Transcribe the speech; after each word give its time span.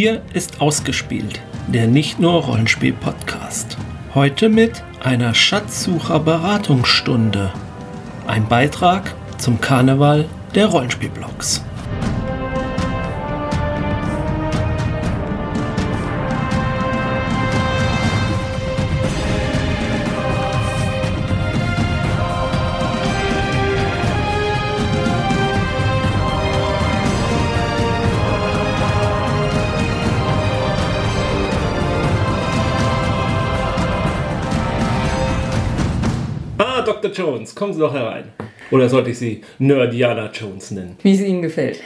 Hier 0.00 0.22
ist 0.32 0.60
Ausgespielt, 0.60 1.40
der 1.66 1.88
nicht 1.88 2.20
nur 2.20 2.44
Rollenspiel-Podcast. 2.44 3.76
Heute 4.14 4.48
mit 4.48 4.84
einer 5.02 5.34
Schatzsucher-Beratungsstunde. 5.34 7.52
Ein 8.28 8.46
Beitrag 8.46 9.16
zum 9.38 9.60
Karneval 9.60 10.26
der 10.54 10.66
Rollenspielblogs. 10.66 11.64
Kommen 37.58 37.72
Sie 37.74 37.80
doch 37.80 37.92
herein. 37.92 38.24
Oder 38.70 38.88
sollte 38.88 39.10
ich 39.10 39.18
Sie 39.18 39.42
Nerdiana 39.58 40.30
Jones 40.32 40.70
nennen? 40.70 40.96
Wie 41.02 41.14
es 41.14 41.20
Ihnen 41.20 41.42
gefällt. 41.42 41.80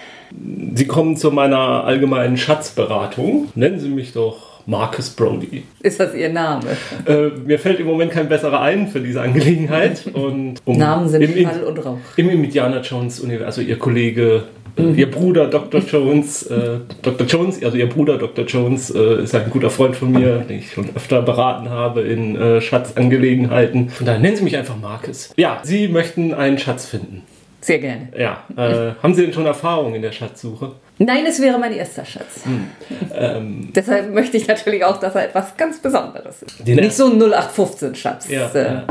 Sie 0.74 0.86
kommen 0.86 1.16
zu 1.16 1.30
meiner 1.30 1.84
allgemeinen 1.84 2.36
Schatzberatung. 2.36 3.48
Nennen 3.54 3.78
Sie 3.78 3.88
mich 3.88 4.12
doch 4.12 4.52
Marcus 4.66 5.10
Brody. 5.10 5.64
Ist 5.80 5.98
das 5.98 6.14
Ihr 6.14 6.28
Name? 6.28 6.64
Äh, 7.06 7.28
mir 7.44 7.58
fällt 7.58 7.80
im 7.80 7.86
Moment 7.86 8.12
kein 8.12 8.28
besserer 8.28 8.60
ein 8.60 8.88
für 8.88 9.00
diese 9.00 9.20
Angelegenheit. 9.20 10.06
Und 10.12 10.60
um 10.64 10.78
Namen 10.78 11.08
sind 11.08 11.22
im, 11.22 11.48
Schall 11.48 11.64
und 11.64 11.84
Rauch. 11.84 11.98
Im 12.16 12.30
Indiana 12.30 12.80
Jones 12.80 13.20
Universum, 13.20 13.46
also 13.46 13.60
Ihr 13.62 13.78
Kollege. 13.78 14.44
Ihr 14.76 15.10
Bruder 15.10 15.48
Dr. 15.48 15.80
Jones, 15.80 16.44
äh, 16.46 16.78
Dr. 17.02 17.26
Jones, 17.26 17.62
also 17.62 17.76
Ihr 17.76 17.88
Bruder 17.88 18.18
Dr. 18.18 18.44
Jones 18.46 18.90
äh, 18.90 19.22
ist 19.22 19.34
ein 19.34 19.50
guter 19.50 19.70
Freund 19.70 19.96
von 19.96 20.12
mir, 20.12 20.38
den 20.38 20.58
ich 20.58 20.72
schon 20.72 20.88
öfter 20.94 21.22
beraten 21.22 21.68
habe 21.68 22.02
in 22.02 22.36
äh, 22.36 22.60
Schatzangelegenheiten. 22.60 23.90
Von 23.90 24.06
daher 24.06 24.20
nennen 24.20 24.36
Sie 24.36 24.44
mich 24.44 24.56
einfach 24.56 24.76
Marcus. 24.76 25.32
Ja, 25.36 25.60
Sie 25.62 25.88
möchten 25.88 26.32
einen 26.32 26.58
Schatz 26.58 26.86
finden. 26.86 27.22
Sehr 27.60 27.78
gerne. 27.78 28.08
Ja, 28.18 28.44
äh, 28.56 28.94
haben 29.02 29.14
Sie 29.14 29.22
denn 29.22 29.32
schon 29.32 29.46
Erfahrung 29.46 29.94
in 29.94 30.02
der 30.02 30.10
Schatzsuche? 30.10 30.72
Nein, 30.98 31.24
es 31.26 31.40
wäre 31.40 31.58
mein 31.58 31.72
erster 31.72 32.04
Schatz. 32.04 32.44
Hm. 32.44 32.68
Ähm, 33.14 33.68
Deshalb 33.74 34.12
möchte 34.12 34.36
ich 34.36 34.46
natürlich 34.46 34.84
auch, 34.84 34.98
dass 34.98 35.14
er 35.14 35.26
etwas 35.26 35.56
ganz 35.56 35.80
Besonderes 35.80 36.42
ist. 36.42 36.66
Nicht 36.66 36.92
so 36.92 37.06
ein 37.06 37.22
0815-Schatz. 37.22 38.28
Ja, 38.28 38.50
äh, 38.52 38.64
ja. 38.64 38.84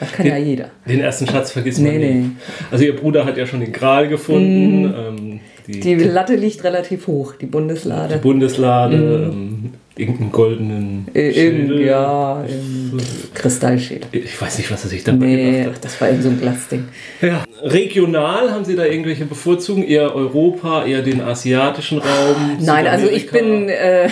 Das 0.00 0.12
kann 0.12 0.26
ja 0.26 0.36
jeder. 0.36 0.70
Den 0.88 1.00
ersten 1.00 1.26
Schatz 1.26 1.52
vergisst 1.52 1.80
man 1.80 1.92
Nee, 1.92 1.98
nie. 1.98 2.04
nee. 2.06 2.14
Mhm. 2.20 2.36
Also 2.70 2.84
Ihr 2.84 2.96
Bruder 2.96 3.24
hat 3.24 3.36
ja 3.36 3.46
schon 3.46 3.60
den 3.60 3.72
Gral 3.72 4.08
gefunden. 4.08 4.92
Ähm, 4.96 5.40
die, 5.66 5.80
Die 5.80 5.94
Latte 5.94 6.34
liegt 6.36 6.62
relativ 6.64 7.06
hoch, 7.06 7.34
die 7.40 7.46
Bundeslade. 7.46 8.18
Bundeslade, 8.18 9.30
ähm, 9.32 9.70
irgendeinen 9.96 10.32
goldenen 10.32 11.06
Äh, 11.14 11.32
Schädel. 11.32 11.80
ja, 11.86 12.44
im 12.46 12.98
Kristallschädel. 13.32 14.08
Ich 14.12 14.40
weiß 14.40 14.58
nicht, 14.58 14.70
was 14.70 14.84
er 14.84 14.90
sich 14.90 15.04
dabei 15.04 15.24
Nee, 15.26 15.52
gedacht 15.60 15.74
ach, 15.76 15.80
das 15.80 16.00
war 16.00 16.10
eben 16.10 16.20
so 16.20 16.28
ein 16.28 16.38
Glasding. 16.40 16.84
hat. 17.22 17.28
Ja. 17.28 17.44
Regional 17.62 18.50
haben 18.50 18.64
Sie 18.64 18.76
da 18.76 18.84
irgendwelche 18.84 19.24
Bevorzugungen? 19.24 19.88
Eher 19.88 20.14
Europa, 20.14 20.84
eher 20.84 21.00
den 21.02 21.20
asiatischen 21.22 21.98
Raum? 21.98 22.58
Nein, 22.60 22.86
also 22.86 23.06
ich 23.08 23.30
bin. 23.30 23.68
Äh, 23.70 24.08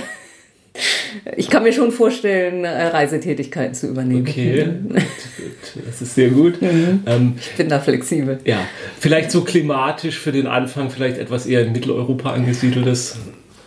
ich 1.36 1.50
kann 1.50 1.62
mir 1.62 1.72
schon 1.72 1.92
vorstellen, 1.92 2.64
äh, 2.64 2.86
Reisetätigkeiten 2.86 3.74
zu 3.74 3.88
übernehmen. 3.88 4.26
Okay, 4.26 4.66
das 5.86 6.02
ist 6.02 6.14
sehr 6.14 6.30
gut. 6.30 6.60
Mhm. 6.62 7.02
Ähm, 7.06 7.34
Ich 7.38 7.52
bin 7.56 7.68
da 7.68 7.80
flexibel. 7.80 8.38
ja, 8.44 8.60
vielleicht 8.98 9.30
so 9.30 9.42
klimatisch 9.42 10.18
für 10.18 10.32
den 10.32 10.46
Anfang, 10.46 10.90
vielleicht 10.90 11.18
etwas 11.18 11.46
eher 11.46 11.62
in 11.66 11.72
Mitteleuropa 11.72 12.32
angesiedeltes. 12.32 13.18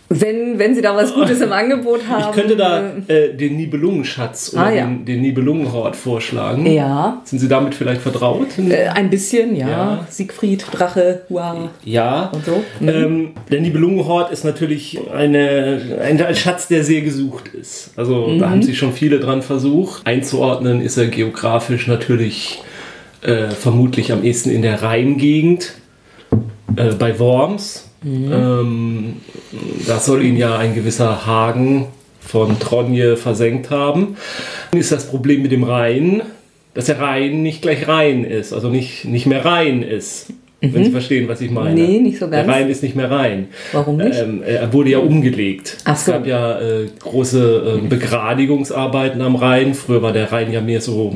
Wenn, 0.08 0.56
wenn 0.60 0.72
Sie 0.76 0.82
da 0.82 0.94
was 0.94 1.12
Gutes 1.14 1.40
im 1.40 1.50
Angebot 1.60 2.06
haben. 2.08 2.26
Ich 2.30 2.32
könnte 2.32 2.56
da 2.56 2.92
äh, 3.08 3.34
den 3.34 3.56
Nibelungenschatz 3.56 4.52
oder 4.52 4.66
Ah, 4.66 4.70
ja. 4.70 4.84
den, 4.86 5.04
den 5.04 5.20
Nibelungenhort 5.22 5.96
vorschlagen. 5.96 6.64
Ja, 6.64 7.20
Sind 7.24 7.40
Sie 7.40 7.48
damit 7.48 7.74
vielleicht 7.74 8.02
vertraut? 8.02 8.46
äh, 8.58 8.86
ein 8.86 9.10
bisschen, 9.10 9.56
ja. 9.56 9.68
Ja. 9.68 10.06
Siegfried, 10.08 10.64
Drache, 10.70 11.22
wow. 11.28 11.70
Ja. 11.84 12.30
Und 12.32 12.44
so? 12.44 12.62
Mhm. 12.78 12.88
Ähm, 12.88 13.30
der 13.50 13.60
Nibelungenhort 13.62 14.30
ist 14.30 14.44
natürlich 14.44 15.00
eine, 15.12 15.80
ein, 16.00 16.22
ein 16.22 16.34
Schatz, 16.36 16.68
der 16.68 16.84
sehr 16.84 17.00
gesucht 17.00 17.48
ist. 17.48 17.90
Also 17.96 18.28
Mhm. 18.28 18.38
da 18.38 18.50
haben 18.50 18.62
sich 18.62 18.78
schon 18.78 18.92
viele 18.92 19.18
dran 19.18 19.42
versucht. 19.42 20.06
Einzuordnen 20.06 20.80
ist 20.82 20.96
er 20.98 21.06
geografisch 21.08 21.88
natürlich 21.88 22.62
äh, 23.22 23.48
vermutlich 23.48 24.12
am 24.12 24.22
ehesten 24.22 24.50
in 24.50 24.62
der 24.62 24.82
Rheingegend, 24.82 25.72
äh, 26.76 26.92
bei 26.96 27.18
Worms. 27.18 27.85
Mhm. 28.02 28.32
Ähm, 28.32 29.12
da 29.86 29.98
soll 29.98 30.22
ihn 30.24 30.36
ja 30.36 30.56
ein 30.58 30.74
gewisser 30.74 31.26
Hagen 31.26 31.86
von 32.20 32.58
Tronje 32.58 33.16
versenkt 33.16 33.70
haben. 33.70 34.16
Dann 34.70 34.80
ist 34.80 34.92
das 34.92 35.06
Problem 35.08 35.42
mit 35.42 35.52
dem 35.52 35.64
Rhein, 35.64 36.22
dass 36.74 36.86
der 36.86 37.00
Rhein 37.00 37.42
nicht 37.42 37.62
gleich 37.62 37.88
rein 37.88 38.24
ist, 38.24 38.52
also 38.52 38.68
nicht, 38.68 39.04
nicht 39.06 39.26
mehr 39.26 39.44
rein 39.44 39.82
ist. 39.82 40.32
Wenn 40.60 40.84
Sie 40.84 40.90
verstehen, 40.90 41.28
was 41.28 41.40
ich 41.42 41.50
meine. 41.50 41.70
Mhm. 41.70 41.76
Nee, 41.86 41.98
nicht 42.00 42.18
so 42.18 42.26
Der 42.26 42.42
ganz. 42.42 42.52
Rhein 42.56 42.68
ist 42.70 42.82
nicht 42.82 42.96
mehr 42.96 43.10
rein. 43.10 43.48
Warum 43.72 43.98
nicht? 43.98 44.18
Ähm, 44.18 44.42
er 44.44 44.72
wurde 44.72 44.90
ja 44.90 44.98
umgelegt. 44.98 45.76
Ach 45.84 45.94
Es 45.94 46.06
so. 46.06 46.12
gab 46.12 46.26
ja 46.26 46.58
äh, 46.58 46.86
große 46.98 47.80
äh, 47.84 47.86
Begradigungsarbeiten 47.86 49.20
am 49.20 49.36
Rhein. 49.36 49.74
Früher 49.74 50.02
war 50.02 50.12
der 50.12 50.32
Rhein 50.32 50.50
ja 50.50 50.60
mehr 50.62 50.80
so 50.80 51.14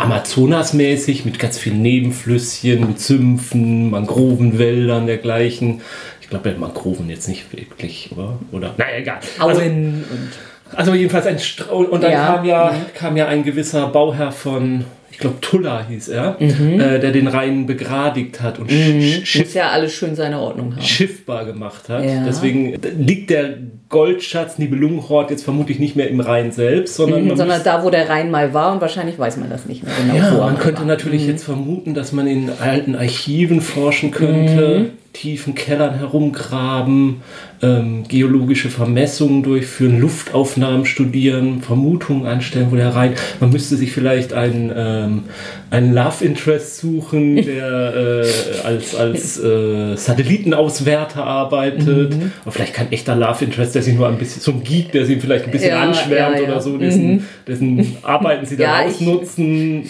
Amazonasmäßig 0.00 1.24
mit 1.24 1.38
ganz 1.38 1.58
vielen 1.58 1.82
Nebenflüsschen, 1.82 2.86
mit 2.86 3.00
Sümpfen, 3.00 3.90
Mangrovenwäldern, 3.90 5.06
dergleichen. 5.06 5.82
Ich 6.20 6.28
glaube, 6.28 6.54
Mangroven 6.58 7.10
jetzt 7.10 7.28
nicht 7.28 7.52
wirklich, 7.52 8.10
oder? 8.12 8.38
Oder? 8.52 8.74
Naja, 8.76 8.98
egal. 8.98 9.20
Also, 9.38 9.60
Auen 9.60 10.04
und. 10.10 10.49
Also 10.74 10.94
jedenfalls 10.94 11.26
ein 11.26 11.38
Stra 11.38 11.72
und 11.74 12.02
dann 12.02 12.12
Ja. 12.12 12.26
kam 12.36 12.44
ja 12.44 12.74
kam 12.94 13.16
ja 13.16 13.26
ein 13.26 13.42
gewisser 13.44 13.86
Bauherr 13.88 14.32
von, 14.32 14.84
ich 15.10 15.18
glaube 15.18 15.36
Tulla 15.40 15.84
hieß 15.88 16.08
er, 16.08 16.36
Mhm. 16.38 16.80
äh, 16.80 16.98
der 16.98 17.10
den 17.12 17.26
Rhein 17.28 17.66
begradigt 17.66 18.40
hat 18.40 18.58
und 18.58 18.70
sch- 18.70 19.24
Schiff 19.26 19.54
ja 19.54 19.70
alles 19.70 19.92
schön 19.92 20.14
seine 20.14 20.38
Ordnung 20.40 20.72
haben. 20.74 20.82
schiffbar 20.82 21.44
gemacht 21.44 21.88
hat. 21.88 22.04
Ja. 22.04 22.24
Deswegen 22.26 22.76
liegt 22.98 23.30
der 23.30 23.54
Goldschatz 23.88 24.56
Nibelungenhort 24.58 25.30
jetzt 25.30 25.42
vermutlich 25.42 25.80
nicht 25.80 25.96
mehr 25.96 26.08
im 26.08 26.20
Rhein 26.20 26.52
selbst, 26.52 26.94
sondern 26.94 27.24
Mhm, 27.24 27.36
Sondern 27.36 27.60
da, 27.64 27.82
wo 27.82 27.90
der 27.90 28.08
Rhein 28.08 28.30
mal 28.30 28.54
war 28.54 28.72
und 28.72 28.80
wahrscheinlich 28.80 29.18
weiß 29.18 29.36
man 29.36 29.50
das 29.50 29.66
nicht 29.66 29.82
mehr 29.82 29.92
genau. 30.00 30.14
ja, 30.14 30.32
wo 30.36 30.38
man 30.44 30.58
könnte 30.58 30.80
war. 30.82 30.86
natürlich 30.86 31.22
Mhm. 31.24 31.28
jetzt 31.30 31.44
vermuten, 31.44 31.92
dass 31.94 32.12
man 32.12 32.26
in 32.28 32.50
alten 32.60 32.94
Archiven 32.94 33.60
forschen 33.60 34.12
könnte, 34.12 34.90
tiefen 35.12 35.54
Kellern 35.56 35.98
herumgraben, 35.98 37.22
ähm, 37.62 38.04
geologische 38.08 38.68
Vermessungen 38.70 39.42
durchführen, 39.42 40.00
Luftaufnahmen 40.00 40.86
studieren, 40.86 41.60
Vermutungen 41.62 42.26
anstellen, 42.26 42.68
wo 42.70 42.76
der 42.76 42.94
Rhein. 42.94 43.14
Man 43.40 43.50
müsste 43.50 43.76
sich 43.76 43.92
vielleicht 43.92 44.32
einen, 44.32 44.72
ähm, 44.74 45.22
einen 45.70 45.92
Love 45.94 46.24
Interest 46.24 46.78
suchen, 46.78 47.36
der 47.44 48.22
äh, 48.24 48.66
als, 48.66 48.94
als 48.94 49.38
äh, 49.42 49.96
Satellitenauswärter 49.96 51.24
arbeitet. 51.24 52.14
Mhm. 52.16 52.32
Oder 52.44 52.52
vielleicht 52.52 52.74
kein 52.74 52.90
echter 52.92 53.16
Love 53.16 53.44
Interest, 53.44 53.74
der 53.74 53.82
sich 53.82 53.94
nur 53.94 54.08
ein 54.08 54.16
bisschen, 54.16 54.40
so 54.40 54.52
ein 54.52 54.62
Geek, 54.62 54.92
der 54.92 55.04
sie 55.06 55.16
vielleicht 55.20 55.46
ein 55.46 55.50
bisschen 55.50 55.70
Ja, 55.70 55.80
anschwärmt 55.82 56.36
ja, 56.36 56.42
ja. 56.42 56.48
oder 56.48 56.60
so, 56.60 56.78
dessen, 56.78 57.26
dessen 57.46 57.96
Arbeiten 58.02 58.46
sie 58.46 58.56
dann 58.58 58.88
ich- 58.88 58.94
ausnutzen. 58.94 59.82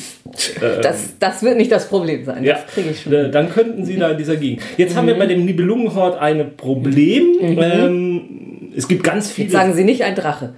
Äh, 0.60 0.80
Das, 0.82 1.14
das 1.18 1.42
wird 1.42 1.56
nicht 1.56 1.70
das 1.72 1.88
Problem 1.88 2.24
sein. 2.24 2.44
Das 2.44 2.66
kriege 2.66 2.90
ich 2.90 3.02
schon. 3.02 3.12
äh, 3.12 3.30
dann 3.30 3.50
könnten 3.50 3.84
sie 3.84 3.96
da 3.96 4.10
in 4.10 4.18
dieser 4.18 4.36
Gegend. 4.36 4.62
Jetzt 4.76 4.96
haben 4.96 5.06
wir 5.06 5.09
Mhm. 5.14 5.18
bei 5.18 5.26
dem 5.26 5.44
Nibelungenhort 5.44 6.18
ein 6.18 6.56
Problem. 6.56 7.26
Ähm, 7.40 8.72
es 8.76 8.88
gibt 8.88 9.02
ganz 9.02 9.30
viele. 9.30 9.46
Jetzt 9.46 9.52
sagen 9.54 9.74
Sie 9.74 9.84
nicht 9.84 10.02
ein 10.04 10.14
Drache. 10.14 10.54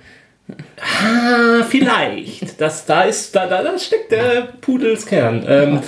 Ah, 0.81 1.63
vielleicht. 1.69 2.61
Das, 2.61 2.85
da, 2.87 3.03
ist, 3.03 3.35
da, 3.35 3.47
da, 3.47 3.63
da 3.63 3.79
steckt 3.79 4.13
der 4.13 4.49
Pudelskern. 4.61 5.45
Ähm, 5.49 5.79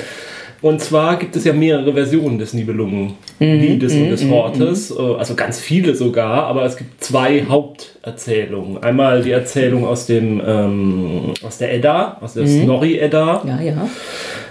und 0.62 0.80
zwar 0.80 1.18
gibt 1.18 1.36
es 1.36 1.44
ja 1.44 1.52
mehrere 1.52 1.92
Versionen 1.92 2.38
des 2.38 2.54
Nibelungenliedes 2.54 3.92
und 3.92 4.08
des 4.08 4.26
Hortes, 4.30 4.90
äh, 4.90 4.94
also 5.18 5.34
ganz 5.34 5.60
viele 5.60 5.94
sogar, 5.94 6.44
aber 6.44 6.64
es 6.64 6.78
gibt 6.78 7.04
zwei 7.04 7.44
Haupterzählungen. 7.46 8.82
Einmal 8.82 9.22
die 9.22 9.32
Erzählung 9.32 9.84
aus, 9.84 10.06
dem, 10.06 10.40
ähm, 10.46 11.34
aus 11.42 11.58
der 11.58 11.74
Edda, 11.74 12.16
aus 12.22 12.32
der 12.32 12.46
Snorri-Edda, 12.46 13.42
Ja, 13.46 13.60
ja, 13.60 13.88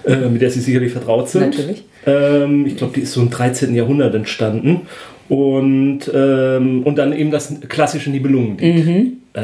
äh, 0.06 0.30
mit 0.30 0.42
der 0.44 0.52
Sie 0.52 0.60
sicherlich 0.60 0.92
vertraut 0.92 1.30
sind. 1.30 1.46
natürlich. 1.58 1.84
Ähm, 2.06 2.66
ich 2.66 2.76
glaube, 2.78 2.94
die 2.96 3.02
ist 3.02 3.14
so 3.14 3.22
im 3.22 3.30
13. 3.30 3.74
Jahrhundert 3.76 4.14
entstanden. 4.16 4.82
Und, 5.30 6.00
ähm, 6.14 6.84
und 6.84 6.98
dann 6.98 7.14
eben 7.14 7.32
das 7.32 7.54
klassische 7.70 8.10
Nibelungenlied. 8.12 8.86
Mhm. 8.86 9.14
Äh, 9.34 9.42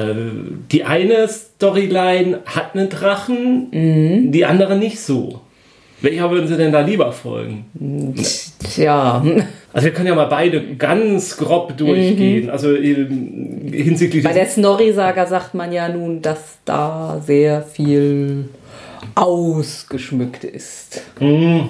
die 0.72 0.84
eine 0.84 1.28
Storyline 1.28 2.40
hat 2.46 2.76
einen 2.76 2.90
Drachen, 2.90 3.68
Mhm. 3.72 4.32
die 4.32 4.46
andere 4.46 4.78
nicht 4.78 5.00
so. 5.00 5.42
Welcher 6.02 6.30
würden 6.32 6.48
Sie 6.48 6.56
denn 6.56 6.72
da 6.72 6.80
lieber 6.82 7.12
folgen? 7.12 7.66
Tja, 8.74 9.22
Also 9.74 9.86
wir 9.86 9.94
können 9.94 10.08
ja 10.08 10.16
mal 10.16 10.26
beide 10.26 10.62
ganz 10.78 11.36
grob 11.38 11.76
durchgehen. 11.78 12.50
Also 12.50 12.74
ähm, 12.76 13.70
hinsichtlich 13.72 14.24
Mhm. 14.24 14.28
bei 14.28 14.34
der 14.34 14.46
Snorri-Saga 14.48 15.26
sagt 15.28 15.54
man 15.56 15.72
ja 15.72 15.90
nun, 15.90 16.22
dass 16.22 16.58
da 16.66 17.22
sehr 17.26 17.62
viel 17.64 18.46
ausgeschmückt 19.16 20.44
ist. 20.44 21.02
Hm. 21.20 21.70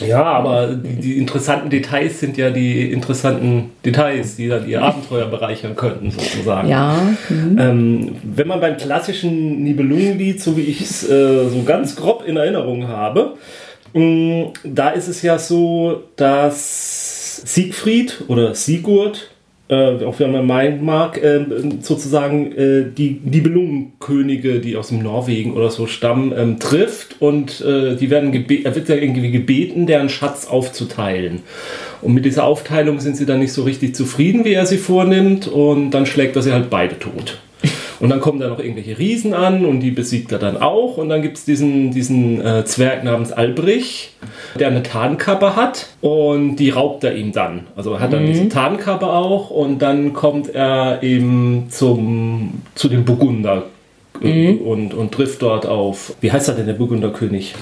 Ja, 0.00 0.22
aber 0.22 0.68
die, 0.68 0.96
die, 0.96 1.18
interessanten 1.18 1.70
Details 1.70 2.20
sind 2.20 2.36
ja 2.36 2.50
die 2.50 2.90
interessanten 2.90 3.72
Details, 3.84 4.36
die 4.36 4.48
dann 4.48 4.68
ihr 4.68 4.82
Abenteuer 4.82 5.26
bereichern 5.26 5.76
könnten, 5.76 6.10
sozusagen. 6.10 6.68
Ja. 6.68 6.96
Mhm. 7.28 7.58
Ähm, 7.58 8.16
wenn 8.22 8.48
man 8.48 8.60
beim 8.60 8.76
klassischen 8.76 9.62
Nibelungenlied, 9.62 10.40
so 10.40 10.56
wie 10.56 10.62
ich 10.62 10.80
es 10.80 11.08
äh, 11.08 11.48
so 11.48 11.62
ganz 11.64 11.96
grob 11.96 12.24
in 12.26 12.36
Erinnerung 12.36 12.88
habe, 12.88 13.34
mh, 13.92 14.02
mm, 14.02 14.52
da 14.64 14.90
ist 14.90 15.08
es 15.08 15.22
ja 15.22 15.38
so, 15.38 16.04
dass 16.16 17.42
Siegfried 17.44 18.24
oder 18.28 18.54
Sigurd 18.54 19.30
äh, 19.68 20.04
auch 20.04 20.18
wenn 20.18 20.32
man 20.32 20.46
meinen 20.46 20.84
mag, 20.84 21.22
äh, 21.22 21.44
sozusagen 21.80 22.52
äh, 22.52 22.84
die 22.96 23.20
Nibelungenkönige, 23.24 24.60
die 24.60 24.76
aus 24.76 24.88
dem 24.88 25.02
Norwegen 25.02 25.54
oder 25.54 25.70
so 25.70 25.86
stammen, 25.86 26.32
ähm, 26.36 26.58
trifft 26.58 27.16
und 27.20 27.60
äh, 27.60 27.96
die 27.96 28.10
werden 28.10 28.32
er 28.32 28.74
wird 28.74 28.88
ja 28.88 28.96
irgendwie 28.96 29.30
gebeten, 29.30 29.86
deren 29.86 30.08
Schatz 30.08 30.46
aufzuteilen. 30.46 31.40
Und 32.02 32.14
mit 32.14 32.24
dieser 32.24 32.44
Aufteilung 32.44 33.00
sind 33.00 33.16
sie 33.16 33.26
dann 33.26 33.38
nicht 33.38 33.52
so 33.52 33.62
richtig 33.62 33.94
zufrieden, 33.94 34.44
wie 34.44 34.52
er 34.52 34.66
sie 34.66 34.78
vornimmt 34.78 35.46
und 35.46 35.92
dann 35.92 36.06
schlägt 36.06 36.36
er 36.36 36.42
sie 36.42 36.52
halt 36.52 36.68
beide 36.68 36.98
tot. 36.98 37.38
Und 38.02 38.10
dann 38.10 38.20
kommen 38.20 38.40
da 38.40 38.48
noch 38.48 38.58
irgendwelche 38.58 38.98
Riesen 38.98 39.32
an 39.32 39.64
und 39.64 39.78
die 39.78 39.92
besiegt 39.92 40.32
er 40.32 40.40
dann 40.40 40.56
auch. 40.56 40.96
Und 40.96 41.08
dann 41.08 41.22
gibt 41.22 41.38
es 41.38 41.44
diesen, 41.44 41.92
diesen 41.92 42.44
äh, 42.44 42.64
Zwerg 42.64 43.04
namens 43.04 43.30
Albrich, 43.30 44.16
der 44.58 44.66
eine 44.66 44.82
Tarnkappe 44.82 45.54
hat 45.54 45.86
und 46.00 46.56
die 46.56 46.70
raubt 46.70 47.04
er 47.04 47.14
ihm 47.14 47.30
dann. 47.30 47.68
Also 47.76 47.92
er 47.92 48.00
hat 48.00 48.12
dann 48.12 48.24
mhm. 48.24 48.32
diese 48.32 48.48
Tarnkappe 48.48 49.06
auch 49.06 49.50
und 49.50 49.80
dann 49.82 50.14
kommt 50.14 50.52
er 50.52 51.00
eben 51.04 51.66
zum, 51.68 52.62
zu 52.74 52.88
dem 52.88 53.04
Burgunder 53.04 53.66
mhm. 54.20 54.58
und, 54.58 54.94
und 54.94 55.12
trifft 55.12 55.40
dort 55.40 55.64
auf, 55.64 56.16
wie 56.20 56.32
heißt 56.32 56.48
er 56.48 56.56
denn, 56.56 56.66
der 56.66 56.72
Burgunderkönig? 56.72 57.54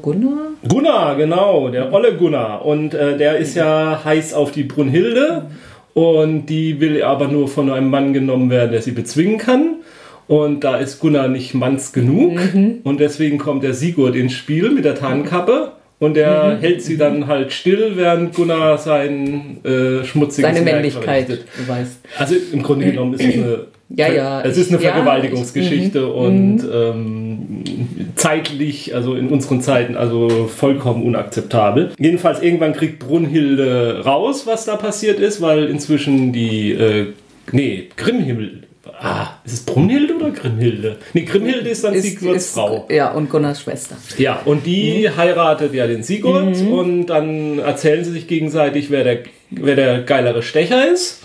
Gunnar? 0.00 0.52
Gunnar, 0.68 1.16
genau, 1.16 1.70
der 1.70 1.92
Olle 1.92 2.14
Gunnar. 2.14 2.64
Und 2.64 2.94
äh, 2.94 3.16
der 3.16 3.38
ist 3.38 3.56
ja 3.56 4.00
heiß 4.04 4.32
auf 4.32 4.52
die 4.52 4.62
Brunhilde. 4.62 5.46
Mhm 5.98 6.18
und 6.18 6.46
die 6.46 6.80
will 6.80 7.02
aber 7.02 7.28
nur 7.28 7.48
von 7.48 7.70
einem 7.70 7.90
Mann 7.90 8.12
genommen 8.12 8.50
werden, 8.50 8.70
der 8.72 8.82
sie 8.82 8.92
bezwingen 8.92 9.38
kann. 9.38 9.76
Und 10.28 10.62
da 10.62 10.76
ist 10.76 11.00
Gunnar 11.00 11.28
nicht 11.28 11.54
manns 11.54 11.92
genug. 11.92 12.38
Mhm. 12.54 12.80
Und 12.84 13.00
deswegen 13.00 13.38
kommt 13.38 13.62
der 13.62 13.74
Sigurd 13.74 14.14
ins 14.14 14.34
Spiel 14.34 14.70
mit 14.70 14.84
der 14.84 14.94
Tarnkappe. 14.94 15.72
Und 15.98 16.16
er 16.16 16.56
mhm. 16.56 16.60
hält 16.60 16.82
sie 16.82 16.96
dann 16.96 17.26
halt 17.26 17.52
still, 17.52 17.92
während 17.96 18.34
Gunnar 18.34 18.78
sein 18.78 19.58
äh, 19.64 20.04
schmutziges 20.04 20.48
Seine 20.48 20.62
Männlichkeit, 20.64 21.28
du 21.28 21.68
weißt. 21.68 21.98
Also 22.18 22.36
im 22.52 22.62
Grunde 22.62 22.86
genommen 22.86 23.14
ist 23.14 23.24
es 23.24 23.34
eine, 23.34 23.58
ja, 23.88 24.12
ja, 24.12 24.42
es 24.42 24.56
ist 24.58 24.70
eine 24.70 24.78
Vergewaltigungsgeschichte 24.78 25.98
ja, 25.98 26.04
ich, 26.04 26.14
und 26.14 26.56
mhm. 26.58 26.70
ähm, 26.72 27.87
zeitlich, 28.18 28.94
also 28.94 29.14
in 29.14 29.28
unseren 29.28 29.60
Zeiten, 29.62 29.96
also 29.96 30.48
vollkommen 30.48 31.02
unakzeptabel. 31.02 31.92
Jedenfalls 31.98 32.42
irgendwann 32.42 32.74
kriegt 32.74 32.98
Brunhilde 32.98 34.02
raus, 34.04 34.46
was 34.46 34.64
da 34.64 34.76
passiert 34.76 35.20
ist, 35.20 35.40
weil 35.40 35.66
inzwischen 35.66 36.32
die, 36.32 36.72
äh, 36.72 37.12
nee, 37.52 37.88
Grimhild, 37.96 38.68
Ah, 39.00 39.28
ist 39.44 39.52
es 39.52 39.60
Brunhilde 39.60 40.16
oder 40.16 40.30
Grimhilde? 40.30 40.96
Nee, 41.12 41.22
Grimhilde 41.22 41.68
ist 41.70 41.84
dann 41.84 41.94
ist, 41.94 42.04
Sigurds 42.04 42.46
ist, 42.46 42.54
Frau. 42.54 42.86
Ja, 42.90 43.12
und 43.12 43.30
Gunnars 43.30 43.62
Schwester. 43.62 43.96
Ja, 44.16 44.40
und 44.44 44.66
die 44.66 45.06
mhm. 45.06 45.16
heiratet 45.16 45.72
ja 45.72 45.86
den 45.86 46.02
Sigurd 46.02 46.56
mhm. 46.56 46.72
und 46.72 47.06
dann 47.06 47.60
erzählen 47.60 48.04
sie 48.04 48.10
sich 48.10 48.26
gegenseitig, 48.26 48.90
wer 48.90 49.04
der, 49.04 49.18
wer 49.50 49.76
der 49.76 50.02
geilere 50.02 50.42
Stecher 50.42 50.90
ist. 50.90 51.22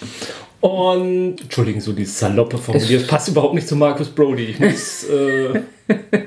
Und, 0.64 1.42
entschuldigen, 1.42 1.82
so 1.82 1.92
die 1.92 2.06
saloppe 2.06 2.58
formuliert, 2.58 3.02
das 3.02 3.08
passt 3.10 3.28
überhaupt 3.28 3.54
nicht 3.54 3.68
zu 3.68 3.76
Marcus 3.76 4.08
Brody. 4.08 4.46
Ich 4.46 4.60
muss, 4.62 5.04
äh, 5.10 5.60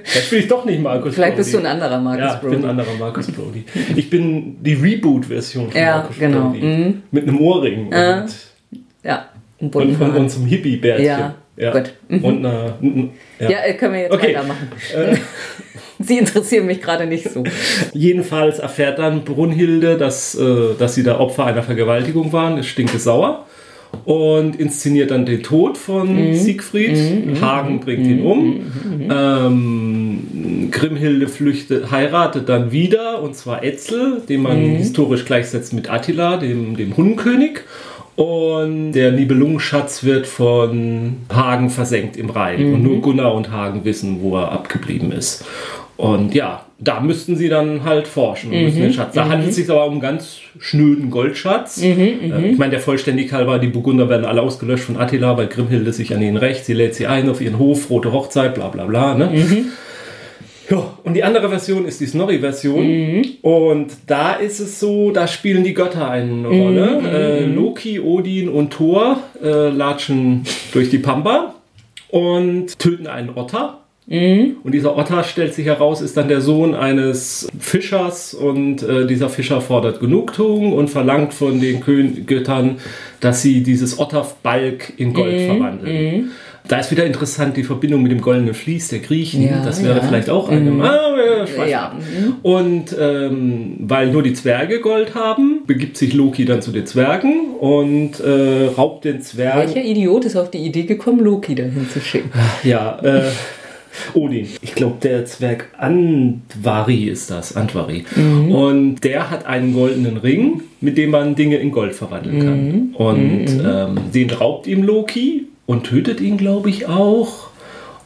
vielleicht 0.05 0.29
bin 0.29 0.39
ich 0.41 0.47
doch 0.47 0.63
nicht 0.67 0.83
Marcus 0.83 1.15
Vielleicht 1.15 1.37
Brody. 1.37 1.43
bist 1.43 1.55
du 1.55 1.59
ein 1.61 1.65
anderer 1.65 1.99
Marcus 1.99 2.21
ja, 2.23 2.35
Brody. 2.35 2.57
ich 2.57 2.61
bin 2.61 2.69
ein 2.69 2.79
anderer 2.79 2.95
Marcus 2.99 3.27
Brody. 3.29 3.65
Ich 3.97 4.11
bin 4.11 4.63
die 4.63 4.75
Reboot-Version 4.75 5.71
von 5.71 5.81
ja, 5.81 5.97
Marcus 5.97 6.19
genau. 6.19 6.51
Brody. 6.51 6.61
Mhm. 6.61 7.03
Mit 7.13 7.27
einem 7.27 7.41
Ohrring. 7.41 7.91
Äh, 7.91 8.21
und, 8.21 8.35
ja. 9.03 9.27
Und, 9.59 9.75
und, 9.75 10.01
und, 10.03 10.17
und 10.17 10.29
zum 10.31 10.45
Hippie-Bärtchen. 10.45 11.07
Ja, 11.07 11.35
ja. 11.57 11.73
Gut. 11.73 11.95
Mhm. 12.09 12.25
Und 12.27 12.45
eine, 12.45 12.75
ja. 13.39 13.51
ja, 13.51 13.73
können 13.73 13.95
wir 13.95 14.01
jetzt 14.03 14.13
okay. 14.13 14.35
weitermachen. 14.35 14.69
Äh, 14.95 15.17
sie 15.99 16.19
interessieren 16.19 16.67
mich 16.67 16.83
gerade 16.83 17.07
nicht 17.07 17.31
so. 17.31 17.43
Jedenfalls 17.95 18.59
erfährt 18.59 18.99
dann 18.99 19.25
Brunhilde, 19.25 19.97
dass, 19.97 20.35
äh, 20.35 20.75
dass 20.79 20.95
sie 20.95 21.05
da 21.05 21.21
Opfer 21.21 21.47
einer 21.47 21.63
Vergewaltigung 21.63 22.35
waren. 22.35 22.59
Es 22.59 22.67
stinkt 22.67 23.01
sauer 23.01 23.47
und 24.05 24.57
inszeniert 24.57 25.11
dann 25.11 25.27
den 25.27 25.43
Tod 25.43 25.79
von 25.79 26.31
mhm. 26.31 26.35
Siegfried. 26.35 26.97
Mhm. 26.97 27.31
mhm. 27.31 27.41
Hagen 27.41 27.81
bringt 27.81 28.07
ihn 28.07 28.23
um. 28.23 28.45
Mhm. 28.45 28.63
mhm. 29.05 29.11
Ähm, 29.11 30.69
Grimhilde 30.71 31.29
flüchtet, 31.29 31.91
heiratet 31.91 32.49
dann 32.49 32.73
wieder, 32.73 33.23
und 33.23 33.35
zwar 33.35 33.63
Etzel, 33.63 34.23
den 34.29 34.43
man 34.43 34.59
historisch 34.59 35.25
gleichsetzt 35.25 35.73
mit 35.73 35.91
Attila, 35.91 36.37
dem, 36.37 36.77
dem 36.77 36.97
Hundenkönig. 36.97 37.61
Und 38.17 38.93
der 38.93 39.13
Nibelungenschatz 39.13 40.03
wird 40.03 40.27
von 40.27 41.17
Hagen 41.33 41.69
versenkt 41.69 42.17
im 42.17 42.31
Rhein. 42.31 42.73
Und 42.73 42.83
nur 42.83 43.01
Gunnar 43.03 43.35
und 43.35 43.51
Hagen 43.53 43.85
wissen, 43.85 44.23
wo 44.23 44.37
er 44.37 44.53
abgeblieben 44.53 45.13
ist. 45.13 45.45
Und 45.97 46.35
ja, 46.35 46.67
da 46.79 47.01
müssten 47.01 47.37
sie 47.37 47.49
dann 47.49 47.85
halt 47.85 48.07
forschen 48.07 48.53
und 48.53 48.63
müssen 48.63 48.83
den 48.83 48.93
Schatz. 48.93 49.15
Da 49.15 49.25
mhm. 49.25 49.31
handelt 49.31 49.51
es 49.51 49.57
sich 49.57 49.71
aber 49.71 49.87
um 49.87 49.93
einen 49.93 50.01
ganz 50.01 50.39
schnöden 50.59 51.11
Goldschatz. 51.11 51.81
Mhm, 51.81 51.99
äh, 51.99 52.51
ich 52.51 52.59
meine, 52.59 52.73
der 52.73 52.81
Vollständigkeit 52.81 53.47
war, 53.47 53.59
die 53.59 53.69
Burgunder 53.69 54.09
werden 54.09 54.27
alle 54.27 54.43
ausgelöscht 54.43 54.85
von 54.85 54.99
Attila, 54.99 55.33
bei 55.33 55.47
Grimhilde 55.47 55.93
sich 55.93 56.15
an 56.15 56.21
ihnen 56.21 56.37
recht. 56.37 56.67
Sie 56.67 56.75
lädt 56.75 56.95
sie 56.95 57.07
ein 57.07 57.31
auf 57.31 57.41
ihren 57.41 57.59
Hof, 57.59 57.89
rote 57.89 58.13
Hochzeit, 58.13 58.55
bla 58.55 58.69
bla 58.69 58.85
bla. 58.85 59.15
Ne? 59.15 59.31
Mhm. 59.33 59.67
Ja, 60.69 60.99
und 61.05 61.15
die 61.15 61.23
andere 61.23 61.49
Version 61.49 61.87
ist 61.87 62.01
die 62.01 62.07
Snorri-Version. 62.07 62.87
Mhm. 62.87 63.25
Und 63.43 63.93
da 64.07 64.35
ist 64.35 64.61
es 64.61 64.81
so, 64.81 65.13
da 65.13 65.27
spielen 65.29 65.65
die 65.65 65.75
Götter 65.75 66.11
eine 66.11 66.49
Rolle. 66.49 67.01
Mhm. 67.01 67.07
Äh, 67.07 67.47
Loki, 67.47 68.01
Odin 68.01 68.49
und 68.49 68.73
Thor 68.73 69.21
äh, 69.43 69.69
latschen 69.71 70.43
durch 70.73 70.91
die 70.91 70.99
Pampa 70.99 71.55
und 72.09 72.79
töten 72.79 73.07
einen 73.07 73.31
Otter. 73.35 73.86
Mhm. 74.07 74.57
Und 74.63 74.73
dieser 74.73 74.97
Otter 74.97 75.25
stellt 75.25 75.55
sich 75.55 75.67
heraus, 75.67 76.01
ist 76.01 76.17
dann 76.17 76.29
der 76.29 76.41
Sohn 76.41 76.75
eines 76.75 77.49
Fischers 77.59 78.35
und 78.35 78.83
äh, 78.83 79.07
dieser 79.07 79.29
Fischer 79.29 79.61
fordert 79.61 79.99
Genugtuung 79.99 80.73
und 80.73 80.89
verlangt 80.89 81.35
von 81.35 81.61
den 81.61 81.81
Kön 81.81 82.25
Göttern, 82.27 82.77
dass 83.21 83.43
sie 83.43 83.63
dieses 83.63 83.99
Otterbalg 83.99 84.93
in 84.97 85.13
Gold 85.13 85.41
mhm. 85.41 85.47
verwandeln. 85.47 86.17
Mhm. 86.17 86.31
Da 86.69 86.79
ist 86.81 86.91
wieder 86.91 87.05
interessant 87.05 87.57
die 87.57 87.63
Verbindung 87.63 88.03
mit 88.03 88.11
dem 88.11 88.21
goldenen 88.21 88.55
Vlies 88.55 88.89
der 88.89 88.99
Griechen. 88.99 89.45
Ja, 89.45 89.65
das 89.65 89.85
wäre 89.85 89.99
ja. 89.99 90.03
vielleicht 90.03 90.29
auch 90.31 90.49
eine. 90.49 90.71
Mhm. 90.71 90.81
Ah, 90.81 91.65
ja. 91.69 91.95
Mhm. 91.95 92.35
Und 92.43 92.97
ähm, 92.99 93.77
weil 93.81 94.11
nur 94.11 94.23
die 94.23 94.35
Zwerge 94.35 94.81
Gold 94.81 95.15
haben, 95.15 95.63
begibt 95.67 95.97
sich 95.97 96.13
Loki 96.13 96.45
dann 96.45 96.63
zu 96.63 96.73
den 96.73 96.87
Zwergen 96.87 97.55
und 97.61 98.19
äh, 98.21 98.67
raubt 98.77 99.05
den 99.05 99.21
Zwergen. 99.21 99.61
Welcher 99.61 99.89
Idiot 99.89 100.25
ist 100.25 100.37
auf 100.37 100.51
die 100.51 100.59
Idee 100.59 100.83
gekommen, 100.85 101.21
Loki 101.21 101.55
dahin 101.55 101.89
zu 101.89 102.01
schicken? 102.01 102.31
Ja, 102.65 102.99
äh, 103.01 103.23
Odin. 104.15 104.47
Ich 104.61 104.75
glaube, 104.75 104.97
der 105.03 105.25
Zwerg 105.27 105.69
Andvari 105.79 107.05
ist 107.05 107.31
das. 107.31 107.57
Andvari. 107.57 108.05
Mhm. 108.15 108.53
Und 108.53 109.01
der 109.05 109.31
hat 109.31 109.47
einen 109.47 109.75
goldenen 109.75 110.17
Ring, 110.17 110.63
mit 110.81 110.99
dem 110.99 111.11
man 111.11 111.35
Dinge 111.35 111.57
in 111.57 111.71
Gold 111.71 111.95
verwandeln 111.95 112.41
kann. 112.41 112.69
Mhm. 112.69 112.95
Und 112.97 113.45
mhm. 113.45 113.67
ähm, 113.67 113.99
den 114.15 114.31
raubt 114.31 114.67
ihm 114.67 114.83
Loki 114.83 115.47
und 115.67 115.85
tötet 115.85 116.21
ihn, 116.21 116.37
glaube 116.37 116.71
ich, 116.71 116.89
auch. 116.89 117.49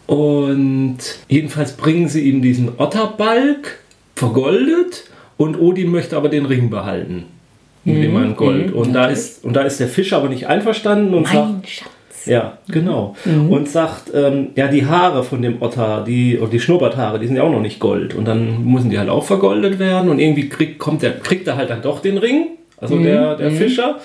Und 0.06 0.98
jedenfalls 1.28 1.72
bringen 1.72 2.08
sie 2.08 2.28
ihm 2.28 2.42
diesen 2.42 2.72
Otterbalg 2.78 3.78
vergoldet 4.16 5.04
und 5.36 5.58
Odin 5.58 5.90
möchte 5.90 6.16
aber 6.16 6.28
den 6.28 6.46
Ring 6.46 6.68
behalten. 6.70 7.24
Mit 7.84 8.02
dem 8.02 8.12
man 8.12 8.36
Gold. 8.36 8.70
Mhm. 8.70 8.76
Und, 8.76 8.92
da 8.92 9.06
ist, 9.06 9.42
und 9.42 9.54
da 9.54 9.62
ist 9.62 9.80
der 9.80 9.88
Fischer 9.88 10.18
aber 10.18 10.28
nicht 10.28 10.46
einverstanden 10.46 11.14
und 11.14 11.22
mein 11.22 11.32
sagt. 11.32 11.68
Schatz. 11.68 11.90
Ja, 12.26 12.58
genau. 12.68 13.14
Mhm. 13.24 13.50
Und 13.50 13.68
sagt, 13.68 14.12
ähm, 14.14 14.48
ja, 14.54 14.68
die 14.68 14.86
Haare 14.86 15.24
von 15.24 15.42
dem 15.42 15.62
Otter, 15.62 16.04
die, 16.06 16.38
oder 16.38 16.50
die 16.50 16.60
Schnurrbarthaare, 16.60 17.18
die 17.18 17.26
sind 17.26 17.36
ja 17.36 17.42
auch 17.42 17.52
noch 17.52 17.60
nicht 17.60 17.80
Gold. 17.80 18.14
Und 18.14 18.26
dann 18.26 18.64
müssen 18.64 18.90
die 18.90 18.98
halt 18.98 19.08
auch 19.08 19.24
vergoldet 19.24 19.78
werden. 19.78 20.10
Und 20.10 20.18
irgendwie 20.18 20.48
kriegt, 20.48 20.78
kommt 20.78 21.02
der, 21.02 21.18
kriegt 21.18 21.46
er 21.48 21.56
halt 21.56 21.70
dann 21.70 21.82
doch 21.82 22.00
den 22.00 22.18
Ring, 22.18 22.48
also 22.76 22.96
mhm. 22.96 23.04
der, 23.04 23.36
der 23.36 23.50
mhm. 23.50 23.56
Fischer. 23.56 23.98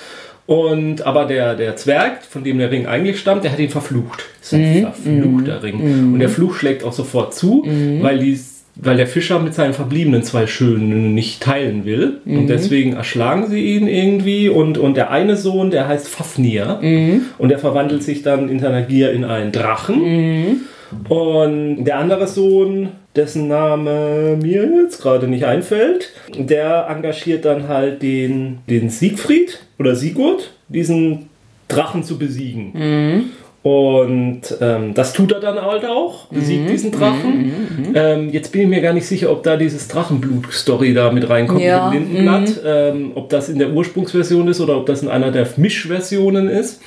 Und 0.47 1.01
aber 1.01 1.25
der, 1.25 1.55
der 1.55 1.75
Zwerg, 1.75 2.23
von 2.23 2.43
dem 2.43 2.59
der 2.59 2.69
Ring 2.69 2.85
eigentlich 2.85 3.19
stammt, 3.19 3.43
der 3.43 3.51
hat 3.51 3.59
ihn 3.59 3.69
verflucht. 3.69 4.23
Das 4.39 4.53
ist 4.53 4.53
ein 4.53 4.75
mhm. 4.75 4.81
verfluchter 4.81 5.63
Ring. 5.63 5.77
Mhm. 6.07 6.13
Und 6.13 6.19
der 6.19 6.29
Fluch 6.29 6.55
schlägt 6.55 6.83
auch 6.83 6.93
sofort 6.93 7.33
zu, 7.33 7.63
mhm. 7.65 8.03
weil 8.03 8.19
die 8.19 8.39
weil 8.75 8.97
der 8.97 9.07
Fischer 9.07 9.39
mit 9.39 9.53
seinen 9.53 9.73
verbliebenen 9.73 10.23
zwei 10.23 10.47
Schönen 10.47 11.13
nicht 11.13 11.41
teilen 11.41 11.85
will. 11.85 12.19
Mhm. 12.25 12.39
Und 12.39 12.47
deswegen 12.47 12.93
erschlagen 12.93 13.47
sie 13.47 13.75
ihn 13.75 13.87
irgendwie. 13.87 14.49
Und, 14.49 14.77
und 14.77 14.97
der 14.97 15.11
eine 15.11 15.37
Sohn, 15.37 15.71
der 15.71 15.87
heißt 15.87 16.07
Fafnir. 16.07 16.79
Mhm. 16.81 17.21
Und 17.37 17.49
der 17.49 17.59
verwandelt 17.59 18.03
sich 18.03 18.21
dann 18.21 18.49
in 18.49 18.59
seiner 18.59 18.81
Gier 18.81 19.11
in 19.11 19.23
einen 19.23 19.51
Drachen. 19.51 20.01
Mhm. 20.01 20.61
Und 21.09 21.85
der 21.85 21.97
andere 21.97 22.27
Sohn, 22.27 22.89
dessen 23.15 23.47
Name 23.47 24.37
mir 24.41 24.69
jetzt 24.83 25.01
gerade 25.01 25.27
nicht 25.27 25.45
einfällt, 25.45 26.11
der 26.37 26.87
engagiert 26.89 27.45
dann 27.45 27.67
halt 27.67 28.01
den, 28.01 28.59
den 28.69 28.89
Siegfried 28.89 29.59
oder 29.79 29.95
Sigurd, 29.95 30.51
diesen 30.67 31.29
Drachen 31.67 32.03
zu 32.03 32.17
besiegen. 32.17 33.31
Mhm. 33.65 33.71
Und 33.71 34.41
ähm, 34.61 34.93
das 34.93 35.13
tut 35.13 35.31
er 35.31 35.39
dann 35.39 35.59
halt 35.59 35.85
auch, 35.85 36.25
besiegt 36.27 36.69
diesen 36.69 36.91
Drachen. 36.91 37.51
Ähm, 37.95 38.29
jetzt 38.29 38.51
bin 38.51 38.61
ich 38.61 38.67
mir 38.67 38.81
gar 38.81 38.93
nicht 38.93 39.07
sicher, 39.07 39.31
ob 39.31 39.43
da 39.43 39.57
dieses 39.57 39.87
Drachenblut-Story 39.87 40.93
da 40.93 41.11
mit 41.11 41.29
reinkommt 41.29 41.61
Ja, 41.61 41.89
mit 41.89 41.99
Lindenblatt. 41.99 42.61
Ähm, 42.65 43.11
ob 43.15 43.29
das 43.29 43.49
in 43.49 43.57
der 43.57 43.71
Ursprungsversion 43.71 44.47
ist 44.47 44.61
oder 44.61 44.77
ob 44.77 44.85
das 44.85 45.01
in 45.01 45.09
einer 45.09 45.31
der 45.31 45.47
Mischversionen 45.57 46.47
ist. 46.47 46.81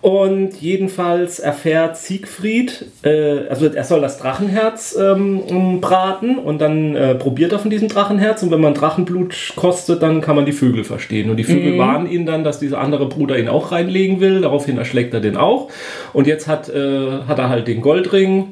Und 0.00 0.60
jedenfalls 0.60 1.38
erfährt 1.38 1.96
Siegfried, 1.96 2.86
äh, 3.02 3.46
also 3.48 3.66
er 3.66 3.84
soll 3.84 4.00
das 4.00 4.18
Drachenherz 4.18 4.96
ähm, 5.00 5.80
braten 5.80 6.38
und 6.38 6.60
dann 6.60 6.94
äh, 6.94 7.14
probiert 7.14 7.52
er 7.52 7.58
von 7.58 7.70
diesem 7.70 7.88
Drachenherz 7.88 8.42
und 8.42 8.50
wenn 8.50 8.60
man 8.60 8.74
Drachenblut 8.74 9.52
kostet, 9.56 10.02
dann 10.02 10.20
kann 10.20 10.36
man 10.36 10.44
die 10.44 10.52
Vögel 10.52 10.84
verstehen. 10.84 11.30
Und 11.30 11.36
die 11.36 11.44
Vögel 11.44 11.78
warnen 11.78 12.10
ihn 12.10 12.26
dann, 12.26 12.44
dass 12.44 12.58
dieser 12.58 12.80
andere 12.80 13.06
Bruder 13.06 13.38
ihn 13.38 13.48
auch 13.48 13.72
reinlegen 13.72 14.20
will, 14.20 14.42
daraufhin 14.42 14.78
erschlägt 14.78 15.14
er 15.14 15.20
den 15.20 15.36
auch. 15.36 15.68
Und 16.16 16.26
jetzt 16.26 16.48
hat, 16.48 16.70
äh, 16.70 17.24
hat 17.28 17.38
er 17.38 17.50
halt 17.50 17.68
den 17.68 17.82
Goldring 17.82 18.46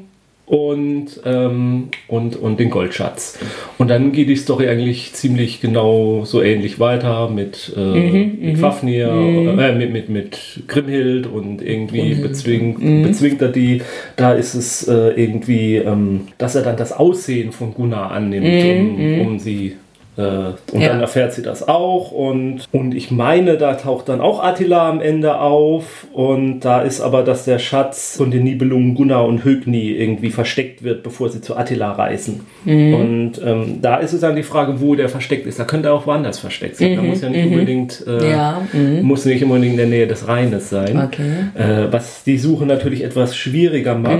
und, 0.45 1.07
ähm, 1.25 1.87
und, 2.07 2.35
und 2.35 2.59
den 2.59 2.69
Goldschatz. 2.69 3.39
Und 3.79 3.87
dann 3.87 4.11
geht 4.11 4.29
die 4.29 4.35
Story 4.35 4.67
eigentlich 4.67 5.13
ziemlich 5.13 5.61
genau 5.61 6.25
so 6.25 6.43
ähnlich 6.43 6.79
weiter 6.79 7.27
mit, 7.27 7.73
äh, 7.75 8.25
mit 8.39 8.59
Fafnir, 8.59 9.07
äh, 9.07 9.73
mit, 9.73 9.91
mit, 9.91 10.09
mit 10.09 10.39
Grimhild 10.67 11.25
und 11.25 11.63
irgendwie 11.63 12.13
bezwingt, 12.13 12.81
bezwingt 13.01 13.41
er 13.41 13.49
die. 13.49 13.81
Da 14.15 14.33
ist 14.33 14.53
es 14.53 14.87
äh, 14.87 15.19
irgendwie, 15.19 15.77
ähm, 15.77 16.27
dass 16.37 16.53
er 16.53 16.61
dann 16.61 16.77
das 16.77 16.93
Aussehen 16.93 17.51
von 17.51 17.73
Gunnar 17.73 18.11
annimmt, 18.11 18.45
um, 18.45 19.21
um 19.21 19.39
sie 19.39 19.75
und 20.17 20.79
Ja. 20.81 20.89
dann 20.89 21.01
erfährt 21.01 21.33
sie 21.33 21.41
das 21.41 21.67
auch 21.67 22.11
und, 22.11 22.67
und 22.71 22.93
ich 22.95 23.11
meine, 23.11 23.57
da 23.57 23.73
taucht 23.73 24.07
dann 24.09 24.21
auch 24.21 24.43
Attila 24.43 24.89
am 24.89 25.01
Ende 25.01 25.39
auf 25.39 26.07
und 26.13 26.61
da 26.61 26.81
ist 26.81 27.01
aber, 27.01 27.23
dass 27.23 27.45
der 27.45 27.59
Schatz 27.59 28.15
von 28.17 28.31
den 28.31 28.43
Nibelungen 28.43 28.95
Gunnar 28.95 29.25
und 29.25 29.43
Högni 29.43 29.91
irgendwie 29.91 30.29
versteckt 30.29 30.83
wird, 30.83 31.03
bevor 31.03 31.29
sie 31.29 31.41
zu 31.41 31.57
Attila 31.57 31.91
reisen. 31.91 32.41
Und 32.65 33.33
ähm, 33.45 33.79
da 33.81 33.97
ist 33.97 34.13
es 34.13 34.21
dann 34.21 34.35
die 34.35 34.43
Frage, 34.43 34.79
wo 34.81 34.95
der 34.95 35.09
versteckt 35.09 35.45
ist. 35.47 35.59
Da 35.59 35.65
könnte 35.65 35.89
er 35.89 35.93
auch 35.93 36.07
woanders 36.07 36.39
versteckt 36.39 36.77
sein. 36.77 36.95
Da 36.95 37.01
muss 37.01 37.21
ja 37.21 37.29
nicht 37.29 37.45
unbedingt, 37.45 38.03
äh, 38.07 38.31
Ja, 38.31 38.61
muss 39.01 39.25
nicht 39.25 39.43
unbedingt 39.43 39.71
in 39.73 39.77
der 39.77 39.87
Nähe 39.87 40.07
des 40.07 40.27
Rheines 40.27 40.69
sein. 40.69 40.97
Okay. 41.05 41.21
Äh, 41.55 41.91
was 41.91 42.23
die 42.23 42.37
Suche 42.37 42.65
natürlich 42.65 43.03
etwas 43.03 43.35
schwieriger 43.35 43.95
macht. 43.95 44.19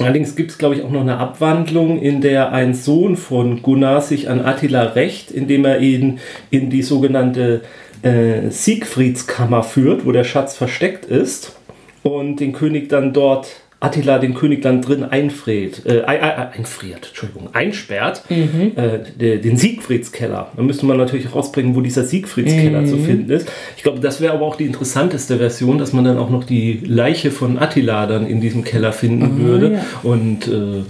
Allerdings 0.00 0.36
gibt 0.36 0.50
es, 0.50 0.58
glaube 0.58 0.74
ich, 0.74 0.82
auch 0.82 0.90
noch 0.90 1.02
eine 1.02 1.18
Abwandlung, 1.18 2.00
in 2.00 2.20
der 2.20 2.52
ein 2.52 2.74
Sohn 2.74 3.16
von 3.16 3.62
Gunnar 3.62 4.00
sich 4.00 4.30
an 4.30 4.40
Attila 4.40 4.82
rächt, 4.82 5.30
indem 5.30 5.64
er 5.64 5.80
ihn 5.80 6.18
in 6.50 6.70
die 6.70 6.82
sogenannte 6.82 7.62
äh, 8.02 8.50
Siegfriedskammer 8.50 9.62
führt, 9.62 10.06
wo 10.06 10.12
der 10.12 10.24
Schatz 10.24 10.56
versteckt 10.56 11.04
ist 11.04 11.56
und 12.02 12.36
den 12.36 12.52
König 12.52 12.88
dann 12.88 13.12
dort, 13.12 13.61
Attila 13.82 14.18
den 14.18 14.34
König 14.34 14.62
dann 14.62 14.80
drin 14.80 15.02
einfriert, 15.04 15.82
äh, 15.86 16.02
ein- 16.02 16.20
ein- 16.20 16.48
einfriert, 16.58 17.08
Entschuldigung, 17.08 17.48
einsperrt, 17.52 18.22
äh, 18.28 19.00
de- 19.18 19.38
den 19.40 19.56
Siegfriedskeller. 19.56 20.52
Da 20.56 20.62
müsste 20.62 20.86
man 20.86 20.96
natürlich 20.98 21.34
rausbringen, 21.34 21.74
wo 21.74 21.80
dieser 21.80 22.04
Siegfriedskeller 22.04 22.84
zu 22.86 22.96
finden 22.98 23.30
ist. 23.30 23.50
Ich 23.76 23.82
glaube, 23.82 24.00
das 24.00 24.20
wäre 24.20 24.34
aber 24.34 24.46
auch 24.46 24.56
die 24.56 24.64
interessanteste 24.66 25.36
Version, 25.38 25.78
dass 25.78 25.92
man 25.92 26.04
dann 26.04 26.16
auch 26.18 26.30
noch 26.30 26.44
die 26.44 26.80
Leiche 26.86 27.30
von 27.30 27.58
Attila 27.58 28.06
dann 28.06 28.26
in 28.26 28.40
diesem 28.40 28.62
Keller 28.64 28.92
finden 28.92 29.44
würde. 29.44 29.72
ja. 29.74 29.80
Und 30.02 30.48
äh, 30.48 30.82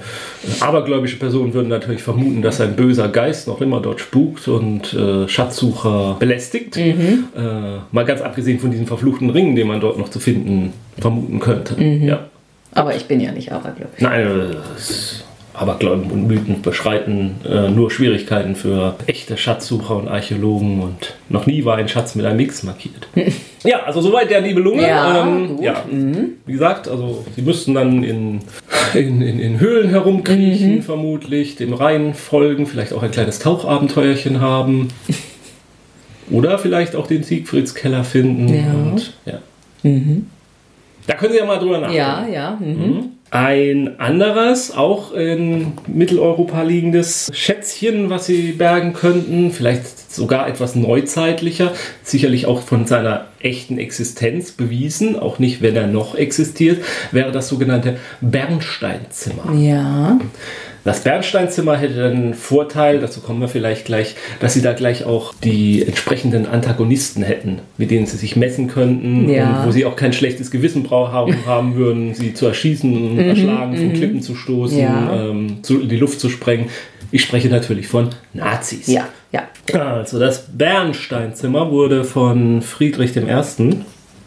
abergläubische 0.60 1.18
Personen 1.18 1.54
würden 1.54 1.68
natürlich 1.68 2.02
vermuten, 2.02 2.42
dass 2.42 2.60
ein 2.60 2.76
böser 2.76 3.08
Geist 3.08 3.48
noch 3.48 3.60
immer 3.60 3.80
dort 3.80 4.00
spukt 4.00 4.48
und 4.48 4.92
äh, 4.94 5.28
Schatzsucher 5.28 6.16
belästigt. 6.18 6.76
Äh, 6.76 6.90
mal 7.90 8.04
ganz 8.04 8.20
abgesehen 8.20 8.58
von 8.58 8.70
diesen 8.70 8.86
verfluchten 8.86 9.30
Ringen, 9.30 9.56
den 9.56 9.66
man 9.68 9.80
dort 9.80 9.98
noch 9.98 10.08
zu 10.10 10.18
finden 10.20 10.72
vermuten 10.98 11.40
könnte. 11.40 11.82
Ja. 11.82 12.26
Aber 12.74 12.94
ich 12.94 13.06
bin 13.06 13.20
ja 13.20 13.32
nicht 13.32 13.52
abergläubisch. 13.52 14.00
Nein, 14.00 14.26
äh, 14.26 14.56
Aberglauben 15.54 16.10
und 16.10 16.26
Mythen 16.26 16.62
beschreiten 16.62 17.36
äh, 17.44 17.68
nur 17.68 17.90
Schwierigkeiten 17.90 18.56
für 18.56 18.96
echte 19.06 19.36
Schatzsucher 19.36 19.96
und 19.96 20.08
Archäologen 20.08 20.80
und 20.80 21.14
noch 21.28 21.46
nie 21.46 21.64
war 21.64 21.76
ein 21.76 21.88
Schatz 21.88 22.14
mit 22.14 22.24
einem 22.24 22.40
X 22.40 22.62
markiert. 22.62 23.06
ja, 23.64 23.82
also 23.82 24.00
soweit 24.00 24.30
der 24.30 24.40
Nibelunge. 24.40 24.82
Ja, 24.82 25.22
ähm, 25.22 25.48
gut. 25.56 25.64
ja. 25.64 25.84
Wie 26.46 26.52
gesagt, 26.52 26.88
also 26.88 27.24
sie 27.36 27.42
müssten 27.42 27.74
dann 27.74 28.02
in, 28.02 28.40
in, 28.94 29.20
in, 29.20 29.38
in 29.38 29.60
Höhlen 29.60 29.90
herumkriechen, 29.90 30.82
vermutlich, 30.82 31.56
dem 31.56 31.74
Rhein 31.74 32.14
folgen, 32.14 32.66
vielleicht 32.66 32.94
auch 32.94 33.02
ein 33.02 33.10
kleines 33.10 33.38
Tauchabenteuerchen 33.38 34.40
haben. 34.40 34.88
Oder 36.30 36.58
vielleicht 36.58 36.96
auch 36.96 37.06
den 37.06 37.24
Siegfriedskeller 37.24 38.04
finden. 38.04 38.48
Ja. 38.48 38.72
Und, 38.72 39.12
ja. 39.26 39.38
Da 41.06 41.14
können 41.14 41.32
Sie 41.32 41.38
ja 41.38 41.44
mal 41.44 41.58
drüber 41.58 41.78
nachdenken. 41.78 41.96
Ja, 41.96 42.26
ja. 42.26 42.58
Mhm. 42.60 43.10
Ein 43.30 43.98
anderes, 43.98 44.76
auch 44.76 45.14
in 45.14 45.72
Mitteleuropa 45.86 46.62
liegendes 46.64 47.30
Schätzchen, 47.32 48.10
was 48.10 48.26
sie 48.26 48.52
bergen 48.52 48.92
könnten, 48.92 49.52
vielleicht 49.52 50.12
sogar 50.12 50.46
etwas 50.46 50.74
neuzeitlicher, 50.74 51.72
sicherlich 52.02 52.44
auch 52.44 52.60
von 52.60 52.84
seiner 52.84 53.28
echten 53.40 53.78
Existenz 53.78 54.52
bewiesen, 54.52 55.18
auch 55.18 55.38
nicht, 55.38 55.62
wenn 55.62 55.74
er 55.76 55.86
noch 55.86 56.14
existiert, 56.14 56.84
wäre 57.10 57.32
das 57.32 57.48
sogenannte 57.48 57.96
Bernsteinzimmer. 58.20 59.54
Ja. 59.54 60.18
Das 60.84 61.00
Bernsteinzimmer 61.04 61.76
hätte 61.76 62.10
den 62.10 62.34
Vorteil, 62.34 62.98
dazu 62.98 63.20
kommen 63.20 63.40
wir 63.40 63.48
vielleicht 63.48 63.84
gleich, 63.84 64.16
dass 64.40 64.54
sie 64.54 64.62
da 64.62 64.72
gleich 64.72 65.04
auch 65.04 65.32
die 65.44 65.82
entsprechenden 65.86 66.46
Antagonisten 66.46 67.22
hätten, 67.22 67.60
mit 67.78 67.90
denen 67.92 68.06
sie 68.06 68.16
sich 68.16 68.34
messen 68.34 68.66
könnten 68.66 69.28
Ja. 69.28 69.60
und 69.60 69.66
wo 69.66 69.70
sie 69.70 69.84
auch 69.84 69.94
kein 69.94 70.12
schlechtes 70.12 70.50
Gewissen 70.50 70.88
haben, 70.90 71.36
haben 71.46 71.76
würden, 71.76 72.14
sie 72.14 72.34
zu 72.34 72.46
erschießen, 72.46 73.18
erschlagen, 73.18 73.76
von 73.76 73.92
Klippen 73.92 74.22
zu 74.22 74.34
stoßen, 74.34 74.76
Mhm, 74.78 74.82
Ja. 74.82 75.26
ähm, 75.30 75.56
zu, 75.62 75.80
in 75.80 75.88
die 75.88 75.96
Luft 75.98 76.18
zu 76.18 76.28
sprengen. 76.28 76.66
Ich 77.12 77.22
spreche 77.22 77.48
natürlich 77.48 77.86
von 77.88 78.08
Nazis. 78.32 78.86
Ja, 78.86 79.06
ja. 79.32 79.42
Also 79.78 80.18
das 80.18 80.46
Bernsteinzimmer 80.52 81.70
wurde 81.70 82.04
von 82.04 82.62
Friedrich 82.62 83.14
I., 83.16 83.22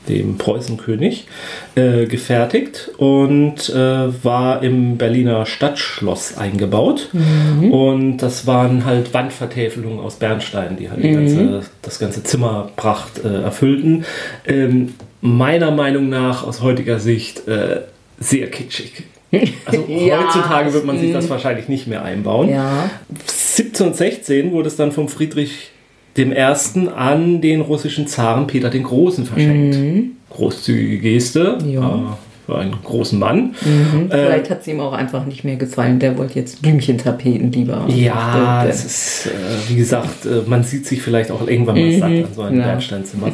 dem 0.08 0.38
Preußenkönig, 0.38 1.28
äh, 1.76 2.06
gefertigt 2.06 2.92
und 2.98 3.70
äh, 3.70 4.24
war 4.24 4.64
im 4.64 4.98
Berliner 4.98 5.46
Stadtschloss 5.46 6.38
eingebaut. 6.38 7.10
Und 7.72 8.18
das 8.18 8.48
waren 8.48 8.86
halt 8.86 9.14
Wandvertäfelungen 9.14 10.00
aus 10.00 10.16
Bernstein, 10.16 10.78
die 10.78 10.90
halt 10.90 11.04
die 11.04 11.12
ganze, 11.12 11.62
das 11.82 12.00
ganze 12.00 12.24
Zimmerpracht 12.24 13.24
äh, 13.24 13.42
erfüllten. 13.44 14.06
Ähm, 14.46 14.94
meiner 15.22 15.72
Meinung 15.72 16.10
nach, 16.10 16.46
aus 16.46 16.62
heutiger 16.62 17.00
Sicht, 17.00 17.48
äh, 17.48 17.82
sehr 18.20 18.50
kitschig. 18.50 19.04
Also 19.66 19.86
Ja. 19.88 20.24
heutzutage 20.24 20.74
wird 20.74 20.86
man 20.86 21.00
sich 21.00 21.12
das 21.12 21.30
wahrscheinlich 21.30 21.68
nicht 21.68 21.88
mehr 21.88 22.04
einbauen. 22.04 22.50
Ja. 22.50 22.90
1716 23.10 24.52
wurde 24.52 24.68
es 24.68 24.76
dann 24.76 24.92
vom 24.92 25.08
Friedrich 25.10 25.72
I. 26.18 26.88
an 26.96 27.42
den 27.42 27.62
russischen 27.62 28.08
Zaren 28.08 28.48
Peter 28.48 28.70
den 28.70 28.84
Großen 28.84 29.26
verschenkt. 29.26 29.78
Großzügige 30.30 31.00
Geste. 31.00 31.58
Mhm. 31.64 31.70
Ja. 31.70 31.90
äh, 31.96 32.02
Für 32.46 32.60
einen 32.60 32.76
großen 32.84 33.18
Mann. 33.18 33.56
Mhm. 33.62 34.12
Äh, 34.12 34.26
Vielleicht 34.26 34.50
hat 34.52 34.62
es 34.62 34.68
ihm 34.68 34.80
auch 34.80 34.94
einfach 34.94 35.26
nicht 35.26 35.44
mehr 35.44 35.56
gefallen. 35.56 35.98
Der 36.00 36.16
wollte 36.18 36.38
jetzt 36.38 36.62
Blümchentapeten 36.62 37.52
lieber. 37.52 37.86
Ja, 37.88 38.64
das 38.68 38.86
ist, 38.86 39.26
äh, 39.28 39.70
wie 39.70 39.76
gesagt, 39.78 40.26
äh, 40.26 40.42
man 40.48 40.64
sieht 40.64 40.86
sich 40.86 41.02
vielleicht 41.02 41.32
auch 41.32 41.48
irgendwann 41.48 41.76
mal 41.76 41.92
satt 41.94 42.10
an 42.12 42.26
so 42.36 42.42
einem 42.44 42.54
Mhm. 42.56 42.62
ja. 42.62 42.68
Bernsteinzimmer. 42.68 43.32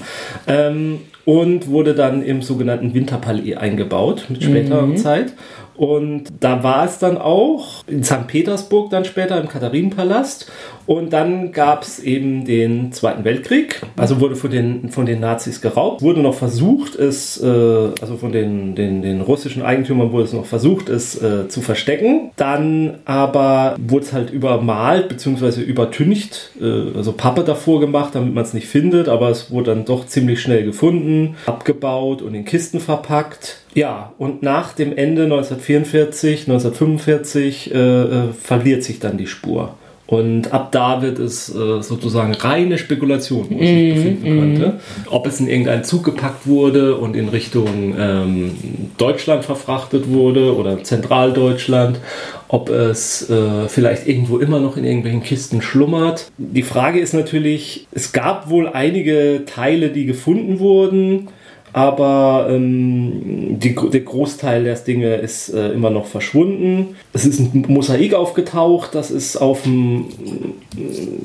Ähm, 0.47 0.99
und 1.25 1.67
wurde 1.67 1.93
dann 1.93 2.23
im 2.23 2.41
sogenannten 2.41 2.93
Winterpalais 2.93 3.55
eingebaut 3.57 4.25
mit 4.29 4.43
späterer 4.43 4.87
Mhm. 4.87 4.97
Zeit. 4.97 5.33
Und 5.75 6.25
da 6.39 6.63
war 6.63 6.85
es 6.85 6.97
dann 6.99 7.17
auch 7.17 7.83
in 7.87 8.03
St. 8.03 8.27
Petersburg 8.27 8.89
dann 8.91 9.03
später 9.03 9.39
im 9.41 9.47
Katharinenpalast. 9.47 10.49
Und 10.85 11.13
dann 11.13 11.51
gab 11.51 11.83
es 11.83 11.99
eben 11.99 12.45
den 12.45 12.91
Zweiten 12.91 13.23
Weltkrieg. 13.23 13.81
Also 13.97 14.19
wurde 14.19 14.35
von 14.35 14.51
den, 14.51 14.89
von 14.89 15.05
den 15.05 15.19
Nazis 15.19 15.61
geraubt. 15.61 16.01
Wurde 16.01 16.21
noch 16.21 16.35
versucht, 16.35 16.95
es, 16.95 17.41
äh, 17.41 17.45
also 17.45 18.17
von 18.17 18.31
den, 18.31 18.75
den, 18.75 19.01
den 19.01 19.21
russischen 19.21 19.61
Eigentümern 19.61 20.11
wurde 20.11 20.25
es 20.25 20.33
noch 20.33 20.45
versucht, 20.45 20.89
es 20.89 21.21
äh, 21.21 21.47
zu 21.47 21.61
verstecken. 21.61 22.31
Dann 22.35 22.99
aber 23.05 23.75
wurde 23.79 24.05
es 24.05 24.13
halt 24.13 24.31
übermalt 24.31 25.09
bzw. 25.09 25.61
übertüncht, 25.61 26.51
äh, 26.59 26.97
also 26.97 27.13
Pappe 27.13 27.43
davor 27.43 27.79
gemacht, 27.79 28.15
damit 28.15 28.33
man 28.33 28.43
es 28.43 28.53
nicht 28.53 28.67
findet. 28.67 29.07
Aber 29.07 29.29
es 29.29 29.51
wurde 29.51 29.75
dann 29.75 29.85
doch 29.85 30.05
ziemlich 30.07 30.41
schnell 30.41 30.65
gefunden, 30.65 31.35
abgebaut 31.45 32.21
und 32.21 32.33
in 32.33 32.45
Kisten 32.45 32.79
verpackt. 32.79 33.59
Ja, 33.73 34.11
und 34.17 34.43
nach 34.43 34.73
dem 34.73 34.95
Ende 34.95 35.23
1944, 35.23 36.41
1945 36.41 37.73
äh, 37.73 37.77
äh, 37.77 38.33
verliert 38.33 38.83
sich 38.83 38.99
dann 38.99 39.17
die 39.17 39.27
Spur. 39.27 39.75
Und 40.11 40.51
ab 40.51 40.73
da 40.73 41.01
wird 41.01 41.19
es 41.19 41.47
äh, 41.55 41.81
sozusagen 41.81 42.33
reine 42.33 42.77
Spekulation, 42.77 43.47
wo 43.49 43.57
es 43.57 43.65
sich 43.65 43.93
befinden 43.95 44.23
könnte. 44.23 44.79
Ob 45.09 45.25
es 45.25 45.39
in 45.39 45.47
irgendeinen 45.47 45.85
Zug 45.85 46.03
gepackt 46.03 46.45
wurde 46.47 46.97
und 46.97 47.15
in 47.15 47.29
Richtung 47.29 47.95
ähm, 47.97 48.57
Deutschland 48.97 49.45
verfrachtet 49.45 50.09
wurde 50.09 50.53
oder 50.57 50.83
Zentraldeutschland, 50.83 52.01
ob 52.49 52.69
es 52.69 53.29
äh, 53.29 53.69
vielleicht 53.69 54.05
irgendwo 54.05 54.39
immer 54.39 54.59
noch 54.59 54.75
in 54.75 54.83
irgendwelchen 54.83 55.23
Kisten 55.23 55.61
schlummert. 55.61 56.29
Die 56.37 56.63
Frage 56.63 56.99
ist 56.99 57.13
natürlich, 57.13 57.87
es 57.93 58.11
gab 58.11 58.49
wohl 58.49 58.67
einige 58.67 59.43
Teile, 59.45 59.91
die 59.91 60.05
gefunden 60.05 60.59
wurden. 60.59 61.29
Aber 61.73 62.47
ähm, 62.49 63.59
die, 63.59 63.75
der 63.75 64.01
Großteil 64.01 64.63
der 64.63 64.75
Dinge 64.75 65.15
ist 65.15 65.53
äh, 65.53 65.69
immer 65.69 65.89
noch 65.89 66.05
verschwunden. 66.05 66.95
Es 67.13 67.25
ist 67.25 67.39
ein 67.39 67.65
Mosaik 67.67 68.13
aufgetaucht, 68.13 68.95
das 68.95 69.11
ist 69.11 69.37
auf 69.37 69.63
dem, 69.63 70.05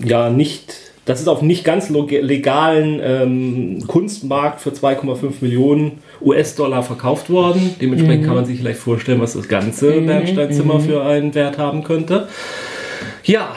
ja, 0.04 0.30
nicht 0.30 0.86
das 1.06 1.20
ist 1.20 1.28
auf 1.28 1.40
nicht 1.40 1.64
ganz 1.64 1.88
legalen 1.88 3.00
ähm, 3.00 3.86
Kunstmarkt 3.86 4.60
für 4.60 4.70
2,5 4.70 5.34
Millionen 5.40 5.98
US-Dollar 6.20 6.82
verkauft 6.82 7.30
worden. 7.30 7.76
Dementsprechend 7.80 8.22
mhm. 8.22 8.26
kann 8.26 8.34
man 8.34 8.44
sich 8.44 8.58
vielleicht 8.58 8.80
vorstellen, 8.80 9.20
was 9.20 9.34
das 9.34 9.46
ganze 9.46 10.00
mhm. 10.00 10.06
Bernsteinzimmer 10.06 10.80
mhm. 10.80 10.80
für 10.80 11.04
einen 11.04 11.32
Wert 11.36 11.58
haben 11.58 11.84
könnte. 11.84 12.28
Ja, 13.22 13.54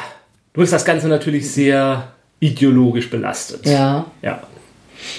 du 0.54 0.62
ist 0.62 0.72
das 0.72 0.86
Ganze 0.86 1.08
natürlich 1.08 1.50
sehr 1.52 2.10
ideologisch 2.40 3.10
belastet. 3.10 3.66
Ja. 3.66 4.06
Ja. 4.22 4.44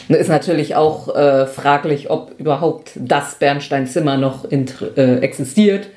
Ist 0.09 0.29
natürlich 0.29 0.75
auch 0.75 1.15
äh, 1.15 1.47
fraglich, 1.47 2.11
ob 2.11 2.39
überhaupt 2.39 2.93
das 2.97 3.37
Bernsteinzimmer 3.37 4.17
noch 4.17 4.47
äh, 4.51 5.17
existiert 5.19 5.89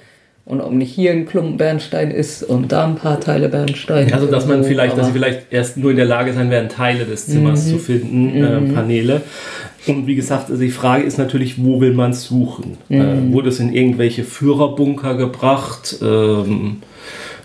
und 0.46 0.60
ob 0.62 0.74
nicht 0.74 0.94
hier 0.94 1.12
ein 1.12 1.25
Klumpen 1.25 1.58
Bernstein 1.58 2.12
ist 2.12 2.44
und 2.44 2.72
da 2.72 2.86
ein 2.86 2.96
paar 2.96 3.20
Teile 3.20 3.50
Bernstein. 3.50 4.13
Also 4.13 4.28
dass 4.28 4.46
man 4.46 4.63
vielleicht, 4.63 4.98
dass 4.98 5.08
sie 5.08 5.13
vielleicht 5.13 5.52
erst 5.52 5.78
nur 5.78 5.92
in 5.92 5.98
der 5.98 6.06
Lage 6.06 6.34
sein 6.34 6.50
werden, 6.50 6.70
Teile 6.70 7.06
des 7.06 7.28
Zimmers 7.28 7.66
mhm. 7.66 7.70
zu 7.70 7.80
finden, 7.80 8.44
äh, 8.44 8.60
mhm. 8.60 8.74
Paneele. 8.74 9.22
Und 9.88 10.08
wie 10.08 10.16
gesagt, 10.16 10.50
also 10.50 10.62
die 10.62 10.72
Frage 10.72 11.04
ist 11.04 11.18
natürlich, 11.18 11.63
wo 11.63 11.82
will 11.82 11.94
man 11.94 12.12
es 12.12 12.25
suchen? 12.25 12.78
Mhm. 12.90 13.02
Äh, 13.02 13.34
wurde 13.34 13.50
es 13.50 13.60
in 13.60 13.74
irgendwelche 13.74 14.24
Führerbunker 14.24 15.16
gebracht? 15.16 15.98
Ähm, 16.02 16.78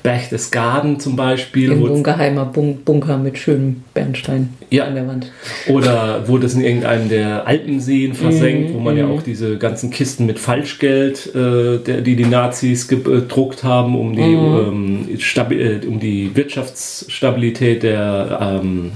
Berchtesgaden 0.03 1.01
zum 1.01 1.17
Beispiel. 1.17 1.71
Irgendwo 1.71 1.95
ein 1.95 2.03
geheimer 2.03 2.45
Bunker 2.45 3.19
mit 3.19 3.39
schönem 3.39 3.83
Bernstein 3.95 4.51
ja. 4.71 4.85
an 4.85 4.95
der 4.95 5.07
Wand. 5.09 5.33
Oder 5.69 6.29
wurde 6.29 6.47
es 6.47 6.55
in 6.55 6.63
irgendeinem 6.63 7.09
der 7.09 7.47
Alpenseen 7.47 8.15
versenkt, 8.15 8.71
mm, 8.71 8.75
wo 8.75 8.79
man 8.81 8.95
mm. 8.95 8.99
ja 8.99 9.07
mhm. 9.07 9.13
auch 9.13 9.23
diese 9.23 9.59
ganzen 9.59 9.91
Kisten 9.91 10.27
mit 10.27 10.39
Falschgeld, 10.39 11.35
äh, 11.35 11.79
der, 11.79 12.01
die 12.03 12.17
die 12.17 12.27
Nazis 12.27 12.89
gedruckt 12.89 13.65
haben, 13.65 13.99
um 13.99 14.15
die, 14.15 14.23
mm. 14.23 15.09
ähm, 15.09 15.51
äh, 15.51 15.87
um 15.87 15.99
die 15.99 16.35
Wirtschaftsstabilität 16.35 17.83
der 17.83 18.61
ähm, 18.63 18.93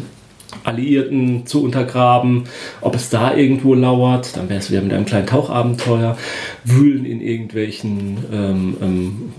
Alliierten 0.64 1.46
zu 1.46 1.64
untergraben, 1.64 2.44
ob 2.80 2.94
es 2.94 3.10
da 3.10 3.34
irgendwo 3.34 3.74
lauert, 3.74 4.36
dann 4.36 4.48
wäre 4.48 4.60
es 4.60 4.70
wieder 4.70 4.82
mit 4.82 4.92
einem 4.92 5.06
kleinen 5.06 5.26
Tauchabenteuer, 5.26 6.16
wühlen 6.64 7.04
in 7.04 7.20
irgendwelchen 7.20 8.18
ähm, 8.32 8.76
ähm 8.80 9.32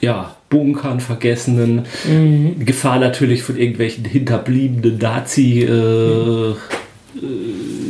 ja, 0.00 0.34
Bunkern, 0.50 1.00
vergessenen. 1.00 1.86
Mhm. 2.06 2.64
Gefahr 2.64 2.98
natürlich 2.98 3.42
von 3.42 3.56
irgendwelchen 3.56 4.04
hinterbliebenen 4.04 4.98
Nazi- 4.98 5.62
äh, 5.62 6.50
äh, 6.50 6.54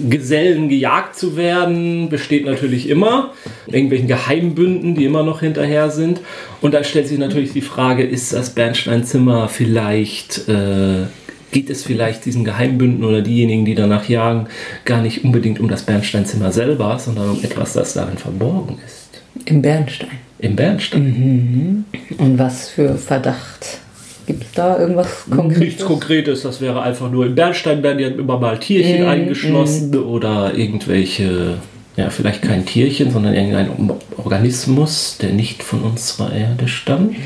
Gesellen 0.08 0.68
gejagt 0.68 1.16
zu 1.16 1.36
werden, 1.36 2.08
besteht 2.08 2.46
natürlich 2.46 2.88
immer. 2.88 3.32
Irgendwelchen 3.66 4.08
Geheimbünden, 4.08 4.94
die 4.94 5.04
immer 5.04 5.22
noch 5.22 5.40
hinterher 5.40 5.90
sind. 5.90 6.20
Und 6.60 6.72
da 6.72 6.84
stellt 6.84 7.06
sich 7.06 7.18
natürlich 7.18 7.52
die 7.52 7.60
Frage, 7.60 8.02
ist 8.02 8.32
das 8.32 8.50
Bernsteinzimmer 8.50 9.48
vielleicht, 9.48 10.48
äh, 10.48 11.06
geht 11.52 11.68
es 11.68 11.82
vielleicht 11.82 12.24
diesen 12.24 12.44
Geheimbünden 12.44 13.04
oder 13.04 13.20
diejenigen, 13.20 13.64
die 13.64 13.74
danach 13.74 14.08
jagen, 14.08 14.46
gar 14.84 15.02
nicht 15.02 15.22
unbedingt 15.22 15.60
um 15.60 15.68
das 15.68 15.82
Bernsteinzimmer 15.82 16.50
selber, 16.50 16.98
sondern 16.98 17.30
um 17.30 17.44
etwas, 17.44 17.74
das 17.74 17.92
darin 17.92 18.16
verborgen 18.16 18.78
ist? 18.86 19.20
Im 19.44 19.60
Bernstein. 19.60 20.29
Im 20.40 20.56
Bernstein. 20.56 21.02
Mhm. 21.02 21.84
Und 22.18 22.38
was 22.38 22.70
für 22.70 22.96
Verdacht? 22.96 23.78
Gibt 24.26 24.44
es 24.44 24.52
da 24.52 24.78
irgendwas 24.78 25.24
Konkretes? 25.28 25.58
Nichts 25.58 25.84
Konkretes, 25.84 26.42
das 26.42 26.60
wäre 26.60 26.82
einfach 26.82 27.10
nur 27.10 27.26
im 27.26 27.34
Bernstein 27.34 27.82
werden 27.82 27.98
ja 27.98 28.08
immer 28.08 28.38
mal 28.38 28.58
Tierchen 28.58 29.02
mhm. 29.02 29.08
eingeschlossen 29.08 29.90
mhm. 29.90 30.04
oder 30.04 30.54
irgendwelche, 30.54 31.58
ja, 31.96 32.10
vielleicht 32.10 32.42
kein 32.42 32.64
Tierchen, 32.64 33.10
sondern 33.10 33.34
irgendein 33.34 33.70
Organismus, 34.16 35.18
der 35.20 35.30
nicht 35.30 35.62
von 35.62 35.82
unserer 35.82 36.32
Erde 36.32 36.68
stammt. 36.68 37.16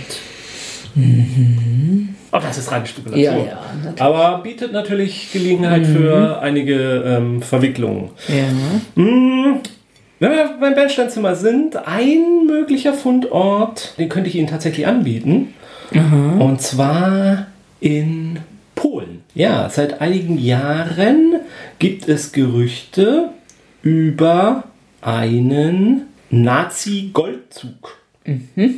Mhm. 0.94 2.08
Aber 2.30 2.46
das 2.48 2.58
ist 2.58 2.72
reine 2.72 2.86
Spekulation. 2.86 3.44
Ja, 3.44 3.44
ja, 3.44 3.94
Aber 3.98 4.42
bietet 4.42 4.72
natürlich 4.72 5.30
Gelegenheit 5.32 5.82
mhm. 5.82 5.94
für 5.94 6.40
einige 6.40 7.04
ähm, 7.06 7.42
Verwicklungen. 7.42 8.10
Ja. 8.28 9.02
Mhm. 9.02 9.60
Wenn 10.24 10.32
wir 10.32 10.56
beim 10.58 10.74
Bernsteinzimmer 10.74 11.34
sind, 11.34 11.76
ein 11.86 12.46
möglicher 12.46 12.94
Fundort, 12.94 13.92
den 13.98 14.08
könnte 14.08 14.30
ich 14.30 14.36
Ihnen 14.36 14.46
tatsächlich 14.46 14.86
anbieten. 14.86 15.52
Aha. 15.94 16.38
Und 16.38 16.62
zwar 16.62 17.48
in 17.78 18.38
Polen. 18.74 19.20
Ja, 19.34 19.68
seit 19.68 20.00
einigen 20.00 20.38
Jahren 20.38 21.34
gibt 21.78 22.08
es 22.08 22.32
Gerüchte 22.32 23.32
über 23.82 24.64
einen 25.02 26.04
Nazi-Goldzug. 26.30 27.98
Mhm. 28.24 28.76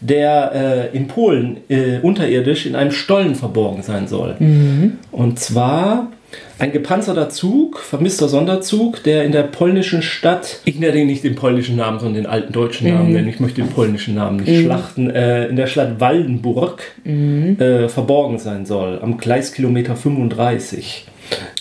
Der 0.00 0.52
äh, 0.94 0.96
in 0.96 1.08
Polen 1.08 1.58
äh, 1.68 1.98
unterirdisch 2.00 2.64
in 2.64 2.74
einem 2.74 2.92
Stollen 2.92 3.34
verborgen 3.34 3.82
sein 3.82 4.08
soll. 4.08 4.36
Mhm. 4.38 4.96
Und 5.12 5.40
zwar 5.40 6.10
ein 6.58 6.72
gepanzerter 6.72 7.28
Zug, 7.28 7.78
vermisster 7.78 8.28
Sonderzug, 8.28 9.02
der 9.02 9.24
in 9.24 9.32
der 9.32 9.42
polnischen 9.42 10.02
Stadt, 10.02 10.60
ich 10.64 10.78
nenne 10.78 11.04
nicht 11.04 11.22
den 11.22 11.34
polnischen 11.34 11.76
Namen, 11.76 11.98
sondern 11.98 12.22
den 12.22 12.26
alten 12.26 12.52
deutschen 12.52 12.88
Namen 12.88 13.08
mhm. 13.08 13.14
nennen, 13.14 13.28
ich 13.28 13.40
möchte 13.40 13.60
den 13.60 13.70
polnischen 13.70 14.14
Namen 14.14 14.38
nicht 14.38 14.48
mhm. 14.48 14.64
schlachten, 14.64 15.10
äh, 15.10 15.48
in 15.48 15.56
der 15.56 15.66
Stadt 15.66 16.00
Waldenburg 16.00 16.82
mhm. 17.04 17.60
äh, 17.60 17.88
verborgen 17.88 18.38
sein 18.38 18.64
soll, 18.64 19.00
am 19.02 19.18
Gleiskilometer 19.18 19.96
35. 19.96 21.06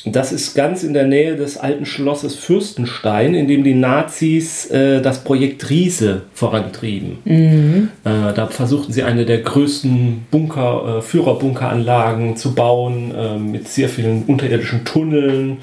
Das 0.05 0.31
ist 0.31 0.53
ganz 0.53 0.83
in 0.83 0.93
der 0.93 1.07
Nähe 1.07 1.35
des 1.35 1.57
alten 1.57 1.85
Schlosses 1.85 2.35
Fürstenstein, 2.35 3.33
in 3.33 3.47
dem 3.47 3.63
die 3.63 3.73
Nazis 3.73 4.69
äh, 4.69 5.01
das 5.01 5.23
Projekt 5.23 5.69
Riese 5.69 6.23
vorantrieben. 6.33 7.17
Mhm. 7.25 7.89
Äh, 8.03 8.33
da 8.33 8.47
versuchten 8.47 8.93
sie 8.93 9.03
eine 9.03 9.25
der 9.25 9.39
größten 9.39 10.27
Bunker, 10.29 10.97
äh, 10.97 11.01
Führerbunkeranlagen 11.01 12.37
zu 12.37 12.53
bauen, 12.53 13.13
äh, 13.15 13.37
mit 13.37 13.67
sehr 13.67 13.89
vielen 13.89 14.23
unterirdischen 14.23 14.85
Tunneln. 14.85 15.57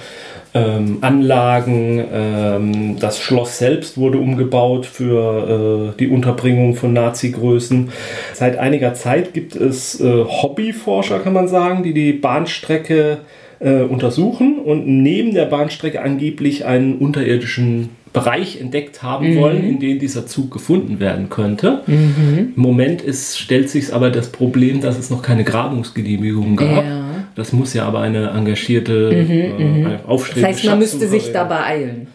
Ähm, 0.54 0.98
Anlagen. 1.00 2.04
Ähm, 2.12 2.98
das 3.00 3.18
Schloss 3.18 3.56
selbst 3.56 3.96
wurde 3.96 4.18
umgebaut 4.18 4.84
für 4.84 5.94
äh, 5.94 5.98
die 5.98 6.08
Unterbringung 6.08 6.74
von 6.74 6.92
Nazi-Größen. 6.92 7.90
Seit 8.34 8.58
einiger 8.58 8.92
Zeit 8.92 9.32
gibt 9.32 9.56
es 9.56 9.98
äh, 9.98 10.24
Hobbyforscher, 10.24 11.20
kann 11.20 11.32
man 11.32 11.48
sagen, 11.48 11.82
die 11.82 11.94
die 11.94 12.12
Bahnstrecke 12.12 13.20
äh, 13.62 13.82
untersuchen 13.82 14.58
und 14.58 14.86
neben 14.86 15.34
der 15.34 15.46
Bahnstrecke 15.46 16.02
angeblich 16.02 16.64
einen 16.64 16.96
unterirdischen 16.96 17.90
Bereich 18.12 18.60
entdeckt 18.60 19.02
haben 19.02 19.30
mhm. 19.30 19.36
wollen, 19.38 19.64
in 19.64 19.80
dem 19.80 19.98
dieser 19.98 20.26
Zug 20.26 20.50
gefunden 20.50 21.00
werden 21.00 21.30
könnte. 21.30 21.82
Mhm. 21.86 22.52
Im 22.56 22.62
Moment 22.62 23.00
ist, 23.00 23.38
stellt 23.38 23.70
sich 23.70 23.94
aber 23.94 24.10
das 24.10 24.30
Problem, 24.30 24.80
dass 24.80 24.98
es 24.98 25.08
noch 25.08 25.22
keine 25.22 25.44
Grabungsgenehmigung 25.44 26.56
gab. 26.56 26.84
Ja. 26.84 27.04
Das 27.34 27.54
muss 27.54 27.72
ja 27.72 27.86
aber 27.86 28.00
eine 28.00 28.30
engagierte, 28.30 29.24
mhm, 29.26 29.86
äh, 29.86 29.98
aufstrebende 30.06 30.50
Das 30.50 30.58
heißt, 30.58 30.66
man 30.66 30.78
müsste 30.78 31.08
sich 31.08 31.32
da 31.32 31.44
beeilen. 31.44 32.08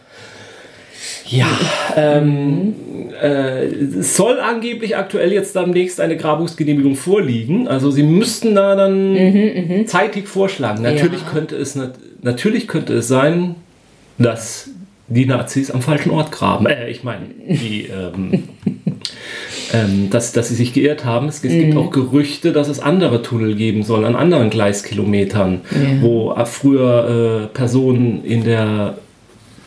Ja, 1.28 1.46
ähm, 1.96 2.74
äh, 3.20 4.02
soll 4.02 4.40
angeblich 4.40 4.96
aktuell 4.96 5.32
jetzt 5.32 5.54
demnächst 5.54 6.00
eine 6.00 6.16
Grabungsgenehmigung 6.16 6.96
vorliegen. 6.96 7.68
Also 7.68 7.90
sie 7.90 8.02
müssten 8.02 8.54
da 8.54 8.74
dann 8.74 9.12
mhm, 9.12 9.68
mhm. 9.68 9.86
zeitig 9.86 10.28
vorschlagen. 10.28 10.82
Natürlich 10.82 11.22
ja. 11.22 11.28
könnte 11.30 11.56
es 11.56 11.78
natürlich 12.22 12.66
könnte 12.66 12.94
es 12.94 13.08
sein, 13.08 13.56
dass 14.18 14.70
die 15.08 15.26
Nazis 15.26 15.70
am 15.70 15.82
falschen 15.82 16.10
Ort 16.10 16.32
graben. 16.32 16.66
Äh, 16.66 16.90
ich 16.90 17.02
meine, 17.04 17.26
die 17.46 17.88
ähm, 17.88 18.44
ähm, 19.72 20.10
dass, 20.10 20.32
dass 20.32 20.48
sie 20.48 20.54
sich 20.54 20.72
geirrt 20.72 21.04
haben. 21.04 21.28
Es, 21.28 21.44
es 21.44 21.52
mhm. 21.52 21.60
gibt 21.60 21.76
auch 21.76 21.90
Gerüchte, 21.90 22.52
dass 22.52 22.68
es 22.68 22.80
andere 22.80 23.22
Tunnel 23.22 23.54
geben 23.54 23.82
soll 23.82 24.04
an 24.04 24.16
anderen 24.16 24.50
Gleiskilometern, 24.50 25.60
ja. 25.70 26.02
wo 26.02 26.34
früher 26.44 27.48
äh, 27.50 27.54
Personen 27.54 28.24
in 28.24 28.44
der 28.44 28.98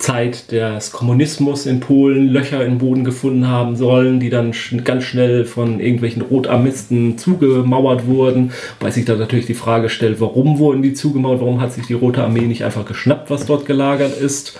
Zeit 0.01 0.51
des 0.51 0.91
Kommunismus 0.91 1.67
in 1.67 1.79
Polen 1.79 2.27
Löcher 2.27 2.65
im 2.65 2.79
Boden 2.79 3.03
gefunden 3.03 3.47
haben 3.47 3.75
sollen, 3.75 4.19
die 4.19 4.31
dann 4.31 4.53
ganz 4.83 5.03
schnell 5.03 5.45
von 5.45 5.79
irgendwelchen 5.79 6.23
Rotarmisten 6.23 7.19
zugemauert 7.19 8.07
wurden. 8.07 8.51
Weil 8.79 8.91
sich 8.91 9.05
da 9.05 9.15
natürlich 9.15 9.45
die 9.45 9.53
Frage 9.53 9.89
stellt, 9.89 10.19
warum 10.19 10.57
wurden 10.57 10.81
die 10.81 10.93
zugemauert? 10.93 11.41
Warum 11.41 11.61
hat 11.61 11.73
sich 11.73 11.85
die 11.85 11.93
Rote 11.93 12.23
Armee 12.23 12.41
nicht 12.41 12.63
einfach 12.63 12.85
geschnappt, 12.85 13.29
was 13.29 13.45
dort 13.45 13.67
gelagert 13.67 14.19
ist? 14.19 14.59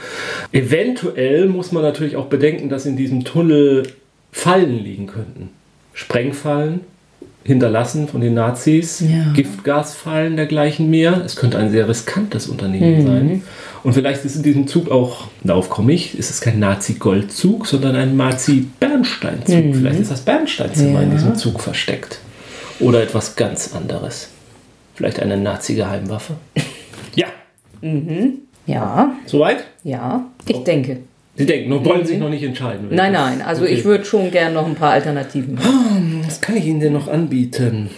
Eventuell 0.52 1.48
muss 1.48 1.72
man 1.72 1.82
natürlich 1.82 2.16
auch 2.16 2.28
bedenken, 2.28 2.70
dass 2.70 2.86
in 2.86 2.96
diesem 2.96 3.24
Tunnel 3.24 3.84
Fallen 4.32 4.84
liegen 4.84 5.08
könnten. 5.08 5.50
Sprengfallen, 5.94 6.82
hinterlassen 7.44 8.08
von 8.08 8.22
den 8.22 8.34
Nazis, 8.34 9.00
ja. 9.00 9.32
Giftgasfallen 9.34 10.36
dergleichen 10.36 10.90
mehr. 10.90 11.22
Es 11.26 11.36
könnte 11.36 11.58
ein 11.58 11.72
sehr 11.72 11.88
riskantes 11.88 12.48
Unternehmen 12.48 13.02
mhm. 13.02 13.08
sein. 13.08 13.44
Und 13.84 13.94
vielleicht 13.94 14.24
ist 14.26 14.36
in 14.36 14.44
diesem 14.44 14.68
Zug 14.68 14.92
auch, 14.92 15.28
darauf 15.44 15.70
komme 15.70 15.94
ich, 15.94 16.18
ist 16.18 16.30
es 16.30 16.40
kein 16.42 16.60
Nazi-Goldzug, 16.60 17.66
sondern 17.66 17.96
ein 17.96 18.16
Nazi-Bernsteinzug. 18.16 19.66
Mhm. 19.66 19.74
Vielleicht 19.74 20.00
ist 20.02 20.12
das 20.12 20.22
Bernsteinzimmer 20.22 21.00
ja. 21.00 21.02
in 21.02 21.12
diesem 21.12 21.36
Zug 21.36 21.60
versteckt. 21.60 22.20
Oder 22.80 23.02
etwas 23.02 23.36
ganz 23.36 23.74
anderes. 23.76 24.30
Vielleicht 24.96 25.20
eine 25.20 25.38
Nazi-Geheimwaffe. 25.38 26.36
ja. 27.16 27.28
Mhm. 27.82 28.42
Ja, 28.68 29.16
Soweit? 29.26 29.66
ja, 29.84 30.26
ich 30.48 30.64
denke. 30.64 31.00
Sie 31.42 31.46
denken, 31.48 31.70
noch 31.70 31.84
wollen 31.86 32.06
sich 32.06 32.18
noch 32.20 32.30
nicht 32.30 32.44
entscheiden. 32.44 32.90
Mhm. 32.90 32.96
Nein, 32.96 33.14
nein, 33.14 33.42
also 33.42 33.64
Okay. 33.64 33.74
ich 33.74 33.86
würde 33.86 34.06
schon 34.06 34.32
gern 34.32 34.54
noch 34.54 34.66
ein 34.66 34.76
paar 34.76 34.92
Alternativen 34.92 35.58
haben. 35.64 36.22
Was 36.26 36.40
kann 36.42 36.56
ich 36.58 36.66
Ihnen 36.66 36.80
denn 36.80 36.94
noch 36.94 37.08
anbieten? 37.08 37.90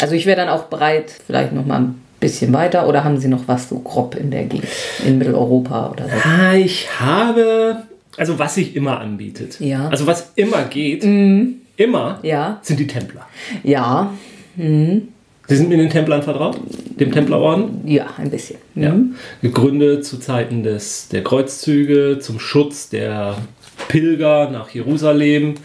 Also 0.00 0.14
ich 0.14 0.26
wäre 0.26 0.36
dann 0.36 0.48
auch 0.48 0.64
bereit, 0.64 1.12
vielleicht 1.26 1.52
noch 1.52 1.66
mal 1.66 1.80
ein 1.80 1.94
bisschen 2.20 2.52
weiter 2.52 2.86
oder 2.88 3.02
haben 3.04 3.18
Sie 3.18 3.28
noch 3.28 3.48
was 3.48 3.68
so 3.68 3.78
grob 3.80 4.14
in 4.14 4.30
der 4.30 4.44
Gegend, 4.44 4.68
in 5.06 5.18
Mitteleuropa 5.18 5.90
oder 5.90 6.04
so? 6.04 6.14
Ah, 6.24 6.54
ich 6.54 6.88
habe, 7.00 7.82
also 8.16 8.38
was 8.38 8.54
sich 8.54 8.76
immer 8.76 9.00
anbietet. 9.00 9.58
Ja. 9.60 9.88
Also 9.88 10.06
was 10.06 10.32
immer 10.36 10.62
geht, 10.64 11.02
immer, 11.04 12.18
Ja, 12.22 12.58
sind 12.62 12.78
die 12.78 12.86
Templer. 12.86 13.26
ja, 13.64 14.12
Sie 15.52 15.58
sind 15.58 15.68
mit 15.68 15.78
den 15.78 15.90
Templern 15.90 16.22
vertraut? 16.22 16.58
Dem 16.98 17.12
Templerorden? 17.12 17.82
ja, 17.84 18.06
ein 18.16 18.30
bisschen. 18.30 18.56
Ja. 18.74 18.96
Gegründet 19.42 20.02
zu 20.02 20.18
Zeiten 20.18 20.62
des, 20.62 21.08
der 21.08 21.22
Kreuzzüge 21.22 22.20
zum 22.20 22.40
Schutz 22.40 22.88
der 22.88 23.36
Pilger 23.88 24.48
nach 24.48 24.70
Jerusalem. 24.70 25.56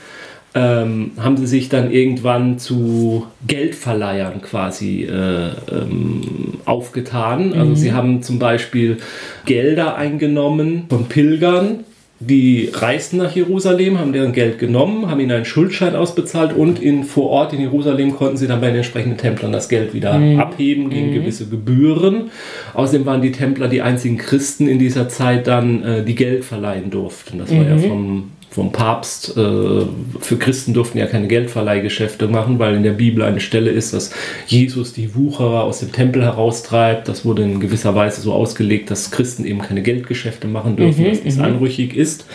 Ähm, 0.53 1.11
haben 1.17 1.37
sie 1.37 1.47
sich 1.47 1.69
dann 1.69 1.89
irgendwann 1.89 2.59
zu 2.59 3.27
Geldverleihern 3.47 4.41
quasi 4.41 5.03
äh, 5.03 5.51
ähm, 5.71 6.59
aufgetan. 6.65 7.53
Also 7.53 7.75
sie 7.75 7.93
haben 7.93 8.21
zum 8.23 8.39
Beispiel 8.39 8.97
Gelder 9.45 9.95
eingenommen 9.95 10.87
von 10.89 11.05
Pilgern, 11.05 11.85
die 12.19 12.69
reisten 12.73 13.17
nach 13.17 13.35
Jerusalem, 13.35 13.99
haben 13.99 14.11
deren 14.11 14.33
Geld 14.33 14.57
genommen, 14.57 15.09
haben 15.09 15.19
ihnen 15.19 15.31
einen 15.31 15.45
Schuldschein 15.45 15.95
ausbezahlt 15.95 16.53
und 16.53 16.81
in, 16.81 17.03
vor 17.03 17.29
Ort 17.29 17.53
in 17.53 17.61
Jerusalem 17.61 18.15
konnten 18.15 18.37
sie 18.37 18.47
dann 18.47 18.59
bei 18.59 18.67
den 18.67 18.77
entsprechenden 18.77 19.17
Templern 19.17 19.51
das 19.51 19.69
Geld 19.69 19.93
wieder 19.93 20.13
abheben 20.39 20.89
gegen 20.89 21.13
gewisse 21.13 21.47
Gebühren. 21.47 22.31
Außerdem 22.73 23.05
waren 23.05 23.21
die 23.21 23.31
Templer 23.31 23.67
die 23.67 23.83
einzigen 23.83 24.17
Christen 24.17 24.67
in 24.67 24.79
dieser 24.79 25.09
Zeit 25.09 25.45
dann, 25.47 25.83
äh, 25.83 26.03
die 26.03 26.15
Geld 26.15 26.43
verleihen 26.43 26.89
durften. 26.89 27.37
Das 27.37 27.51
war 27.51 27.63
ja 27.63 27.77
vom, 27.77 28.31
vom 28.57 28.71
Papst. 28.71 29.37
Äh, 29.37 29.81
für 30.19 30.37
Christen 30.39 30.73
durften 30.73 30.97
ja 30.97 31.05
keine 31.05 31.27
Geldverleihgeschäfte 31.27 32.27
machen, 32.27 32.57
weil 32.57 32.73
in 32.73 32.81
der 32.81 32.93
Bibel 32.93 33.23
eine 33.23 33.39
Stelle 33.39 33.69
ist, 33.69 33.93
dass 33.93 34.11
Jesus 34.47 34.93
die 34.93 35.13
Wucherer 35.13 35.63
aus 35.63 35.79
dem 35.79 35.91
Tempel 35.91 36.23
heraustreibt. 36.23 37.07
Das 37.07 37.23
wurde 37.23 37.43
in 37.43 37.59
gewisser 37.59 37.93
Weise 37.93 38.19
so 38.19 38.33
ausgelegt, 38.33 38.89
dass 38.89 39.11
Christen 39.11 39.45
eben 39.45 39.59
keine 39.59 39.83
Geldgeschäfte 39.83 40.47
machen 40.47 40.75
dürfen, 40.75 41.05
dass 41.05 41.23
das 41.23 41.39
anrüchig 41.39 41.95
ist. 41.95 42.25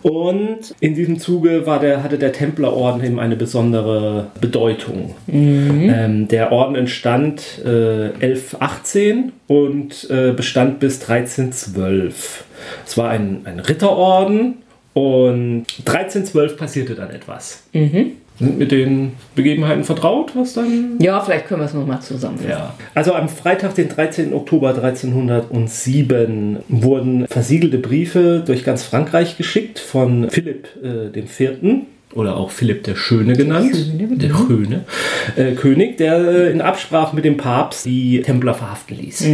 Und 0.00 0.74
in 0.80 0.94
diesem 0.94 1.18
Zuge 1.18 1.66
war 1.66 1.80
der, 1.80 2.02
hatte 2.02 2.16
der 2.16 2.32
Templerorden 2.32 3.04
eben 3.04 3.20
eine 3.20 3.36
besondere 3.36 4.28
Bedeutung. 4.40 5.16
Ähm, 5.30 6.28
der 6.28 6.50
Orden 6.50 6.76
entstand 6.76 7.42
äh, 7.62 8.12
1118 8.22 9.32
und 9.48 10.08
äh, 10.08 10.32
bestand 10.32 10.80
bis 10.80 11.02
1312. 11.02 12.44
Es 12.86 12.96
war 12.96 13.10
ein, 13.10 13.42
ein 13.44 13.60
Ritterorden 13.60 14.54
und 14.98 15.64
1312 15.86 16.56
passierte 16.56 16.94
dann 16.94 17.10
etwas. 17.10 17.64
Sind 17.72 18.58
mit 18.58 18.70
den 18.70 19.12
Begebenheiten 19.34 19.82
vertraut, 19.82 20.30
was 20.36 20.54
dann 20.54 20.96
Ja, 21.00 21.20
vielleicht 21.20 21.46
können 21.48 21.60
wir 21.60 21.66
es 21.66 21.74
noch 21.74 21.84
mal 21.86 22.00
zusammenfassen. 22.00 22.50
ja. 22.50 22.74
Also 22.94 23.12
am 23.14 23.28
Freitag, 23.28 23.74
den 23.74 23.88
13. 23.88 24.32
Oktober 24.32 24.68
1307, 24.68 26.58
wurden 26.68 27.26
versiegelte 27.26 27.78
Briefe 27.78 28.42
durch 28.46 28.64
ganz 28.64 28.84
Frankreich 28.84 29.36
geschickt 29.36 29.78
von 29.80 30.30
Philipp 30.30 30.68
äh, 30.82 31.10
dem 31.10 31.26
Vierten 31.26 31.86
oder 32.14 32.36
auch 32.36 32.50
Philipp 32.50 32.84
der 32.84 32.96
Schöne 32.96 33.34
genannt, 33.34 33.74
der 33.74 34.30
Schöne 34.34 34.84
äh, 35.36 35.52
König, 35.52 35.98
der 35.98 36.16
äh, 36.16 36.50
in 36.50 36.60
Absprache 36.62 37.14
mit 37.14 37.24
dem 37.24 37.36
Papst 37.36 37.84
die 37.84 38.22
Templer 38.22 38.54
verhaften 38.54 38.96
ließ. 38.96 39.26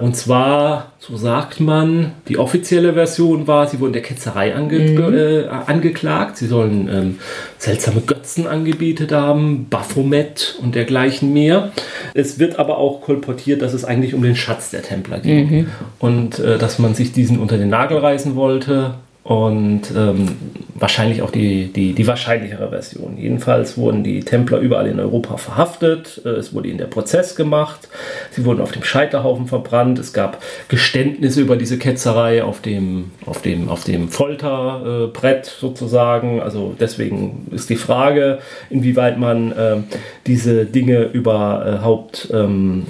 Und 0.00 0.16
zwar, 0.16 0.92
so 0.98 1.16
sagt 1.16 1.60
man, 1.60 2.12
die 2.28 2.38
offizielle 2.38 2.94
Version 2.94 3.46
war, 3.46 3.68
sie 3.68 3.78
wurden 3.78 3.92
der 3.92 4.02
Ketzerei 4.02 4.54
ange 4.54 4.76
äh, 4.76 5.48
angeklagt, 5.48 6.38
sie 6.38 6.46
sollen 6.46 6.88
ähm, 6.92 7.18
seltsame 7.58 8.00
Götzen 8.00 8.48
angebietet 8.48 9.12
haben, 9.12 9.68
Baphomet 9.70 10.58
und 10.60 10.74
dergleichen 10.74 11.32
mehr. 11.32 11.70
Es 12.14 12.38
wird 12.40 12.58
aber 12.58 12.78
auch 12.78 13.00
kolportiert, 13.02 13.62
dass 13.62 13.74
es 13.74 13.84
eigentlich 13.84 14.14
um 14.14 14.22
den 14.22 14.34
Schatz 14.34 14.70
der 14.70 14.82
Templer 14.82 15.20
ging. 15.20 15.66
Und 16.00 16.40
äh, 16.40 16.58
dass 16.58 16.78
man 16.78 16.94
sich 16.94 17.12
diesen 17.12 17.38
unter 17.38 17.58
den 17.58 17.68
Nagel 17.68 17.98
reißen 17.98 18.34
wollte. 18.34 18.94
Und 19.24 19.82
ähm, 19.96 20.36
wahrscheinlich 20.74 21.22
auch 21.22 21.30
die, 21.30 21.72
die, 21.72 21.92
die 21.92 22.06
wahrscheinlichere 22.08 22.70
Version. 22.70 23.16
Jedenfalls 23.16 23.78
wurden 23.78 24.02
die 24.02 24.20
Templer 24.20 24.58
überall 24.58 24.88
in 24.88 24.98
Europa 24.98 25.36
verhaftet. 25.36 26.20
Äh, 26.24 26.30
Es 26.30 26.52
wurde 26.52 26.68
ihnen 26.68 26.78
der 26.78 26.86
Prozess 26.86 27.36
gemacht. 27.36 27.88
Sie 28.32 28.44
wurden 28.44 28.60
auf 28.60 28.72
dem 28.72 28.82
Scheiterhaufen 28.82 29.46
verbrannt. 29.46 30.00
Es 30.00 30.12
gab 30.12 30.42
Geständnisse 30.66 31.40
über 31.40 31.56
diese 31.56 31.78
Ketzerei 31.78 32.42
auf 32.42 32.60
dem, 32.62 33.12
auf 33.24 33.42
dem, 33.42 33.68
auf 33.68 33.84
dem 33.84 34.08
Folterbrett 34.08 35.46
sozusagen. 35.46 36.40
Also 36.40 36.74
deswegen 36.78 37.46
ist 37.52 37.70
die 37.70 37.76
Frage, 37.76 38.40
inwieweit 38.70 39.18
man 39.18 39.54
ähm, 39.56 39.84
diese 40.26 40.64
Dinge 40.64 41.04
überhaupt 41.04 42.28
ähm, 42.32 42.86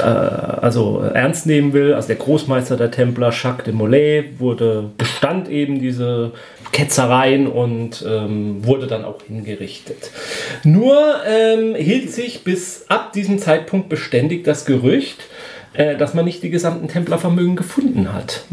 äh, 0.00 0.02
also 0.02 1.00
ernst 1.14 1.46
nehmen 1.46 1.72
will. 1.72 1.94
Also 1.94 2.08
der 2.08 2.16
Großmeister 2.16 2.76
der 2.76 2.90
Templer, 2.90 3.30
Jacques 3.30 3.64
de 3.66 3.72
Molay, 3.72 4.24
wurde 4.38 4.90
bestand 4.98 5.48
eben 5.48 5.75
diese 5.78 6.32
Ketzereien 6.72 7.46
und 7.46 8.04
ähm, 8.08 8.64
wurde 8.64 8.86
dann 8.86 9.04
auch 9.04 9.22
hingerichtet. 9.26 10.10
Nur 10.64 10.96
ähm, 11.26 11.74
hielt 11.74 12.10
sich 12.12 12.44
bis 12.44 12.86
ab 12.88 13.12
diesem 13.12 13.38
Zeitpunkt 13.38 13.88
beständig 13.88 14.44
das 14.44 14.66
Gerücht, 14.66 15.18
äh, 15.76 15.96
dass 15.96 16.14
man 16.14 16.24
nicht 16.24 16.42
die 16.42 16.50
gesamten 16.50 16.88
Templervermögen 16.88 17.54
gefunden 17.54 18.12
hat. 18.12 18.44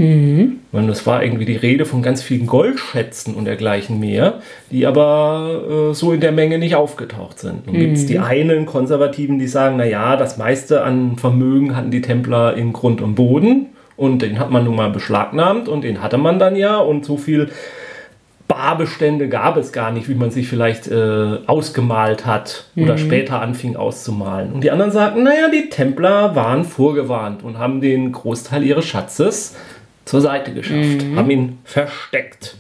Und 0.74 0.90
es 0.90 1.06
war 1.08 1.24
irgendwie 1.24 1.46
die 1.46 1.56
Rede 1.56 1.86
von 1.86 2.02
ganz 2.02 2.22
vielen 2.22 2.48
Goldschätzen 2.48 3.36
und 3.36 3.46
dergleichen 3.46 4.00
mehr, 4.00 4.42
die 4.72 4.86
aber 4.86 5.90
äh, 5.92 5.94
so 5.94 6.12
in 6.12 6.20
der 6.20 6.34
Menge 6.34 6.58
nicht 6.58 6.76
aufgetaucht 6.76 7.40
sind. 7.40 7.66
Nun 7.66 7.78
gibt 7.78 7.98
es 7.98 8.06
die 8.06 8.20
einen 8.20 8.66
Konservativen, 8.66 9.40
die 9.40 9.48
sagen, 9.48 9.78
naja, 9.78 10.18
das 10.18 10.38
meiste 10.38 10.84
an 10.84 11.18
Vermögen 11.18 11.76
hatten 11.76 11.92
die 11.92 12.02
Templer 12.02 12.56
in 12.58 12.74
Grund 12.74 13.02
und 13.02 13.16
Boden 13.16 13.68
und 14.04 14.22
den 14.22 14.38
hat 14.38 14.52
man 14.52 14.66
nun 14.66 14.76
mal 14.76 14.90
beschlagnahmt 14.90 15.70
und 15.70 15.84
den 15.84 16.02
hatte 16.04 16.18
man 16.18 16.38
dann 16.38 16.58
ja 16.58 16.78
und 16.78 17.06
so 17.06 17.16
viel 17.16 17.50
Barbestände 18.50 19.30
gab 19.30 19.56
es 19.56 19.72
gar 19.72 19.92
nicht, 19.92 20.10
wie 20.10 20.16
man 20.16 20.30
sich 20.30 20.50
vielleicht 20.50 20.90
äh, 20.90 21.38
ausgemalt 21.48 22.26
hat 22.26 22.66
oder 22.76 22.98
später 22.98 23.42
anfing 23.42 23.78
auszumalen. 23.78 24.52
Und 24.52 24.66
die 24.66 24.72
anderen 24.72 24.92
sagten, 24.92 25.24
naja, 25.24 25.48
die 25.50 25.70
Templer 25.70 26.36
waren 26.36 26.66
vorgewarnt 26.66 27.44
und 27.44 27.58
haben 27.58 27.80
den 27.80 28.12
Großteil 28.12 28.64
ihres 28.64 28.86
Schatzes 28.86 29.56
zur 30.04 30.20
Seite 30.20 30.54
geschafft, 30.54 31.06
haben 31.16 31.32
ihn 31.32 31.60
versteckt. 31.64 32.58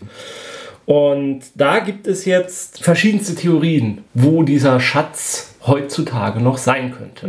Und 0.86 1.42
da 1.56 1.80
gibt 1.80 2.08
es 2.08 2.24
jetzt 2.24 2.82
verschiedenste 2.82 3.36
Theorien, 3.36 4.06
wo 4.14 4.44
dieser 4.44 4.80
Schatz 4.80 5.56
heutzutage 5.68 6.42
noch 6.42 6.58
sein 6.58 6.94
könnte. 6.98 7.28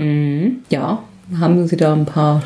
Ja, 0.70 1.02
haben 1.38 1.66
Sie 1.66 1.76
da 1.76 1.92
ein 1.92 2.04
paar, 2.06 2.42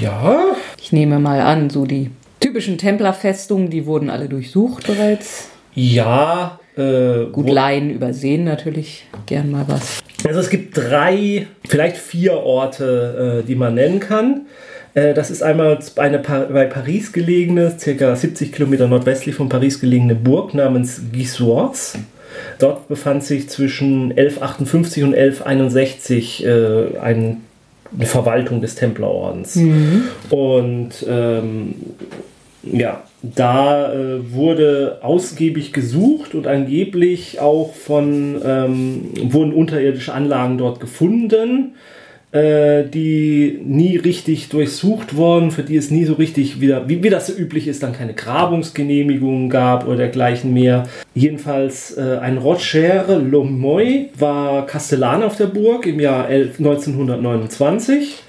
Ja, 0.00 0.44
ich 0.80 0.92
nehme 0.92 1.18
mal 1.18 1.40
an, 1.40 1.70
so 1.70 1.86
die 1.86 2.10
typischen 2.40 2.78
Templerfestungen, 2.78 3.70
die 3.70 3.86
wurden 3.86 4.10
alle 4.10 4.28
durchsucht 4.28 4.86
bereits. 4.86 5.48
ja. 5.74 6.58
Äh, 6.76 7.30
Gut, 7.32 7.48
Laien 7.48 7.88
übersehen 7.88 8.44
natürlich 8.44 9.06
gern 9.24 9.50
mal 9.50 9.64
was. 9.66 10.00
Also 10.26 10.40
es 10.40 10.50
gibt 10.50 10.76
drei, 10.76 11.46
vielleicht 11.66 11.96
vier 11.96 12.34
Orte, 12.34 13.40
äh, 13.42 13.46
die 13.46 13.54
man 13.54 13.76
nennen 13.76 13.98
kann. 13.98 14.42
Äh, 14.92 15.14
das 15.14 15.30
ist 15.30 15.42
einmal 15.42 15.78
eine 15.96 16.18
pa 16.18 16.40
bei 16.52 16.66
Paris 16.66 17.14
gelegene, 17.14 17.78
circa 17.78 18.14
70 18.14 18.52
Kilometer 18.52 18.88
nordwestlich 18.88 19.34
von 19.34 19.48
Paris 19.48 19.80
gelegene 19.80 20.14
Burg 20.14 20.52
namens 20.52 21.00
Gisors. 21.12 21.96
Dort 22.58 22.88
befand 22.88 23.24
sich 23.24 23.48
zwischen 23.48 24.10
1158 24.10 25.02
und 25.02 25.14
1161 25.14 26.44
äh, 26.44 26.98
ein, 27.00 27.42
eine 27.94 28.06
Verwaltung 28.06 28.60
des 28.60 28.74
Templerordens. 28.74 29.56
Und 30.30 30.90
ähm, 31.08 31.74
ja, 32.72 33.04
da 33.22 33.92
äh, 33.92 34.32
wurde 34.32 34.98
ausgiebig 35.02 35.72
gesucht 35.72 36.34
und 36.34 36.46
angeblich 36.46 37.40
auch 37.40 37.74
von 37.74 38.40
ähm, 38.44 39.10
wurden 39.32 39.52
unterirdische 39.52 40.12
Anlagen 40.12 40.58
dort 40.58 40.80
gefunden, 40.80 41.74
die 42.34 43.60
nie 43.64 43.96
richtig 43.96 44.48
durchsucht 44.48 45.16
wurden, 45.16 45.50
für 45.50 45.62
die 45.62 45.76
es 45.76 45.90
nie 45.90 46.04
so 46.04 46.14
richtig 46.14 46.60
wieder, 46.60 46.88
wie, 46.88 47.02
wie 47.02 47.10
das 47.10 47.28
so 47.28 47.32
üblich 47.32 47.66
ist, 47.68 47.82
dann 47.82 47.92
keine 47.92 48.14
Grabungsgenehmigungen 48.14 49.48
gab 49.48 49.86
oder 49.86 49.96
dergleichen 49.96 50.52
mehr. 50.52 50.88
Jedenfalls 51.14 51.96
äh, 51.96 52.18
ein 52.20 52.38
Roger 52.38 53.18
Lomoy 53.18 54.10
war 54.18 54.66
Kastellan 54.66 55.22
auf 55.22 55.36
der 55.36 55.46
Burg 55.46 55.86
im 55.86 56.00
Jahr 56.00 56.28
11, 56.28 56.58
1929. 56.58 58.22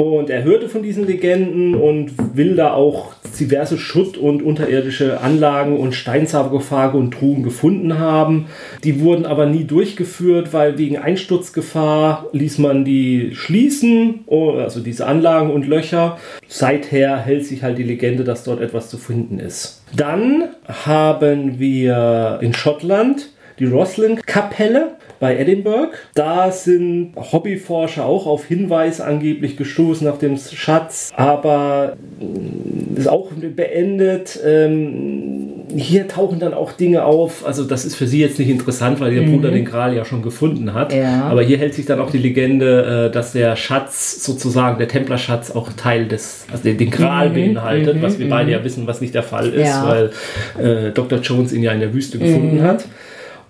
Und 0.00 0.30
er 0.30 0.44
hörte 0.44 0.70
von 0.70 0.82
diesen 0.82 1.06
Legenden 1.06 1.74
und 1.74 2.12
will 2.34 2.56
da 2.56 2.72
auch 2.72 3.12
diverse 3.38 3.76
Schutt- 3.76 4.16
und 4.16 4.42
unterirdische 4.42 5.20
Anlagen 5.20 5.76
und 5.76 5.94
Steinsarkophage 5.94 6.96
und 6.96 7.10
Truhen 7.10 7.42
gefunden 7.42 7.98
haben. 7.98 8.46
Die 8.82 9.02
wurden 9.02 9.26
aber 9.26 9.44
nie 9.44 9.64
durchgeführt, 9.64 10.54
weil 10.54 10.78
wegen 10.78 10.96
Einsturzgefahr 10.96 12.28
ließ 12.32 12.56
man 12.56 12.86
die 12.86 13.32
schließen, 13.34 14.20
oh, 14.24 14.52
also 14.52 14.80
diese 14.80 15.06
Anlagen 15.06 15.50
und 15.50 15.68
Löcher. 15.68 16.16
Seither 16.48 17.18
hält 17.18 17.44
sich 17.44 17.62
halt 17.62 17.76
die 17.76 17.82
Legende, 17.82 18.24
dass 18.24 18.44
dort 18.44 18.62
etwas 18.62 18.88
zu 18.88 18.96
finden 18.96 19.38
ist. 19.38 19.82
Dann 19.94 20.44
haben 20.86 21.58
wir 21.58 22.38
in 22.40 22.54
Schottland 22.54 23.28
die 23.60 23.66
Roslin-Kapelle 23.66 24.96
bei 25.20 25.36
Edinburgh. 25.36 25.92
Da 26.14 26.50
sind 26.50 27.12
Hobbyforscher 27.14 28.06
auch 28.06 28.26
auf 28.26 28.46
Hinweis 28.46 29.00
angeblich 29.00 29.56
gestoßen 29.56 30.06
nach 30.06 30.16
dem 30.16 30.38
Schatz, 30.38 31.12
aber 31.14 31.96
mm, 32.18 32.96
ist 32.96 33.06
auch 33.06 33.28
beendet. 33.30 34.40
Ähm, 34.44 35.50
hier 35.76 36.08
tauchen 36.08 36.40
dann 36.40 36.54
auch 36.54 36.72
Dinge 36.72 37.04
auf. 37.04 37.46
Also 37.46 37.64
das 37.64 37.84
ist 37.84 37.96
für 37.96 38.06
sie 38.06 38.18
jetzt 38.18 38.38
nicht 38.38 38.48
interessant, 38.48 38.98
weil 38.98 39.12
ihr 39.12 39.22
mhm. 39.22 39.32
Bruder 39.32 39.50
den 39.50 39.66
Gral 39.66 39.94
ja 39.94 40.04
schon 40.04 40.22
gefunden 40.22 40.72
hat. 40.72 40.92
Ja. 40.92 41.24
Aber 41.24 41.42
hier 41.42 41.58
hält 41.58 41.74
sich 41.74 41.84
dann 41.84 42.00
auch 42.00 42.10
die 42.10 42.18
Legende, 42.18 43.08
äh, 43.08 43.12
dass 43.12 43.32
der 43.32 43.56
Schatz 43.56 44.24
sozusagen, 44.24 44.78
der 44.78 44.88
Templerschatz 44.88 45.50
auch 45.50 45.70
Teil 45.74 46.08
des, 46.08 46.46
also 46.50 46.64
den, 46.64 46.90
Gral 46.90 47.28
mhm. 47.28 47.34
beinhaltet, 47.34 47.96
mhm. 47.96 48.02
was 48.02 48.18
wir 48.18 48.28
beide 48.28 48.46
mhm. 48.46 48.52
ja 48.52 48.64
wissen, 48.64 48.86
was 48.86 49.02
nicht 49.02 49.14
der 49.14 49.22
Fall 49.22 49.50
ist, 49.50 49.68
ja. 49.68 49.86
weil 49.86 50.86
äh, 50.88 50.90
Dr. 50.92 51.20
Jones 51.20 51.52
ihn 51.52 51.62
ja 51.62 51.72
in 51.72 51.80
der 51.80 51.92
Wüste 51.92 52.18
gefunden 52.18 52.58
mhm. 52.58 52.62
hat. 52.62 52.86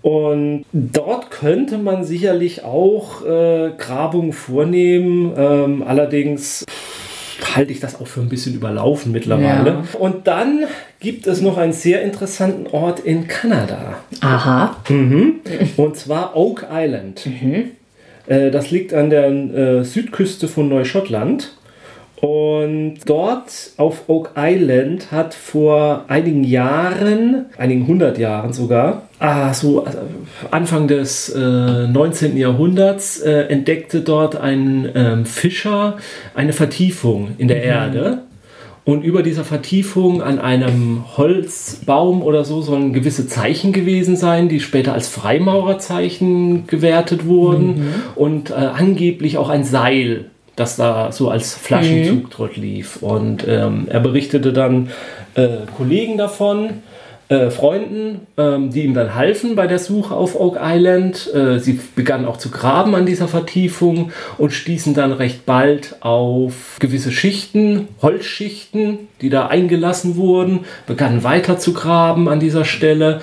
Und 0.03 0.65
dort 0.73 1.31
könnte 1.31 1.77
man 1.79 2.05
sicherlich 2.05 2.65
auch 2.65 3.25
äh, 3.25 3.71
Grabungen 3.77 4.33
vornehmen. 4.33 5.33
Ähm, 5.37 5.85
allerdings 5.87 6.65
halte 7.55 7.73
ich 7.73 7.81
das 7.81 8.01
auch 8.01 8.07
für 8.07 8.21
ein 8.21 8.29
bisschen 8.29 8.55
überlaufen 8.55 9.13
mittlerweile. 9.13 9.71
Ja. 9.71 9.99
Und 9.99 10.27
dann 10.27 10.65
gibt 11.01 11.27
es 11.27 11.41
noch 11.41 11.59
einen 11.59 11.73
sehr 11.73 12.03
interessanten 12.03 12.67
Ort 12.69 13.01
in 13.01 13.27
Kanada. 13.29 13.97
Aha. 14.21 14.77
Mhm. 14.89 15.41
Und 15.77 15.97
zwar 15.97 16.37
Oak 16.37 16.67
Island. 16.73 17.27
Mhm. 17.27 17.73
Äh, 18.27 18.51
das 18.51 18.71
liegt 18.71 18.95
an 18.95 19.11
der 19.11 19.29
äh, 19.31 19.85
Südküste 19.85 20.49
von 20.49 20.69
Neuschottland. 20.69 21.57
Und 22.21 22.99
dort 23.07 23.71
auf 23.79 24.09
Oak 24.09 24.33
Island 24.37 25.11
hat 25.11 25.33
vor 25.33 26.05
einigen 26.09 26.45
Jahren, 26.45 27.47
einigen 27.57 27.87
hundert 27.87 28.19
Jahren 28.19 28.53
sogar, 28.53 29.09
ah, 29.19 29.55
so 29.55 29.85
also 29.85 30.03
Anfang 30.51 30.87
des 30.87 31.31
äh, 31.31 31.39
19. 31.89 32.37
Jahrhunderts, 32.37 33.21
äh, 33.21 33.45
entdeckte 33.45 34.03
dort 34.03 34.37
ein 34.37 34.91
ähm, 34.95 35.25
Fischer 35.25 35.97
eine 36.35 36.53
Vertiefung 36.53 37.31
in 37.39 37.49
der 37.49 37.59
mhm. 37.59 37.65
Erde. 37.65 38.19
Und 38.85 39.03
über 39.03 39.23
dieser 39.23 39.45
Vertiefung 39.45 40.23
an 40.23 40.39
einem 40.39 41.05
Holzbaum 41.17 42.23
oder 42.23 42.45
so 42.45 42.61
sollen 42.61 42.93
gewisse 42.93 43.27
Zeichen 43.29 43.73
gewesen 43.73 44.17
sein, 44.17 44.49
die 44.49 44.61
später 44.61 44.93
als 44.93 45.09
Freimaurerzeichen 45.09 46.67
gewertet 46.67 47.27
wurden 47.27 47.67
mhm. 47.67 47.93
und 48.17 48.51
äh, 48.51 48.55
angeblich 48.55 49.39
auch 49.39 49.49
ein 49.49 49.65
Seil 49.65 50.27
das 50.61 50.77
da 50.77 51.11
so 51.11 51.31
als 51.31 51.55
Flaschenzug 51.55 52.25
mhm. 52.25 52.31
dort 52.37 52.57
lief. 52.57 52.97
Und 52.97 53.47
ähm, 53.49 53.87
er 53.89 54.01
berichtete 54.01 54.53
dann 54.53 54.91
äh, 55.35 55.49
Kollegen 55.77 56.19
davon, 56.19 56.83
äh, 57.31 57.51
Freunden, 57.51 58.27
ähm, 58.37 58.71
die 58.71 58.83
ihm 58.83 58.93
dann 58.93 59.15
halfen 59.15 59.55
bei 59.55 59.69
der 59.69 59.79
Suche 59.79 60.15
auf 60.17 60.39
Oak 60.39 60.59
Island. 60.61 61.33
Äh, 61.33 61.61
sie 61.61 61.79
begannen 61.95 62.25
auch 62.25 62.39
zu 62.39 62.51
graben 62.51 62.97
an 62.97 63.07
dieser 63.07 63.29
Vertiefung 63.29 64.11
und 64.37 64.53
stießen 64.53 64.95
dann 64.95 65.13
recht 65.13 65.47
bald 65.47 65.95
auf 66.01 66.77
gewisse 66.81 67.13
Schichten, 67.13 67.87
Holzschichten, 68.03 68.99
die 69.21 69.31
da 69.31 69.47
eingelassen 69.47 70.17
wurden, 70.17 70.61
begannen 70.89 71.23
weiter 71.23 71.57
zu 71.57 71.73
graben 71.73 72.29
an 72.29 72.41
dieser 72.41 72.65
Stelle. 72.65 73.21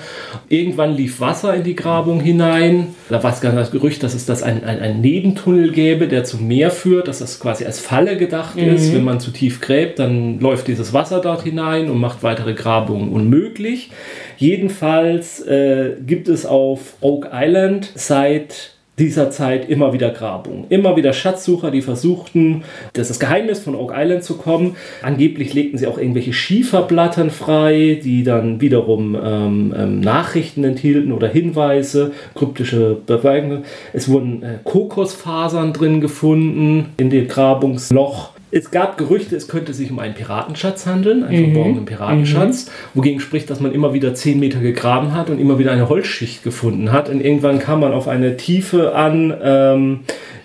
Irgendwann 0.48 0.96
lief 0.96 1.20
Wasser 1.20 1.54
in 1.54 1.64
die 1.64 1.76
Grabung 1.76 2.20
hinein. 2.20 2.94
Da 3.10 3.22
war 3.22 3.34
es 3.34 3.42
ganz 3.42 3.56
das 3.56 3.70
Gerücht, 3.70 4.02
dass 4.02 4.14
es 4.14 4.24
das 4.24 4.42
ein, 4.42 4.64
ein, 4.64 4.80
ein, 4.80 5.02
Nebentunnel 5.02 5.70
gäbe, 5.70 6.08
der 6.08 6.24
zum 6.24 6.48
Meer 6.48 6.70
führt, 6.70 7.08
dass 7.08 7.18
das 7.18 7.40
quasi 7.40 7.66
als 7.66 7.78
Falle 7.78 8.16
gedacht 8.16 8.56
mhm. 8.56 8.74
ist. 8.74 8.94
Wenn 8.94 9.04
man 9.04 9.20
zu 9.20 9.32
tief 9.32 9.60
gräbt, 9.60 9.98
dann 9.98 10.40
läuft 10.40 10.66
dieses 10.66 10.94
Wasser 10.94 11.20
dort 11.20 11.42
hinein 11.42 11.90
und 11.90 11.98
macht 11.98 12.22
weitere 12.22 12.54
Grabungen 12.54 13.10
unmöglich. 13.10 13.90
Jedenfalls 14.36 15.40
äh, 15.46 15.96
gibt 16.06 16.28
es 16.28 16.46
auf 16.46 16.94
Oak 17.00 17.30
Island 17.32 17.92
seit 17.94 18.78
dieser 18.98 19.30
Zeit 19.30 19.68
immer 19.68 19.92
wieder 19.92 20.10
Grabungen. 20.10 20.64
Immer 20.68 20.96
wieder 20.96 21.12
Schatzsucher, 21.12 21.70
die 21.70 21.82
versuchten, 21.82 22.64
das, 22.92 23.08
das 23.08 23.20
Geheimnis 23.20 23.60
von 23.60 23.74
Oak 23.74 23.92
Island 23.96 24.24
zu 24.24 24.36
kommen. 24.36 24.76
Angeblich 25.02 25.54
legten 25.54 25.78
sie 25.78 25.86
auch 25.86 25.98
irgendwelche 25.98 26.32
Schieferblattern 26.32 27.30
frei, 27.30 28.00
die 28.02 28.24
dann 28.24 28.60
wiederum 28.60 29.14
ähm, 29.14 29.74
ähm, 29.76 30.00
Nachrichten 30.00 30.64
enthielten 30.64 31.12
oder 31.12 31.28
Hinweise, 31.28 32.12
kryptische 32.34 32.96
Beweigungen. 33.06 33.64
Es 33.92 34.08
wurden 34.08 34.42
äh, 34.42 34.58
Kokosfasern 34.64 35.72
drin 35.72 36.00
gefunden 36.00 36.86
in 36.96 37.10
dem 37.10 37.28
Grabungsloch 37.28 38.32
es 38.50 38.70
gab 38.70 38.96
Gerüchte, 38.96 39.36
es 39.36 39.48
könnte 39.48 39.74
sich 39.74 39.90
um 39.90 39.98
einen 39.98 40.14
Piratenschatz 40.14 40.86
handeln, 40.86 41.24
einen 41.24 41.40
mhm. 41.40 41.52
verborgenen 41.52 41.84
Piratenschatz, 41.84 42.66
mhm. 42.66 42.70
wogegen 42.94 43.20
spricht, 43.20 43.50
dass 43.50 43.60
man 43.60 43.72
immer 43.72 43.92
wieder 43.92 44.14
10 44.14 44.40
Meter 44.40 44.60
gegraben 44.60 45.12
hat 45.12 45.30
und 45.30 45.38
immer 45.38 45.58
wieder 45.58 45.72
eine 45.72 45.88
Holzschicht 45.88 46.42
gefunden 46.42 46.92
hat. 46.92 47.08
Und 47.08 47.20
irgendwann 47.20 47.58
kam 47.58 47.80
man 47.80 47.92
auf 47.92 48.08
eine 48.08 48.36
Tiefe 48.36 48.94
an, 48.94 49.34
ähm, 49.42 50.00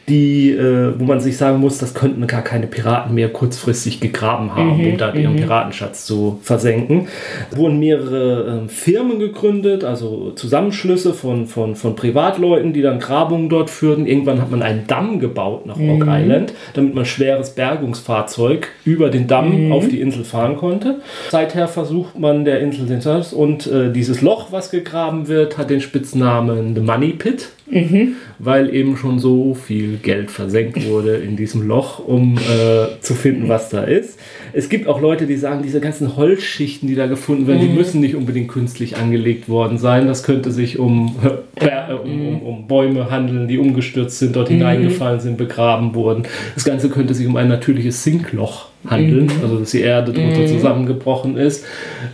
die, 0.10 0.52
äh, 0.52 1.00
wo 1.00 1.06
man 1.06 1.20
sich 1.20 1.38
sagen 1.38 1.60
muss, 1.60 1.78
das 1.78 1.94
könnten 1.94 2.26
gar 2.28 2.42
keine 2.42 2.68
Piraten 2.68 3.16
mehr 3.16 3.30
kurzfristig 3.30 4.02
gegraben 4.02 4.56
haben, 4.56 4.78
mhm, 4.78 4.88
um 4.88 4.98
da 4.98 5.14
ihren 5.14 5.34
mhm. 5.34 5.38
Piratenschatz 5.38 6.06
zu 6.06 6.40
versenken. 6.42 7.08
Es 7.52 7.58
wurden 7.58 7.80
mehrere 7.80 8.64
äh, 8.66 8.70
Firmen 8.70 9.20
gegründet, 9.20 9.84
also 9.84 10.32
Zusammenschlüsse 10.32 11.14
von, 11.14 11.48
von, 11.48 11.76
von 11.76 11.96
Privatleuten, 11.96 12.74
die 12.74 12.82
dann 12.82 13.00
Grabungen 13.00 13.48
dort 13.48 13.70
führten. 13.70 14.06
Irgendwann 14.06 14.42
hat 14.42 14.52
man 14.52 14.62
einen 14.62 14.88
Damm 14.88 15.20
gebaut 15.20 15.66
nach 15.66 15.78
Rock 15.78 16.06
mhm. 16.06 16.10
Island, 16.10 16.54
damit 16.74 16.96
man 16.96 17.06
schweres 17.06 17.52
Bergungsfahrzeug 17.52 18.68
über 18.84 19.10
den 19.10 19.28
Damm 19.28 19.68
mhm. 19.68 19.72
auf 19.72 19.88
die 19.88 20.02
Insel 20.02 20.26
fahren 20.26 20.58
konnte. 20.58 21.00
Seither 21.30 21.68
versucht 21.68 22.20
man 22.20 22.44
der 22.44 22.60
Insel 22.60 22.88
den 22.88 23.04
und 23.34 23.68
äh, 23.68 23.92
dieses 23.92 24.22
Loch, 24.22 24.52
was 24.52 24.72
gegraben 24.72 25.28
wird, 25.28 25.58
hat 25.58 25.70
den 25.70 25.82
Spitznamen 25.82 26.74
The 26.74 26.82
Money 26.82 27.10
Pit 27.10 27.50
mhm. 27.74 28.16
weil 28.40 28.74
eben 28.74 28.98
schon 28.98 29.20
so 29.20 29.54
viel 29.54 29.98
Geld 29.98 30.32
versenkt 30.32 30.88
wurde 30.88 31.16
in 31.16 31.36
diesem 31.36 31.68
Loch, 31.68 32.00
um 32.00 32.38
äh, 32.38 33.00
zu 33.02 33.14
finden, 33.14 33.50
was 33.50 33.70
da 33.70 33.84
ist. 33.84 34.20
Es 34.54 34.70
gibt 34.70 34.88
auch 34.88 35.02
Leute, 35.02 35.26
die 35.26 35.36
sagen, 35.36 35.64
diese 35.64 35.80
ganzen 35.80 36.16
Holzschichten, 36.16 36.88
die 36.88 36.96
da 36.96 37.08
gefunden 37.08 37.48
werden, 37.48 37.64
mhm. 37.64 37.70
die 37.70 37.78
müssen 37.78 38.02
nicht 38.02 38.16
unbedingt 38.16 38.50
künstlich 38.50 38.98
angelegt 38.98 39.50
worden 39.50 39.78
sein. 39.78 40.08
Das 40.08 40.24
könnte 40.24 40.52
sich 40.52 40.80
um, 40.80 41.16
äh, 41.56 41.94
um, 41.94 42.28
um, 42.28 42.42
um, 42.42 42.68
Bäume 42.68 43.10
handeln, 43.10 43.48
die 43.48 43.58
umgestürzt 43.58 44.20
sind, 44.20 44.36
dort 44.36 44.50
mhm. 44.50 44.56
hineingefallen 44.56 45.20
sind, 45.20 45.38
begraben 45.38 45.96
wurden. 45.96 46.24
Das 46.56 46.64
Ganze 46.64 46.90
könnte 46.90 47.14
sich 47.14 47.28
um 47.28 47.36
ein 47.36 47.48
natürliches 47.48 48.04
Sinkloch 48.04 48.68
handeln, 48.88 49.26
mhm. 49.26 49.44
also 49.44 49.60
dass 49.60 49.72
die 49.72 49.82
Erde 49.82 50.14
drunter 50.14 50.42
mhm. 50.42 50.48
zusammengebrochen 50.48 51.38
ist. 51.38 51.66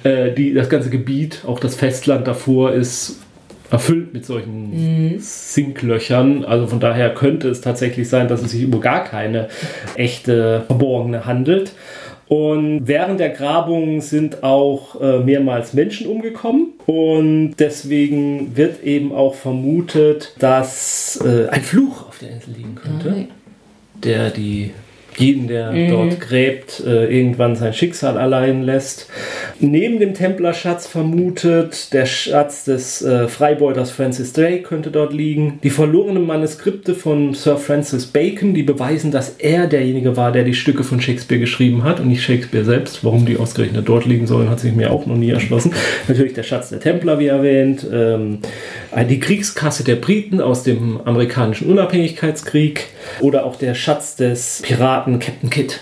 Äh, 0.03 0.31
die, 0.33 0.53
das 0.53 0.69
ganze 0.69 0.89
Gebiet, 0.89 1.43
auch 1.47 1.59
das 1.59 1.75
Festland 1.75 2.27
davor, 2.27 2.71
ist 2.71 3.19
erfüllt 3.71 4.13
mit 4.13 4.25
solchen 4.25 4.71
mhm. 5.13 5.19
Sinklöchern. 5.19 6.43
Also 6.43 6.67
von 6.67 6.79
daher 6.79 7.13
könnte 7.13 7.49
es 7.49 7.61
tatsächlich 7.61 8.09
sein, 8.09 8.27
dass 8.27 8.41
es 8.41 8.51
sich 8.51 8.63
über 8.63 8.79
gar 8.79 9.03
keine 9.03 9.49
echte 9.95 10.63
Verborgene 10.67 11.25
handelt. 11.25 11.73
Und 12.27 12.87
während 12.87 13.19
der 13.19 13.29
Grabung 13.29 14.01
sind 14.01 14.43
auch 14.43 15.01
äh, 15.01 15.17
mehrmals 15.19 15.73
Menschen 15.73 16.05
umgekommen. 16.05 16.73
Und 16.85 17.55
deswegen 17.57 18.55
wird 18.55 18.83
eben 18.83 19.11
auch 19.11 19.33
vermutet, 19.33 20.35
dass 20.37 21.19
äh, 21.25 21.47
ein 21.49 21.63
Fluch 21.63 22.07
auf 22.07 22.19
der 22.19 22.29
Insel 22.29 22.53
liegen 22.55 22.75
könnte, 22.75 23.09
mhm. 23.09 23.27
der 23.95 24.29
die 24.29 24.71
jeden, 25.19 25.47
der 25.47 25.71
mhm. 25.71 25.89
dort 25.89 26.19
gräbt, 26.19 26.83
äh, 26.85 27.05
irgendwann 27.05 27.55
sein 27.55 27.73
Schicksal 27.73 28.17
allein 28.17 28.63
lässt. 28.63 29.07
Neben 29.59 29.99
dem 29.99 30.13
Templerschatz 30.13 30.87
vermutet, 30.87 31.93
der 31.93 32.05
Schatz 32.05 32.63
des 32.63 33.01
äh, 33.01 33.27
Freibeuters 33.27 33.91
Francis 33.91 34.33
Drake 34.33 34.61
könnte 34.61 34.91
dort 34.91 35.13
liegen. 35.13 35.59
Die 35.63 35.69
verlorenen 35.69 36.25
Manuskripte 36.25 36.95
von 36.95 37.33
Sir 37.33 37.57
Francis 37.57 38.07
Bacon, 38.07 38.53
die 38.53 38.63
beweisen, 38.63 39.11
dass 39.11 39.35
er 39.37 39.67
derjenige 39.67 40.17
war, 40.17 40.31
der 40.31 40.43
die 40.43 40.53
Stücke 40.53 40.83
von 40.83 41.01
Shakespeare 41.01 41.39
geschrieben 41.39 41.83
hat 41.83 41.99
und 41.99 42.07
nicht 42.07 42.23
Shakespeare 42.23 42.65
selbst. 42.65 43.03
Warum 43.03 43.25
die 43.25 43.37
ausgerechnet 43.37 43.87
dort 43.87 44.05
liegen 44.05 44.27
sollen, 44.27 44.49
hat 44.49 44.59
sich 44.59 44.73
mir 44.73 44.91
auch 44.91 45.05
noch 45.05 45.17
nie 45.17 45.31
erschlossen. 45.31 45.73
Natürlich 46.07 46.33
der 46.33 46.43
Schatz 46.43 46.69
der 46.69 46.79
Templer, 46.79 47.19
wie 47.19 47.27
erwähnt. 47.27 47.85
Ähm, 47.91 48.39
die 49.09 49.19
Kriegskasse 49.19 49.83
der 49.83 49.95
Briten 49.95 50.41
aus 50.41 50.63
dem 50.63 50.99
amerikanischen 51.05 51.69
Unabhängigkeitskrieg 51.69 52.87
oder 53.19 53.45
auch 53.45 53.55
der 53.55 53.75
Schatz 53.75 54.15
des 54.15 54.61
Piraten 54.63 55.19
Captain 55.19 55.49
Kidd. 55.49 55.79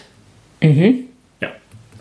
Mhm. 0.62 1.06
Ja. 1.42 1.50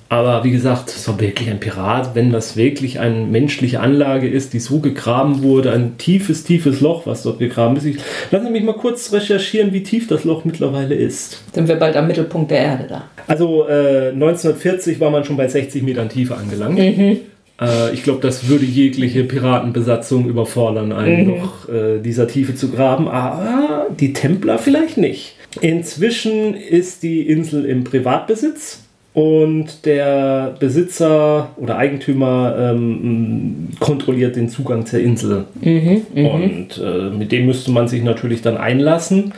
Aber 0.09 0.45
wie 0.45 0.51
gesagt, 0.51 0.91
es 0.91 1.07
war 1.09 1.21
wirklich 1.21 1.51
ein 1.51 1.61
Pirat, 1.61 2.15
wenn 2.15 2.31
das 2.31 2.57
wirklich 2.57 3.01
eine 3.01 3.27
menschliche 3.27 3.81
Anlage 3.81 4.29
ist, 4.29 4.53
die 4.53 4.61
so 4.61 4.79
gegraben 4.81 5.43
wurde, 5.43 5.73
ein 5.73 5.99
tiefes, 5.99 6.45
tiefes 6.45 6.81
Loch, 6.81 7.07
was 7.07 7.23
dort 7.23 7.39
gegraben 7.39 7.77
ist. 7.77 7.85
Ich, 7.85 7.99
lassen 8.31 8.47
Sie 8.47 8.53
mich 8.53 8.63
mal 8.63 8.75
kurz 8.75 9.13
recherchieren, 9.13 9.73
wie 9.73 9.83
tief 9.83 10.07
das 10.09 10.25
Loch 10.25 10.45
mittlerweile 10.45 10.95
ist. 10.95 11.43
Sind 11.53 11.69
wir 11.69 11.77
bald 11.77 11.97
am 11.97 12.07
Mittelpunkt 12.07 12.51
der 12.51 12.59
Erde 12.59 12.87
da? 12.89 13.05
Also 13.27 13.67
äh, 13.69 14.11
1940 14.11 15.01
war 15.01 15.11
man 15.11 15.25
schon 15.25 15.37
bei 15.37 15.49
60 15.49 15.83
Metern 15.83 16.09
Tiefe 16.09 16.37
angelangt. 16.37 16.79
Mhm. 16.79 17.21
Äh, 17.61 17.93
ich 17.95 18.03
glaube, 18.03 18.21
das 18.21 18.49
würde 18.49 18.65
jegliche 18.65 19.25
Piratenbesatzung 19.25 20.29
überfordern, 20.29 20.93
einen 20.93 21.27
Mhm. 21.29 21.37
noch 21.39 21.69
äh, 21.69 21.99
dieser 22.01 22.27
Tiefe 22.29 22.55
zu 22.55 22.71
graben. 22.71 23.09
Aber 23.09 23.87
die 23.99 24.13
Templer 24.13 24.59
vielleicht 24.59 24.99
nicht. 24.99 25.37
Inzwischen 25.61 26.55
ist 26.55 27.03
die 27.03 27.23
Insel 27.23 27.65
im 27.65 27.85
Privatbesitz. 27.85 28.83
Und 29.15 29.87
der 29.87 30.55
Besitzer 30.61 31.49
oder 31.57 31.79
Eigentümer 31.79 32.55
ähm, 32.75 33.69
kontrolliert 33.81 34.37
den 34.37 34.51
Zugang 34.51 34.85
zur 34.85 35.01
Insel. 35.01 35.47
Und 35.63 36.79
äh, 36.85 37.17
mit 37.17 37.33
dem 37.33 37.47
müsste 37.47 37.71
man 37.71 37.89
sich 37.89 38.03
natürlich 38.03 38.43
dann 38.43 38.59
einlassen, 38.59 39.33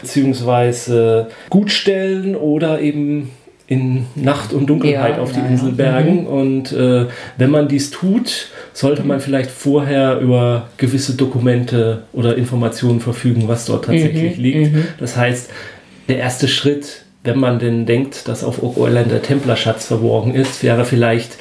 beziehungsweise 0.00 1.28
gutstellen 1.50 2.34
oder 2.34 2.80
eben 2.80 3.30
in 3.72 4.06
Nacht 4.14 4.52
und 4.52 4.66
Dunkelheit 4.66 5.16
Ja, 5.16 5.22
auf 5.22 5.32
die 5.32 5.40
ja. 5.40 5.46
Insel 5.46 5.72
bergen. 5.72 6.26
Und 6.26 6.72
äh, 6.72 7.06
wenn 7.38 7.50
man 7.50 7.68
dies 7.68 7.90
tut, 7.90 8.48
sollte 8.74 9.02
man 9.02 9.20
vielleicht 9.20 9.50
vorher 9.50 10.18
über 10.20 10.68
gewisse 10.76 11.14
Dokumente 11.14 12.02
oder 12.12 12.36
Informationen 12.36 13.00
verfügen, 13.00 13.48
was 13.48 13.64
dort 13.64 13.86
tatsächlich 13.86 14.36
liegt. 14.36 14.76
Das 15.00 15.16
heißt, 15.16 15.50
der 16.08 16.18
erste 16.18 16.48
Schritt, 16.48 17.04
wenn 17.24 17.38
man 17.38 17.58
denn 17.58 17.86
denkt, 17.86 18.28
dass 18.28 18.44
auf 18.44 18.62
Oak 18.62 18.76
Island 18.76 19.10
der 19.10 19.22
Templerschatz 19.22 19.86
verborgen 19.86 20.34
ist, 20.34 20.62
wäre 20.62 20.84
vielleicht 20.84 21.38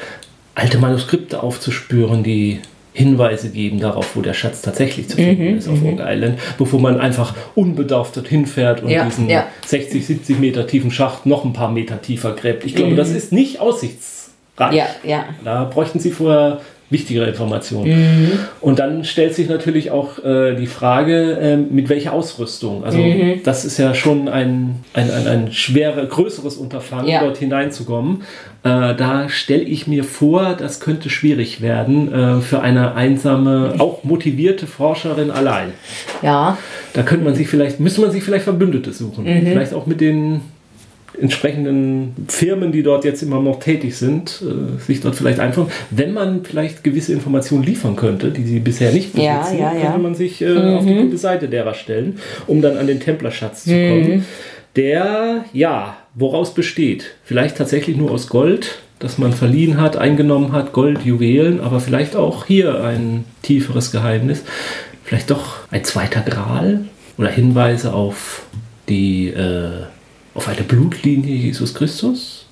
alte 0.56 0.78
Manuskripte 0.78 1.44
aufzuspüren, 1.44 2.24
die 2.24 2.62
Hinweise 2.94 3.50
geben 3.50 3.80
darauf, 3.80 4.16
wo 4.16 4.22
der 4.22 4.34
Schatz 4.34 4.62
tatsächlich 4.62 5.08
zu 5.08 5.16
finden 5.16 5.58
ist 5.58 5.68
auf 5.70 5.82
Oak 5.84 6.02
Island, 6.02 6.40
bevor 6.58 6.80
man 6.80 7.00
einfach 7.00 7.34
unbedarft 7.56 8.18
dorthin 8.18 8.46
fährt 8.46 8.84
und 8.84 8.90
Ja, 8.90 9.06
diesen 9.06 9.30
ja. 9.30 9.48
60, 9.66 10.06
70 10.06 10.40
Meter 10.40 10.68
tiefen 10.68 10.92
Schacht 10.92 11.26
noch 11.26 11.46
ein 11.46 11.54
paar 11.54 11.72
Meter 11.72 12.02
tiefer 12.02 12.34
gräbt. 12.34 12.66
Ich 12.66 12.76
glaube, 12.76 12.96
das 12.96 13.12
ist 13.12 13.32
nicht 13.32 13.62
aussichtsreich. 13.62 14.74
Ja, 14.74 14.88
ja. 15.04 15.26
Da 15.44 15.64
bräuchten 15.64 16.00
Sie 16.00 16.12
vorher 16.12 16.60
wichtigere 16.92 17.26
Informationen. 17.28 17.90
Mhm. 17.90 18.32
Und 18.60 18.80
dann 18.80 19.04
stellt 19.04 19.34
sich 19.34 19.48
natürlich 19.50 19.90
auch 19.92 20.24
äh, 20.24 20.56
die 20.56 20.68
Frage, 20.68 21.38
ähm, 21.42 21.68
mit 21.72 21.90
welcher 21.90 22.14
Ausrüstung. 22.14 22.84
Also 22.84 22.98
Mhm. 23.00 23.42
das 23.44 23.66
ist 23.66 23.78
ja 23.78 23.94
schon 23.96 24.28
ein, 24.28 24.76
ein, 24.94 25.10
ein, 25.10 25.28
ein 25.28 25.52
schweres, 25.52 26.10
größeres 26.10 26.58
Unterfangen, 26.58 27.08
Ja. 27.08 27.22
dort 27.24 27.38
hineinzukommen. 27.38 28.24
Äh, 28.64 28.94
da 28.96 29.28
stelle 29.30 29.64
ich 29.64 29.88
mir 29.88 30.04
vor, 30.04 30.56
das 30.60 30.80
könnte 30.80 31.10
schwierig 31.10 31.62
werden 31.62 32.14
äh, 32.14 32.42
für 32.42 32.62
eine 32.62 32.94
einsame, 32.94 33.76
auch 33.80 34.04
motivierte 34.04 34.68
Forscherin 34.68 35.32
allein. 35.32 35.70
Ja, 36.22 36.58
Da 36.94 37.04
könnte 37.04 37.24
man 37.24 37.36
sich 37.36 37.48
vielleicht, 37.48 37.80
müsste 37.80 38.02
man 38.02 38.12
sich 38.12 38.22
vielleicht 38.22 38.44
Verbündete 38.44 38.92
suchen. 38.92 39.24
Mhm. 39.24 39.48
Vielleicht 39.48 39.74
auch 39.74 39.86
mit 39.86 40.02
den 40.02 40.42
entsprechenden 41.19 42.13
Firmen, 42.28 42.71
die 42.71 42.84
dort 42.84 43.06
jetzt 43.06 43.21
immer 43.21 43.41
noch 43.41 43.60
tätig 43.60 43.95
sind, 43.97 44.41
äh, 44.41 44.80
sich 44.82 45.02
dort 45.02 45.15
vielleicht 45.15 45.39
einfangen. 45.39 45.69
Wenn 45.89 46.13
man 46.13 46.43
vielleicht 46.43 46.84
gewisse 46.84 47.13
Informationen 47.13 47.63
liefern 47.63 47.95
könnte, 47.95 48.32
die 48.32 48.43
sie 48.43 48.60
bisher 48.60 48.91
nicht 48.91 49.13
besitzen, 49.13 49.26
Ja, 49.26 49.52
ja, 49.52 49.74
ja. 49.74 49.82
könnte 49.82 50.00
man 50.00 50.15
sich 50.15 50.41
äh, 50.41 50.58
auf 50.76 50.86
die 50.86 50.95
gute 50.95 51.17
Seite 51.17 51.47
derer 51.50 51.74
stellen, 51.74 52.19
um 52.47 52.62
dann 52.62 52.78
an 52.78 52.88
den 52.88 53.00
Templerschatz 53.00 53.65
zu 53.65 53.71
kommen. 53.71 54.26
Der, 54.76 55.43
ja, 55.52 55.97
woraus 56.15 56.54
besteht? 56.54 57.15
Vielleicht 57.24 57.58
tatsächlich 57.58 57.97
nur 57.97 58.12
aus 58.12 58.28
Gold, 58.28 58.80
das 59.00 59.17
man 59.17 59.34
verliehen 59.34 59.82
hat, 59.82 59.97
eingenommen 59.97 60.54
hat, 60.54 60.71
Gold, 60.71 61.04
Juwelen, 61.04 61.60
aber 61.60 61.82
vielleicht 61.82 62.15
auch 62.15 62.45
hier 62.45 62.82
ein 62.84 63.26
tieferes 63.41 63.91
Geheimnis. 63.91 64.43
Vielleicht 65.04 65.30
doch 65.30 65.58
ein 65.71 65.84
zweiter 65.84 66.21
Gral 66.21 66.86
oder 67.17 67.30
Hinweise 67.30 67.93
auf 67.93 68.43
die 68.88 69.28
äh, 69.28 69.84
auf 70.34 70.48
eine 70.48 70.62
Blutlinie 70.62 71.34
Jesus 71.36 71.74
Christus. 71.74 72.46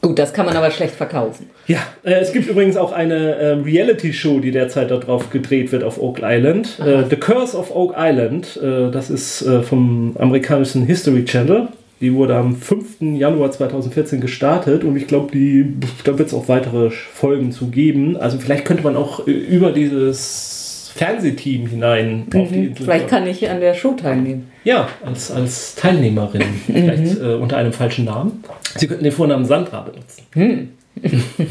gut, 0.00 0.18
das 0.18 0.32
kann 0.32 0.46
man 0.46 0.56
aber 0.56 0.70
schlecht 0.70 0.94
verkaufen. 0.94 1.50
Ja, 1.66 1.78
äh, 2.02 2.14
es 2.14 2.32
gibt 2.32 2.48
übrigens 2.48 2.76
auch 2.76 2.92
eine 2.92 3.36
äh, 3.36 3.52
Reality-Show, 3.52 4.40
die 4.40 4.50
derzeit 4.50 4.90
darauf 4.90 5.30
gedreht 5.30 5.72
wird 5.72 5.84
auf 5.84 6.00
Oak 6.00 6.20
Island. 6.22 6.78
Äh, 6.80 7.04
The 7.08 7.16
Curse 7.16 7.56
of 7.56 7.74
Oak 7.74 7.94
Island, 7.96 8.58
äh, 8.62 8.90
das 8.90 9.10
ist 9.10 9.42
äh, 9.42 9.62
vom 9.62 10.16
amerikanischen 10.18 10.86
History 10.86 11.24
Channel. 11.24 11.68
Die 12.00 12.12
wurde 12.14 12.34
am 12.34 12.56
5. 12.56 13.16
Januar 13.16 13.52
2014 13.52 14.20
gestartet 14.20 14.82
und 14.82 14.96
ich 14.96 15.06
glaube, 15.06 15.30
die 15.30 15.72
da 16.02 16.18
wird 16.18 16.28
es 16.28 16.34
auch 16.34 16.48
weitere 16.48 16.90
Folgen 16.90 17.52
zu 17.52 17.68
geben. 17.68 18.16
Also 18.16 18.38
vielleicht 18.38 18.64
könnte 18.64 18.82
man 18.82 18.96
auch 18.96 19.28
äh, 19.28 19.30
über 19.30 19.70
dieses 19.70 20.90
Fernsehteam 20.96 21.68
hinein 21.68 22.26
auf 22.34 22.48
die 22.48 22.66
Insel 22.66 22.84
Vielleicht 22.84 23.08
kann 23.08 23.24
ich 23.28 23.48
an 23.48 23.60
der 23.60 23.74
Show 23.74 23.92
teilnehmen. 23.92 24.51
Ja, 24.64 24.88
als, 25.04 25.30
als 25.30 25.74
Teilnehmerin. 25.74 26.42
Vielleicht 26.66 27.18
äh, 27.20 27.34
unter 27.34 27.56
einem 27.56 27.72
falschen 27.72 28.04
Namen. 28.04 28.44
Sie 28.76 28.86
könnten 28.86 29.02
den 29.04 29.12
Vornamen 29.12 29.44
Sandra 29.44 29.80
benutzen. 29.80 30.22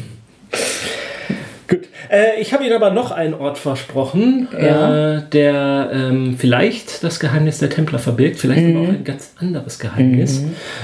Gut. 1.68 1.82
Äh, 2.10 2.40
ich 2.42 2.54
habe 2.54 2.64
Ihnen 2.66 2.74
aber 2.74 2.92
noch 2.92 3.12
einen 3.12 3.34
Ort 3.34 3.58
versprochen, 3.58 4.48
Ja. 4.54 5.18
äh, 5.18 5.22
der 5.32 5.90
ähm, 5.94 6.36
vielleicht 6.38 7.04
das 7.04 7.20
Geheimnis 7.20 7.60
der 7.60 7.70
Templer 7.70 8.00
verbirgt, 8.00 8.38
vielleicht 8.40 8.66
aber 8.76 8.80
auch 8.86 8.90
ein 8.90 9.04
ganz 9.04 9.34
anderes 9.38 9.80
Geheimnis. 9.80 10.44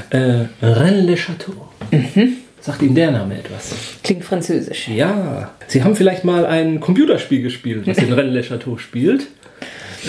Äh, 0.09 0.45
Rennes-le-Château. 0.61 1.53
Sagt 2.59 2.81
Ihnen 2.81 2.95
der 2.95 3.11
Name 3.11 3.37
etwas? 3.39 3.73
Klingt 4.03 4.23
französisch. 4.25 4.87
Ja, 4.89 5.51
Sie 5.67 5.83
haben 5.83 5.95
vielleicht 5.95 6.23
mal 6.23 6.45
ein 6.45 6.79
Computerspiel 6.79 7.41
gespielt, 7.41 7.87
das 7.87 7.97
in 8.03 8.11
Rennes-le-Château 8.13 8.77
spielt. 8.77 9.27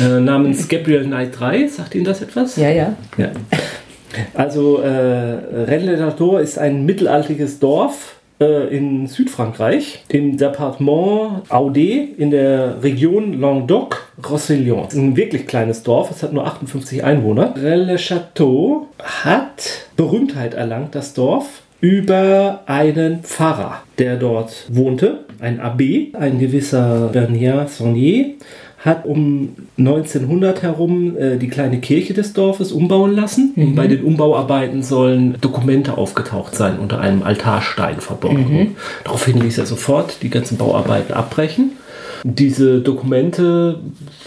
Äh, 0.00 0.20
namens 0.20 0.68
Gabriel 0.68 1.04
Knight 1.04 1.38
3. 1.38 1.68
Sagt 1.68 1.94
Ihnen 1.94 2.04
das 2.04 2.22
etwas? 2.22 2.56
Ja, 2.56 2.70
ja. 2.70 2.96
Ja. 3.16 3.30
Also 4.34 4.78
äh, 4.78 4.88
Rennes-le-Château 4.88 6.38
ist 6.38 6.58
ein 6.58 6.86
mittelalterliches 6.86 7.58
Dorf 7.58 8.16
äh, 8.40 8.74
in 8.74 9.06
Südfrankreich, 9.06 10.04
im 10.08 10.36
Departement 10.36 11.50
Aude 11.50 12.08
in 12.16 12.30
der 12.30 12.82
Region 12.82 13.40
Languedoc-Roussillon. 13.40 14.88
Ein 14.92 15.16
wirklich 15.16 15.46
kleines 15.46 15.82
Dorf, 15.82 16.10
es 16.10 16.22
hat 16.22 16.32
nur 16.32 16.46
58 16.46 17.04
Einwohner. 17.04 17.54
Rennes-le-Château 17.56 18.86
hat 19.02 19.88
Berühmtheit 19.96 20.54
erlangt, 20.54 20.94
das 20.94 21.14
Dorf, 21.14 21.62
über 21.80 22.62
einen 22.66 23.22
Pfarrer, 23.22 23.82
der 23.98 24.16
dort 24.16 24.66
wohnte, 24.68 25.20
ein 25.40 25.60
Abbé, 25.60 26.14
ein 26.16 26.38
gewisser 26.40 27.10
Bernard 27.12 27.70
Saunier, 27.70 28.34
hat 28.78 29.04
um 29.06 29.56
1900 29.76 30.62
herum 30.62 31.16
äh, 31.16 31.36
die 31.36 31.48
kleine 31.48 31.80
Kirche 31.80 32.14
des 32.14 32.32
Dorfes 32.32 32.70
umbauen 32.70 33.14
lassen. 33.14 33.52
Und 33.56 33.74
bei 33.74 33.88
den 33.88 34.04
Umbauarbeiten 34.04 34.82
sollen 34.82 35.36
Dokumente 35.40 35.98
aufgetaucht 35.98 36.54
sein, 36.54 36.78
unter 36.78 37.00
einem 37.00 37.22
Altarstein 37.22 38.00
verborgen. 38.00 38.76
Daraufhin 39.04 39.40
ließ 39.40 39.58
er 39.58 39.66
sofort 39.66 40.22
die 40.22 40.30
ganzen 40.30 40.58
Bauarbeiten 40.58 41.12
abbrechen. 41.12 41.72
Diese 42.24 42.80
Dokumente 42.80 43.80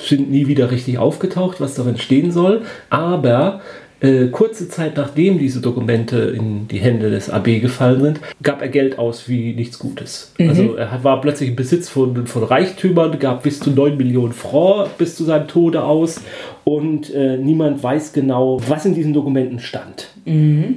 sind 0.03 0.31
nie 0.31 0.47
wieder 0.47 0.71
richtig 0.71 0.97
aufgetaucht, 0.97 1.59
was 1.59 1.75
darin 1.75 1.97
stehen 1.97 2.31
soll. 2.31 2.61
Aber 2.89 3.61
äh, 4.01 4.27
kurze 4.27 4.67
Zeit 4.67 4.97
nachdem 4.97 5.37
diese 5.37 5.61
Dokumente 5.61 6.17
in 6.35 6.67
die 6.67 6.79
Hände 6.79 7.11
des 7.11 7.29
AB 7.29 7.61
gefallen 7.61 8.01
sind, 8.01 8.19
gab 8.41 8.61
er 8.61 8.67
Geld 8.67 8.97
aus 8.97 9.29
wie 9.29 9.53
nichts 9.53 9.77
Gutes. 9.79 10.33
Also 10.39 10.75
er 10.75 11.03
war 11.03 11.21
plötzlich 11.21 11.49
im 11.49 11.55
Besitz 11.55 11.87
von, 11.87 12.25
von 12.25 12.43
Reichtümern, 12.43 13.19
gab 13.19 13.43
bis 13.43 13.59
zu 13.59 13.69
9 13.69 13.97
Millionen 13.97 14.33
Francs 14.33 14.89
bis 14.97 15.15
zu 15.15 15.23
seinem 15.23 15.47
Tode 15.47 15.83
aus 15.83 16.21
und 16.63 17.13
äh, 17.13 17.37
niemand 17.37 17.83
weiß 17.83 18.13
genau, 18.13 18.59
was 18.67 18.85
in 18.85 18.95
diesen 18.95 19.13
Dokumenten 19.13 19.59
stand. 19.59 20.09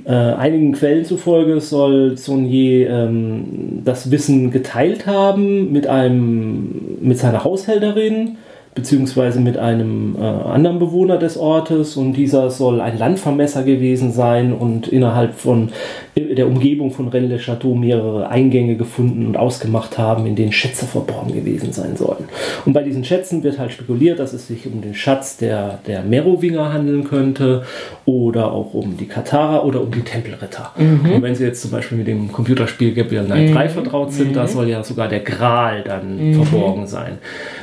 Äh, 0.07 0.11
einigen 0.11 0.73
Quellen 0.73 1.05
zufolge 1.05 1.61
soll 1.61 2.17
Saunier 2.19 2.91
ähm, 2.91 3.83
das 3.85 4.11
Wissen 4.11 4.51
geteilt 4.51 5.07
haben 5.07 5.73
mit 5.73 5.87
einem 5.87 6.99
mit 7.01 7.19
seiner 7.19 7.45
Haushälterin 7.45 8.37
beziehungsweise 8.75 9.41
mit 9.41 9.57
einem 9.57 10.17
äh, 10.17 10.21
anderen 10.21 10.79
Bewohner 10.79 11.19
des 11.19 11.37
Ortes 11.37 11.97
und 11.97 12.15
dieser 12.15 12.51
soll 12.51 12.81
ein 12.81 12.99
Landvermesser 12.99 13.63
gewesen 13.63 14.13
sein 14.13 14.53
und 14.53 14.89
innerhalb 14.89 15.35
von 15.35 15.71
der 16.17 16.47
Umgebung 16.47 16.93
von 16.93 17.09
Rennes-le-Château 17.09 17.75
mehrere 17.75 18.29
Eingänge 18.29 18.77
gefunden 18.77 19.27
und 19.27 19.37
ausgemacht 19.37 19.99
haben, 19.99 20.27
in 20.27 20.37
denen 20.37 20.53
Schätze 20.53 20.87
verborgen 20.87 21.35
gewesen 21.35 21.73
sein 21.73 21.97
sollen. 21.97 22.25
Und 22.65 22.73
bei 22.73 22.83
diesen 22.85 23.05
Schätzen 23.05 23.43
wird 23.43 23.59
halt 23.59 23.73
spekuliert, 23.73 24.19
dass 24.21 24.33
es 24.33 24.47
sich 24.47 24.67
um 24.67 24.81
den 24.81 24.95
Schatz 24.95 25.37
der, 25.39 25.81
der 25.87 26.03
Merowinger 26.03 26.73
handeln 26.73 27.05
könnte 27.05 27.65
oder 28.05 28.53
auch 28.53 28.75
um 28.75 28.97
die 28.97 29.07
Katharer 29.07 29.65
oder 29.65 29.81
um 29.81 29.91
die 29.91 30.03
Tempelritter. 30.03 30.71
Und 31.15 31.23
wenn 31.23 31.35
Sie 31.35 31.45
jetzt 31.45 31.63
zum 31.63 31.73
Beispiel 31.73 31.99
mit 31.99 32.07
dem 32.07 32.31
Computerspiel 32.31 32.95
Gabriel 32.95 33.25
Knight 33.25 33.55
3 33.55 33.69
vertraut 33.71 34.13
sind, 34.13 34.37
da 34.37 34.47
soll 34.47 34.69
ja 34.69 34.85
sogar 34.85 35.09
der 35.09 35.21
Gral 35.21 35.83
dann 35.83 36.19
verborgen 36.45 36.87
sein. 36.87 37.19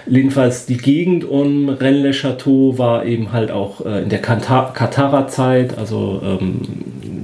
Jedenfalls 0.08 0.66
die 0.66 0.78
Gegend 0.78 1.24
um 1.24 1.70
Rennes-le-Château 1.70 2.78
war 2.78 3.06
eben 3.06 3.32
halt 3.32 3.50
auch 3.52 3.86
äh, 3.86 4.04
in 4.04 4.10
der 4.10 4.20
Kata- 4.22 4.72
Katharer-Zeit, 4.74 5.78
also 5.78 6.22
ähm, 6.24 6.60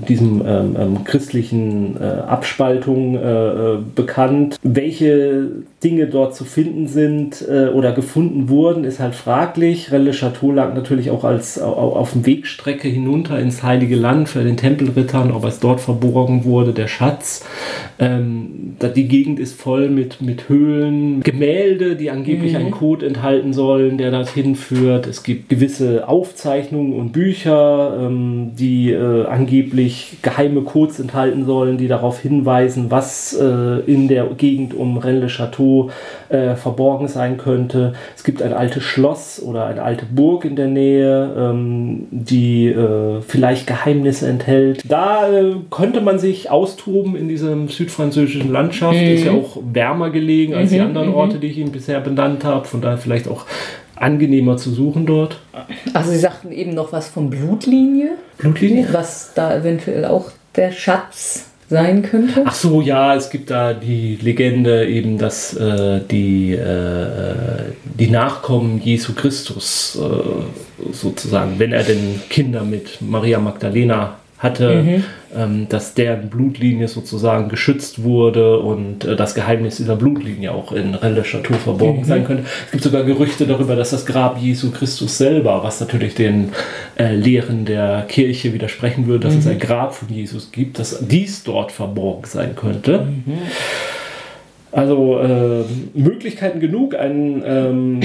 diesem 0.09 0.41
ähm, 0.45 0.75
ähm, 0.79 1.03
christlichen 1.03 1.97
äh, 1.99 2.03
Abspaltung 2.03 3.15
äh, 3.15 3.19
äh, 3.19 3.77
bekannt. 3.95 4.57
Welche 4.63 5.49
Dinge 5.83 6.07
dort 6.07 6.35
zu 6.35 6.43
finden 6.43 6.87
sind 6.87 7.45
äh, 7.47 7.67
oder 7.67 7.91
gefunden 7.91 8.49
wurden, 8.49 8.83
ist 8.83 8.99
halt 8.99 9.15
fraglich. 9.15 9.91
Relle 9.91 10.11
Chateau 10.11 10.51
lag 10.51 10.73
natürlich 10.73 11.11
auch 11.11 11.23
als 11.23 11.61
auf 11.61 12.13
dem 12.13 12.25
Wegstrecke 12.25 12.87
hinunter 12.87 13.39
ins 13.39 13.63
Heilige 13.63 13.95
Land 13.95 14.29
für 14.29 14.43
den 14.43 14.57
Tempelrittern, 14.57 15.31
ob 15.31 15.45
es 15.45 15.59
dort 15.59 15.79
verborgen 15.79 16.45
wurde, 16.45 16.73
der 16.73 16.87
Schatz. 16.87 17.45
Ähm, 17.99 18.75
die 18.95 19.07
Gegend 19.07 19.39
ist 19.39 19.59
voll 19.59 19.89
mit, 19.89 20.21
mit 20.21 20.49
Höhlen, 20.49 21.21
Gemälde, 21.21 21.95
die 21.95 22.09
angeblich 22.09 22.53
mhm. 22.53 22.59
einen 22.59 22.71
Code 22.71 23.05
enthalten 23.05 23.53
sollen, 23.53 23.97
der 23.97 24.11
dorthin 24.11 24.55
führt. 24.55 25.07
Es 25.07 25.23
gibt 25.23 25.49
gewisse 25.49 26.07
Aufzeichnungen 26.07 26.93
und 26.93 27.11
Bücher, 27.11 27.97
ähm, 28.01 28.51
die 28.57 28.91
äh, 28.91 29.25
angeblich 29.25 29.96
geheime 30.21 30.61
Codes 30.61 30.99
enthalten 30.99 31.45
sollen, 31.45 31.77
die 31.77 31.87
darauf 31.87 32.19
hinweisen, 32.19 32.89
was 32.89 33.33
äh, 33.33 33.79
in 33.85 34.07
der 34.07 34.25
Gegend 34.37 34.73
um 34.73 34.97
Rennes-le-Château 34.97 35.89
äh, 36.29 36.55
verborgen 36.55 37.07
sein 37.07 37.37
könnte. 37.37 37.93
Es 38.15 38.23
gibt 38.23 38.41
ein 38.41 38.53
altes 38.53 38.83
Schloss 38.83 39.41
oder 39.41 39.65
eine 39.65 39.81
alte 39.81 40.05
Burg 40.05 40.45
in 40.45 40.55
der 40.55 40.67
Nähe, 40.67 41.33
ähm, 41.37 42.07
die 42.11 42.67
äh, 42.67 43.21
vielleicht 43.21 43.67
Geheimnisse 43.67 44.27
enthält. 44.27 44.83
Da 44.87 45.31
äh, 45.31 45.55
könnte 45.69 46.01
man 46.01 46.19
sich 46.19 46.49
austoben 46.49 47.15
in 47.15 47.27
diesem 47.27 47.67
südfranzösischen 47.67 48.51
Landschaft. 48.51 48.97
Mhm. 48.97 49.07
Ist 49.07 49.25
ja 49.25 49.31
auch 49.31 49.57
wärmer 49.71 50.09
gelegen 50.09 50.53
als 50.53 50.71
mhm. 50.71 50.75
die 50.75 50.81
anderen 50.81 51.09
mhm. 51.09 51.15
Orte, 51.15 51.37
die 51.37 51.47
ich 51.47 51.57
Ihnen 51.57 51.71
bisher 51.71 51.99
benannt 51.99 52.43
habe. 52.43 52.65
Von 52.65 52.81
daher 52.81 52.97
vielleicht 52.97 53.27
auch 53.27 53.45
angenehmer 53.99 54.57
zu 54.57 54.71
suchen 54.71 55.05
dort. 55.05 55.39
Also 55.93 56.11
Sie 56.11 56.19
sagten 56.19 56.51
eben 56.51 56.73
noch 56.73 56.91
was 56.91 57.07
von 57.07 57.29
Blutlinie. 57.29 58.11
Blutlinie? 58.37 58.87
Was 58.91 59.31
da 59.33 59.55
eventuell 59.55 60.05
auch 60.05 60.31
der 60.55 60.71
Schatz 60.71 61.45
sein 61.69 62.03
könnte? 62.03 62.43
Ach 62.45 62.53
so, 62.53 62.81
ja, 62.81 63.15
es 63.15 63.29
gibt 63.29 63.49
da 63.49 63.73
die 63.73 64.15
Legende 64.21 64.87
eben, 64.87 65.17
dass 65.17 65.53
äh, 65.55 66.01
die, 66.09 66.53
äh, 66.53 67.35
die 67.83 68.09
Nachkommen 68.09 68.81
Jesu 68.81 69.13
Christus 69.13 69.99
äh, 70.01 70.93
sozusagen, 70.93 71.59
wenn 71.59 71.73
er 71.73 71.83
denn 71.83 72.21
Kinder 72.29 72.63
mit 72.63 73.01
Maria 73.01 73.39
Magdalena 73.39 74.17
hatte, 74.39 74.83
mhm. 74.83 75.03
ähm, 75.35 75.67
dass 75.69 75.95
deren 75.95 76.29
Blutlinie 76.29 76.87
sozusagen 76.87 77.49
geschützt 77.49 78.03
wurde 78.03 78.59
und 78.59 79.03
äh, 79.03 79.15
das 79.15 79.33
Geheimnis 79.33 79.77
dieser 79.77 79.95
Blutlinie 79.95 80.51
auch 80.51 80.71
in 80.71 80.95
Chateau 81.23 81.55
verborgen 81.55 82.01
mhm. 82.01 82.05
sein 82.05 82.25
könnte. 82.25 82.43
Es 82.65 82.71
gibt 82.71 82.83
sogar 82.83 83.03
Gerüchte 83.03 83.47
darüber, 83.47 83.75
dass 83.75 83.89
das 83.89 84.05
Grab 84.05 84.39
Jesu 84.39 84.71
Christus 84.71 85.17
selber, 85.17 85.63
was 85.63 85.79
natürlich 85.79 86.13
den 86.13 86.51
äh, 86.99 87.15
Lehren 87.15 87.65
der 87.65 88.05
Kirche 88.07 88.53
widersprechen 88.53 89.07
würde, 89.07 89.21
dass 89.21 89.33
mhm. 89.33 89.39
es 89.39 89.47
ein 89.47 89.59
Grab 89.59 89.95
von 89.95 90.09
Jesus 90.09 90.51
gibt, 90.51 90.77
dass 90.77 91.07
dies 91.07 91.43
dort 91.43 91.71
verborgen 91.71 92.25
sein 92.25 92.55
könnte. 92.55 93.07
Mhm. 93.25 93.39
Also 94.71 95.19
äh, 95.19 95.63
Möglichkeiten 95.95 96.59
genug, 96.59 96.93
ein, 96.93 97.41
ähm, 97.43 97.99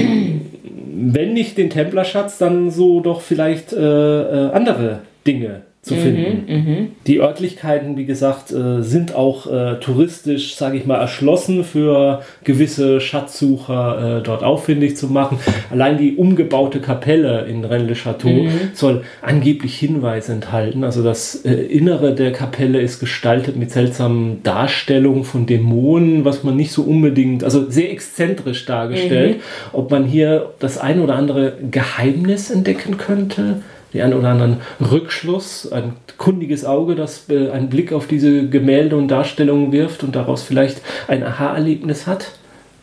wenn 0.95 1.33
nicht 1.33 1.59
den 1.59 1.69
Templerschatz, 1.69 2.39
dann 2.39 2.71
so 2.71 3.01
doch 3.01 3.21
vielleicht 3.21 3.73
äh, 3.73 4.47
äh 4.47 4.51
andere 4.51 5.01
Dinge 5.27 5.61
zu 5.83 5.95
mhm, 5.95 5.99
finden. 5.99 6.43
Mhm, 6.47 6.91
die 7.07 7.19
Örtlichkeiten, 7.19 7.97
wie 7.97 8.05
gesagt, 8.05 8.53
äh, 8.53 8.81
sind 8.81 9.15
auch 9.15 9.51
äh, 9.51 9.81
touristisch, 9.81 10.55
sage 10.55 10.77
ich 10.77 10.85
mal, 10.85 10.95
erschlossen 10.95 11.65
für 11.65 12.21
gewisse 12.45 13.01
Schatzsucher 13.01 14.19
äh, 14.19 14.23
dort 14.23 14.43
auffindig 14.43 14.95
zu 14.95 15.07
machen. 15.07 15.39
Allein 15.69 15.97
die 15.97 16.15
umgebaute 16.15 16.79
Kapelle 16.79 17.45
in 17.47 17.65
Rennes-le-Château 17.65 18.43
mhm. 18.43 18.49
soll 18.73 19.03
angeblich 19.21 19.77
Hinweise 19.77 20.31
enthalten. 20.31 20.85
Also 20.85 21.03
das 21.03 21.35
Innere 21.35 22.15
der 22.15 22.31
Kapelle 22.31 22.79
ist 22.79 23.01
gestaltet 23.01 23.57
mit 23.57 23.71
seltsamen 23.71 24.41
Darstellungen 24.41 25.25
von 25.25 25.47
Dämonen, 25.47 26.23
was 26.23 26.45
man 26.45 26.55
nicht 26.55 26.71
so 26.71 26.83
unbedingt, 26.83 27.43
also 27.43 27.69
sehr 27.69 27.91
exzentrisch 27.91 28.65
dargestellt. 28.65 29.37
Mhm. 29.37 29.41
Ob 29.73 29.91
man 29.91 30.05
hier 30.05 30.51
das 30.59 30.77
ein 30.77 31.01
oder 31.01 31.15
andere 31.15 31.57
Geheimnis 31.69 32.51
entdecken 32.51 32.97
könnte? 32.97 33.57
Den 33.93 34.01
einen 34.01 34.13
oder 34.13 34.29
anderen 34.29 34.57
Rückschluss, 34.79 35.71
ein 35.71 35.93
kundiges 36.17 36.65
Auge, 36.65 36.95
das 36.95 37.29
äh, 37.29 37.49
einen 37.49 37.69
Blick 37.69 37.93
auf 37.93 38.07
diese 38.07 38.47
Gemälde 38.47 38.95
und 38.95 39.07
Darstellungen 39.09 39.71
wirft 39.71 40.03
und 40.03 40.15
daraus 40.15 40.43
vielleicht 40.43 40.81
ein 41.07 41.23
Aha-Erlebnis 41.23 42.07
hat 42.07 42.31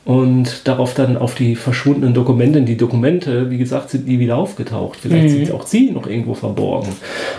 und 0.05 0.67
darauf 0.67 0.95
dann 0.95 1.17
auf 1.17 1.35
die 1.35 1.55
verschwundenen 1.57 2.15
Dokumente, 2.15 2.63
die 2.63 2.77
Dokumente, 2.77 3.51
wie 3.51 3.59
gesagt, 3.59 3.91
sind 3.91 4.09
nie 4.09 4.19
wieder 4.19 4.39
aufgetaucht. 4.39 4.99
Vielleicht 5.03 5.35
mhm. 5.35 5.45
sind 5.45 5.53
auch 5.53 5.67
sie 5.67 5.91
noch 5.91 6.07
irgendwo 6.07 6.35
verborgen. 6.35 6.89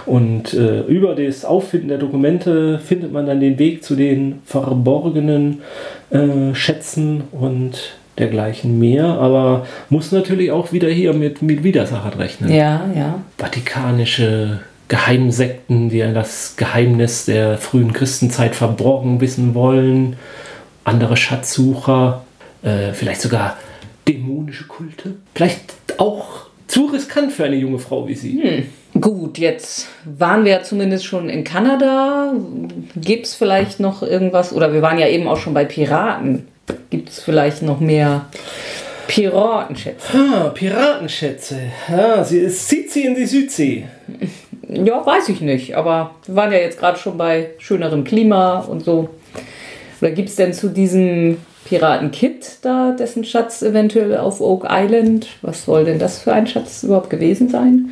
Und 0.05 0.53
äh, 0.53 0.81
über 0.81 1.15
das 1.15 1.43
Auffinden 1.43 1.89
der 1.89 1.97
Dokumente 1.97 2.79
findet 2.79 3.11
man 3.11 3.25
dann 3.25 3.39
den 3.39 3.57
Weg 3.57 3.83
zu 3.83 3.95
den 3.95 4.39
verborgenen 4.45 5.61
äh, 6.11 6.53
Schätzen 6.53 7.23
und 7.31 7.95
dergleichen 8.21 8.79
mehr, 8.79 9.05
aber 9.05 9.65
muss 9.89 10.11
natürlich 10.11 10.51
auch 10.51 10.71
wieder 10.71 10.89
hier 10.89 11.13
mit, 11.13 11.41
mit 11.41 11.63
Widersachern 11.63 12.13
rechnen. 12.13 12.51
Ja, 12.51 12.89
ja. 12.95 13.21
Vatikanische 13.37 14.61
Geheimsekten, 14.87 15.89
die 15.89 15.99
das 15.99 16.55
Geheimnis 16.57 17.25
der 17.25 17.57
frühen 17.57 17.93
Christenzeit 17.93 18.55
verborgen 18.55 19.21
wissen 19.21 19.53
wollen, 19.55 20.15
andere 20.83 21.17
Schatzsucher, 21.17 22.23
äh, 22.61 22.93
vielleicht 22.93 23.21
sogar 23.21 23.57
dämonische 24.07 24.67
Kulte. 24.67 25.15
Vielleicht 25.33 25.73
auch 25.97 26.47
zu 26.67 26.85
riskant 26.87 27.31
für 27.31 27.45
eine 27.45 27.55
junge 27.55 27.79
Frau 27.79 28.07
wie 28.07 28.15
Sie. 28.15 28.41
Hm. 28.43 29.01
Gut, 29.01 29.37
jetzt 29.37 29.87
waren 30.03 30.43
wir 30.43 30.51
ja 30.51 30.63
zumindest 30.63 31.05
schon 31.05 31.29
in 31.29 31.43
Kanada. 31.43 32.33
Gibt 32.95 33.25
es 33.25 33.35
vielleicht 33.35 33.79
noch 33.79 34.03
irgendwas? 34.03 34.51
Oder 34.51 34.73
wir 34.73 34.81
waren 34.81 34.99
ja 34.99 35.07
eben 35.07 35.27
auch 35.27 35.37
schon 35.37 35.53
bei 35.53 35.63
Piraten. 35.63 36.47
Gibt 36.89 37.09
es 37.09 37.21
vielleicht 37.21 37.61
noch 37.61 37.79
mehr 37.79 38.25
Piratenschätze? 39.07 40.17
Ah, 40.17 40.49
Piratenschätze. 40.49 41.59
Ja, 41.89 42.23
sie, 42.23 42.39
es 42.39 42.67
zieht 42.67 42.91
sie 42.91 43.05
in 43.05 43.15
die 43.15 43.25
Südsee. 43.25 43.85
Ja, 44.73 45.05
weiß 45.05 45.27
ich 45.27 45.41
nicht. 45.41 45.75
Aber 45.75 46.11
wir 46.25 46.35
waren 46.37 46.53
ja 46.53 46.59
jetzt 46.59 46.79
gerade 46.79 46.97
schon 46.97 47.17
bei 47.17 47.49
schönerem 47.57 48.05
Klima 48.05 48.59
und 48.59 48.85
so. 48.85 49.09
Oder 49.99 50.11
gibt 50.11 50.29
es 50.29 50.37
denn 50.37 50.53
zu 50.53 50.69
diesem 50.69 51.39
Piraten 51.65 52.11
Kit 52.11 52.59
da, 52.61 52.95
dessen 52.97 53.25
Schatz 53.25 53.61
eventuell 53.63 54.15
auf 54.15 54.39
Oak 54.39 54.65
Island? 54.69 55.27
Was 55.41 55.65
soll 55.65 55.83
denn 55.83 55.99
das 55.99 56.19
für 56.19 56.31
ein 56.31 56.47
Schatz 56.47 56.83
überhaupt 56.83 57.09
gewesen 57.09 57.49
sein? 57.49 57.91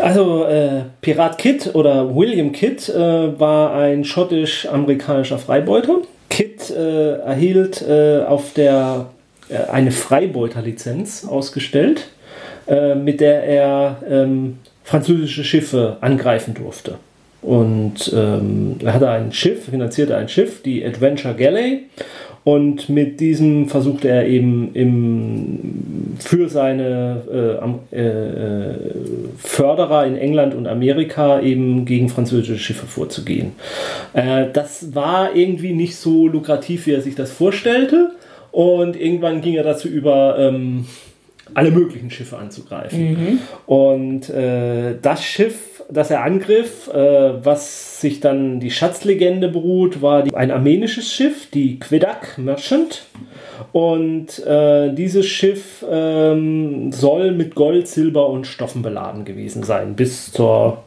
Also 0.00 0.44
äh, 0.44 0.84
Pirat 1.00 1.38
Kit 1.38 1.74
oder 1.74 2.14
William 2.14 2.52
Kit 2.52 2.88
äh, 2.88 3.38
war 3.38 3.74
ein 3.74 4.04
schottisch-amerikanischer 4.04 5.38
Freibeuter 5.38 5.98
Kit 6.40 6.70
äh, 6.70 7.18
erhielt 7.18 7.82
äh, 7.82 8.22
auf 8.26 8.54
der 8.54 9.10
äh, 9.50 9.70
eine 9.70 9.90
Freibeuterlizenz 9.90 11.26
ausgestellt, 11.26 12.08
äh, 12.66 12.94
mit 12.94 13.20
der 13.20 13.42
er 13.44 14.02
ähm, 14.08 14.56
französische 14.82 15.44
Schiffe 15.44 15.98
angreifen 16.00 16.54
durfte. 16.54 16.94
Und 17.42 18.10
ähm, 18.14 18.76
er 18.82 18.94
hatte 18.94 19.10
ein 19.10 19.32
Schiff, 19.32 19.66
finanzierte 19.66 20.16
ein 20.16 20.30
Schiff, 20.30 20.62
die 20.62 20.82
Adventure 20.82 21.34
Galley. 21.34 21.88
Und 22.42 22.88
mit 22.88 23.20
diesem 23.20 23.68
versuchte 23.68 24.08
er 24.08 24.26
eben 24.26 24.70
im, 24.72 26.16
für 26.20 26.48
seine 26.48 27.20
äh, 27.92 27.96
äh, 27.96 28.74
Förderer 29.42 30.06
in 30.06 30.16
England 30.16 30.54
und 30.54 30.66
Amerika 30.66 31.40
eben 31.40 31.84
gegen 31.86 32.08
französische 32.08 32.58
Schiffe 32.58 32.86
vorzugehen. 32.86 33.52
Äh, 34.12 34.46
das 34.52 34.94
war 34.94 35.34
irgendwie 35.34 35.72
nicht 35.72 35.96
so 35.96 36.28
lukrativ, 36.28 36.86
wie 36.86 36.92
er 36.92 37.00
sich 37.00 37.14
das 37.14 37.32
vorstellte. 37.32 38.12
Und 38.52 39.00
irgendwann 39.00 39.40
ging 39.40 39.54
er 39.54 39.62
dazu 39.62 39.88
über, 39.88 40.36
ähm, 40.38 40.86
alle 41.54 41.70
möglichen 41.70 42.10
Schiffe 42.10 42.36
anzugreifen. 42.36 43.12
Mhm. 43.12 43.38
Und 43.66 44.30
äh, 44.30 44.96
das 45.00 45.24
Schiff, 45.24 45.69
das 45.90 46.10
er 46.10 46.22
angriff, 46.22 46.88
äh, 46.88 47.44
was 47.44 48.00
sich 48.00 48.20
dann 48.20 48.60
die 48.60 48.70
Schatzlegende 48.70 49.48
beruht, 49.48 50.02
war 50.02 50.22
die, 50.22 50.34
ein 50.34 50.50
armenisches 50.50 51.12
Schiff, 51.12 51.50
die 51.50 51.78
Quedak 51.78 52.38
Merchant. 52.38 53.04
Und 53.72 54.44
äh, 54.46 54.92
dieses 54.92 55.26
Schiff 55.26 55.84
ähm, 55.88 56.92
soll 56.92 57.32
mit 57.32 57.54
Gold, 57.54 57.88
Silber 57.88 58.28
und 58.28 58.46
Stoffen 58.46 58.82
beladen 58.82 59.24
gewesen 59.24 59.62
sein, 59.62 59.94
bis 59.94 60.32
zur 60.32 60.78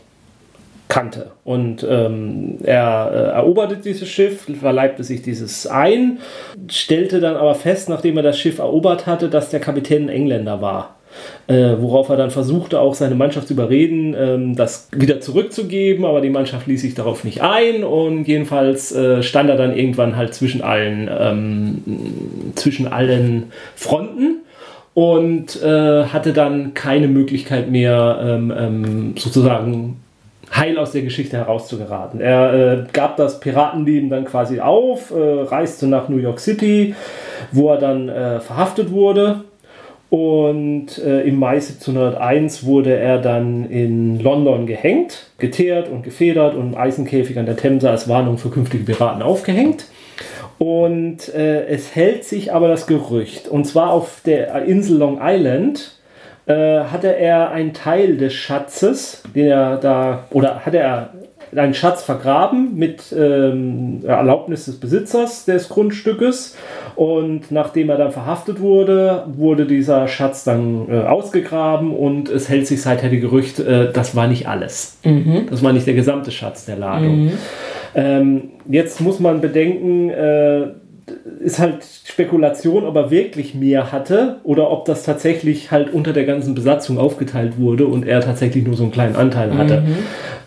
kannte. 0.93 1.31
Und 1.43 1.85
ähm, 1.89 2.59
er 2.63 3.09
äh, 3.11 3.17
eroberte 3.35 3.77
dieses 3.77 4.07
Schiff, 4.09 4.47
verleibte 4.59 5.03
sich 5.03 5.21
dieses 5.21 5.65
ein, 5.65 6.19
stellte 6.69 7.19
dann 7.19 7.35
aber 7.35 7.55
fest, 7.55 7.89
nachdem 7.89 8.17
er 8.17 8.23
das 8.23 8.37
Schiff 8.37 8.59
erobert 8.59 9.07
hatte, 9.07 9.29
dass 9.29 9.49
der 9.49 9.59
Kapitän 9.59 10.03
ein 10.03 10.09
Engländer 10.09 10.61
war. 10.61 10.95
Äh, 11.47 11.75
worauf 11.79 12.09
er 12.09 12.15
dann 12.15 12.31
versuchte, 12.31 12.79
auch 12.79 12.93
seine 12.93 13.15
Mannschaft 13.15 13.47
zu 13.47 13.53
überreden, 13.53 14.15
ähm, 14.17 14.55
das 14.55 14.87
wieder 14.91 15.19
zurückzugeben, 15.19 16.05
aber 16.05 16.21
die 16.21 16.29
Mannschaft 16.29 16.67
ließ 16.67 16.81
sich 16.81 16.95
darauf 16.95 17.25
nicht 17.25 17.41
ein 17.41 17.83
und 17.83 18.25
jedenfalls 18.25 18.93
äh, 18.93 19.21
stand 19.23 19.49
er 19.49 19.57
dann 19.57 19.75
irgendwann 19.75 20.15
halt 20.15 20.33
zwischen 20.33 20.61
allen, 20.61 21.09
ähm, 21.11 22.53
zwischen 22.55 22.87
allen 22.87 23.51
Fronten 23.75 24.37
und 24.93 25.61
äh, 25.61 26.05
hatte 26.05 26.31
dann 26.31 26.73
keine 26.73 27.07
Möglichkeit 27.07 27.69
mehr, 27.69 28.19
ähm, 28.23 28.53
ähm 28.55 29.15
sozusagen 29.17 29.97
heil 30.55 30.77
aus 30.77 30.91
der 30.91 31.01
Geschichte 31.01 31.37
herauszugeraten. 31.37 32.21
Er 32.21 32.53
äh, 32.53 32.83
gab 32.93 33.17
das 33.17 33.39
Piratenleben 33.39 34.09
dann 34.09 34.25
quasi 34.25 34.59
auf, 34.59 35.11
äh, 35.11 35.41
reiste 35.43 35.87
nach 35.87 36.09
New 36.09 36.17
York 36.17 36.39
City, 36.39 36.95
wo 37.51 37.71
er 37.71 37.77
dann 37.77 38.09
äh, 38.09 38.39
verhaftet 38.39 38.91
wurde. 38.91 39.41
Und 40.13 40.99
äh, 40.99 41.21
im 41.21 41.39
Mai 41.39 41.55
1701 41.55 42.65
wurde 42.65 42.95
er 42.95 43.17
dann 43.17 43.67
in 43.67 44.19
London 44.19 44.67
gehängt, 44.67 45.31
geteert 45.39 45.89
und 45.89 46.03
gefedert 46.03 46.53
und 46.53 46.73
im 46.73 46.77
Eisenkäfig 46.77 47.39
an 47.39 47.47
der 47.47 47.57
Themse 47.57 47.89
als 47.89 48.07
Warnung 48.07 48.37
für 48.37 48.51
künftige 48.51 48.83
Piraten 48.83 49.23
aufgehängt. 49.23 49.85
Und 50.59 51.33
äh, 51.33 51.65
es 51.65 51.95
hält 51.95 52.25
sich 52.25 52.53
aber 52.53 52.67
das 52.67 52.85
Gerücht, 52.85 53.47
und 53.47 53.65
zwar 53.65 53.89
auf 53.89 54.21
der 54.23 54.65
Insel 54.65 54.99
Long 54.99 55.19
Island, 55.19 55.97
äh, 56.45 56.81
hatte 56.81 57.15
er 57.15 57.49
einen 57.49 57.73
Teil 57.73 58.15
des 58.17 58.35
Schatzes, 58.35 59.23
den 59.33 59.47
er 59.47 59.77
da, 59.77 60.25
oder 60.29 60.63
hatte 60.63 60.77
er 60.77 61.09
einen 61.55 61.73
Schatz 61.73 62.03
vergraben 62.03 62.75
mit 62.75 63.13
ähm, 63.17 64.01
Erlaubnis 64.05 64.65
des 64.65 64.79
Besitzers 64.79 65.45
des 65.45 65.69
Grundstückes. 65.69 66.55
Und 66.95 67.51
nachdem 67.51 67.89
er 67.89 67.97
dann 67.97 68.11
verhaftet 68.11 68.59
wurde, 68.59 69.25
wurde 69.27 69.65
dieser 69.65 70.07
Schatz 70.07 70.43
dann 70.43 70.87
äh, 70.89 71.01
ausgegraben 71.01 71.91
und 71.91 72.29
es 72.29 72.49
hält 72.49 72.67
sich 72.67 72.81
seither 72.81 73.09
die 73.09 73.19
Gerücht, 73.19 73.59
äh, 73.59 73.91
das 73.91 74.15
war 74.15 74.27
nicht 74.27 74.47
alles. 74.47 74.97
Mhm. 75.03 75.47
Das 75.49 75.63
war 75.63 75.73
nicht 75.73 75.87
der 75.87 75.95
gesamte 75.95 76.31
Schatz 76.31 76.65
der 76.65 76.77
Ladung. 76.77 77.25
Mhm. 77.25 77.31
Ähm, 77.95 78.41
jetzt 78.67 79.01
muss 79.01 79.19
man 79.19 79.41
bedenken, 79.41 80.09
äh, 80.09 80.67
ist 81.39 81.59
halt 81.59 81.85
Spekulation, 82.05 82.83
ob 82.83 82.95
er 82.95 83.09
wirklich 83.09 83.55
mehr 83.55 83.93
hatte 83.93 84.37
oder 84.43 84.69
ob 84.69 84.85
das 84.85 85.03
tatsächlich 85.03 85.71
halt 85.71 85.93
unter 85.93 86.11
der 86.11 86.25
ganzen 86.25 86.53
Besatzung 86.53 86.97
aufgeteilt 86.97 87.57
wurde 87.57 87.87
und 87.87 88.05
er 88.05 88.19
tatsächlich 88.19 88.65
nur 88.65 88.75
so 88.75 88.83
einen 88.83 88.91
kleinen 88.91 89.15
Anteil 89.15 89.57
hatte. 89.57 89.81
Mhm. 89.81 89.95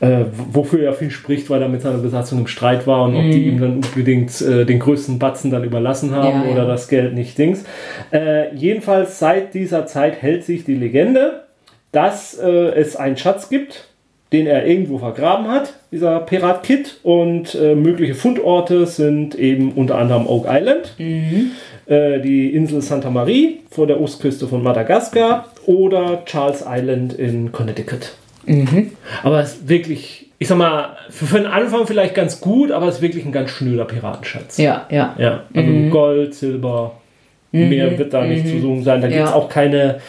Äh, 0.06 0.24
wofür 0.52 0.82
er 0.82 0.92
viel 0.92 1.10
spricht, 1.10 1.48
weil 1.48 1.62
er 1.62 1.68
mit 1.68 1.80
seiner 1.80 1.98
Besatzung 1.98 2.40
im 2.40 2.46
Streit 2.46 2.86
war 2.86 3.04
und 3.04 3.12
mhm. 3.12 3.16
ob 3.16 3.30
die 3.30 3.38
mhm. 3.38 3.48
ihm 3.48 3.60
dann 3.60 3.74
unbedingt 3.76 4.40
äh, 4.42 4.66
den 4.66 4.78
größten 4.78 5.18
Batzen 5.18 5.50
dann 5.50 5.64
überlassen 5.64 6.10
haben 6.14 6.42
ja, 6.44 6.50
oder 6.50 6.62
ja. 6.62 6.68
das 6.68 6.88
Geld 6.88 7.14
nicht 7.14 7.38
Dings. 7.38 7.64
Äh, 8.12 8.54
jedenfalls 8.54 9.18
seit 9.18 9.54
dieser 9.54 9.86
Zeit 9.86 10.20
hält 10.20 10.44
sich 10.44 10.64
die 10.64 10.74
Legende, 10.74 11.44
dass 11.92 12.38
äh, 12.38 12.48
es 12.48 12.96
einen 12.96 13.16
Schatz 13.16 13.48
gibt, 13.48 13.88
den 14.32 14.46
er 14.46 14.66
irgendwo 14.66 14.98
vergraben 14.98 15.48
hat, 15.48 15.74
dieser 15.92 16.20
Pirat 16.20 16.62
Kit. 16.62 16.98
Und 17.02 17.54
äh, 17.54 17.74
mögliche 17.74 18.14
Fundorte 18.14 18.86
sind 18.86 19.34
eben 19.34 19.72
unter 19.72 19.98
anderem 19.98 20.26
Oak 20.26 20.46
Island, 20.48 20.94
mhm. 20.98 21.52
äh, 21.86 22.20
die 22.20 22.54
Insel 22.54 22.82
Santa 22.82 23.10
Marie 23.10 23.60
vor 23.70 23.86
der 23.86 24.00
Ostküste 24.00 24.48
von 24.48 24.62
Madagaskar 24.62 25.46
oder 25.66 26.24
Charles 26.24 26.64
Island 26.68 27.12
in 27.12 27.52
Connecticut. 27.52 28.14
Mhm. 28.46 28.92
Aber 29.22 29.40
es 29.40 29.54
ist 29.54 29.68
wirklich, 29.68 30.30
ich 30.38 30.48
sag 30.48 30.58
mal, 30.58 30.96
für, 31.10 31.26
für 31.26 31.38
den 31.38 31.46
Anfang 31.46 31.86
vielleicht 31.86 32.14
ganz 32.14 32.40
gut, 32.40 32.72
aber 32.72 32.88
es 32.88 32.96
ist 32.96 33.02
wirklich 33.02 33.24
ein 33.24 33.32
ganz 33.32 33.50
schnöder 33.50 33.84
Piratenschatz. 33.84 34.58
Ja, 34.58 34.86
ja. 34.90 35.14
ja 35.18 35.44
also 35.54 35.70
mhm. 35.70 35.90
Gold, 35.90 36.34
Silber, 36.34 36.94
mehr 37.52 37.90
mhm. 37.90 37.98
wird 37.98 38.12
da 38.12 38.24
nicht 38.24 38.48
zu 38.48 38.54
mhm. 38.54 38.62
suchen 38.62 38.82
sein. 38.82 39.00
Da 39.00 39.08
gibt 39.08 39.22
es 39.22 39.32
auch 39.32 39.48
keine 39.48 40.00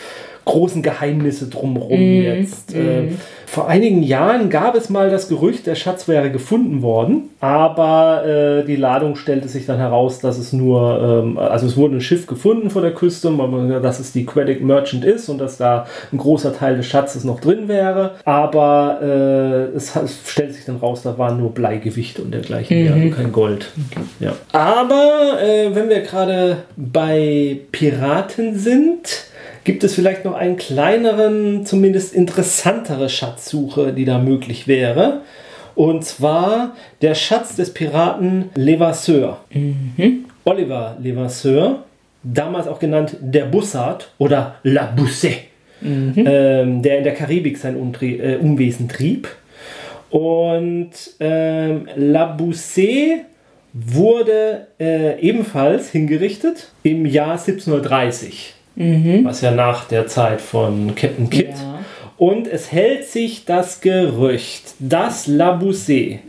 großen 0.47 0.81
Geheimnisse 0.81 1.47
drumherum 1.47 1.99
mm, 1.99 2.21
jetzt. 2.21 2.73
Mm. 2.73 2.79
Äh, 2.79 3.07
vor 3.45 3.69
einigen 3.69 4.03
Jahren 4.03 4.49
gab 4.49 4.75
es 4.75 4.89
mal 4.89 5.09
das 5.09 5.29
Gerücht, 5.29 5.67
der 5.67 5.75
Schatz 5.75 6.09
wäre 6.09 6.29
gefunden 6.29 6.81
worden, 6.81 7.29
aber 7.39 8.25
äh, 8.25 8.65
die 8.65 8.75
Ladung 8.75 9.15
stellte 9.15 9.47
sich 9.47 9.65
dann 9.65 9.77
heraus, 9.77 10.19
dass 10.19 10.37
es 10.37 10.51
nur, 10.51 11.23
ähm, 11.23 11.37
also 11.37 11.65
es 11.65 11.77
wurde 11.77 11.95
ein 11.95 12.01
Schiff 12.01 12.27
gefunden 12.27 12.69
vor 12.69 12.81
der 12.81 12.93
Küste, 12.93 13.31
dass 13.81 13.99
es 13.99 14.11
die 14.11 14.25
Quedic 14.25 14.61
Merchant 14.61 15.05
ist 15.05 15.29
und 15.29 15.37
dass 15.37 15.57
da 15.57 15.87
ein 16.11 16.17
großer 16.17 16.53
Teil 16.53 16.75
des 16.75 16.87
Schatzes 16.87 17.23
noch 17.23 17.39
drin 17.39 17.69
wäre, 17.69 18.15
aber 18.25 18.99
äh, 19.01 19.75
es, 19.77 19.95
es 19.95 20.19
stellt 20.25 20.53
sich 20.53 20.65
dann 20.65 20.77
raus, 20.77 21.03
da 21.03 21.17
waren 21.17 21.39
nur 21.39 21.53
Bleigewichte 21.53 22.21
und 22.21 22.33
dergleichen, 22.33 22.83
mhm. 22.83 22.93
also 22.93 23.15
kein 23.15 23.31
Gold. 23.31 23.71
Okay. 23.91 24.05
Ja. 24.19 24.33
Aber 24.51 25.39
äh, 25.41 25.73
wenn 25.73 25.87
wir 25.87 26.01
gerade 26.01 26.57
bei 26.75 27.61
Piraten 27.71 28.59
sind, 28.59 29.26
gibt 29.67 29.83
es 29.83 29.93
vielleicht 29.93 30.23
noch 30.23 30.33
einen 30.33 30.55
kleineren, 30.55 31.65
zumindest 31.65 32.13
interessantere 32.13 33.09
Schatzsuche, 33.09 33.91
die 33.91 34.05
da 34.05 34.17
möglich 34.17 34.65
wäre. 34.65 35.23
Und 35.75 36.05
zwar 36.05 36.73
der 37.01 37.15
Schatz 37.15 37.57
des 37.57 37.73
Piraten 37.73 38.49
Levasseur. 38.55 39.41
Mhm. 39.51 40.23
Oliver 40.45 40.95
Levasseur, 41.01 41.83
damals 42.23 42.69
auch 42.69 42.79
genannt 42.79 43.17
der 43.19 43.43
Bussard 43.43 44.09
oder 44.17 44.55
La 44.63 44.89
Boussée, 44.95 45.35
mhm. 45.81 46.13
ähm, 46.15 46.81
der 46.81 46.99
in 46.99 47.03
der 47.03 47.13
Karibik 47.13 47.57
sein 47.57 47.75
Umdre 47.75 48.05
äh, 48.05 48.37
Umwesen 48.37 48.87
trieb. 48.87 49.27
Und 50.09 50.91
ähm, 51.19 51.89
La 51.97 52.37
Boussée 52.37 53.17
wurde 53.73 54.67
äh, 54.79 55.19
ebenfalls 55.19 55.91
hingerichtet 55.91 56.71
im 56.83 57.05
Jahr 57.05 57.33
1730 57.33 58.53
mhm. 58.77 59.25
was 59.25 59.41
ja 59.41 59.51
nach 59.51 59.85
der 59.85 60.07
Zeit 60.07 60.41
von 60.41 60.95
Captain 60.95 61.29
Kidd. 61.29 61.49
Ja. 61.49 61.79
Und 62.17 62.47
es 62.47 62.71
hält 62.71 63.05
sich 63.05 63.45
das 63.45 63.81
Gerücht, 63.81 64.73
dass 64.79 65.27
Labousse, 65.27 66.19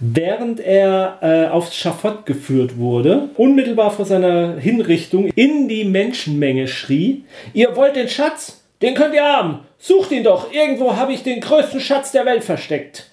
während 0.00 0.60
er 0.60 1.18
äh, 1.20 1.46
aufs 1.48 1.76
Schafott 1.76 2.24
geführt 2.24 2.78
wurde, 2.78 3.28
unmittelbar 3.36 3.90
vor 3.90 4.04
seiner 4.04 4.56
Hinrichtung 4.58 5.26
in 5.34 5.68
die 5.68 5.84
Menschenmenge 5.84 6.68
schrie: 6.68 7.24
Ihr 7.52 7.76
wollt 7.76 7.96
den 7.96 8.08
Schatz? 8.08 8.62
Den 8.82 8.94
könnt 8.94 9.14
ihr 9.14 9.24
haben! 9.24 9.60
Sucht 9.78 10.12
ihn 10.12 10.24
doch! 10.24 10.52
Irgendwo 10.52 10.96
habe 10.96 11.12
ich 11.12 11.22
den 11.22 11.40
größten 11.40 11.80
Schatz 11.80 12.12
der 12.12 12.26
Welt 12.26 12.44
versteckt! 12.44 13.10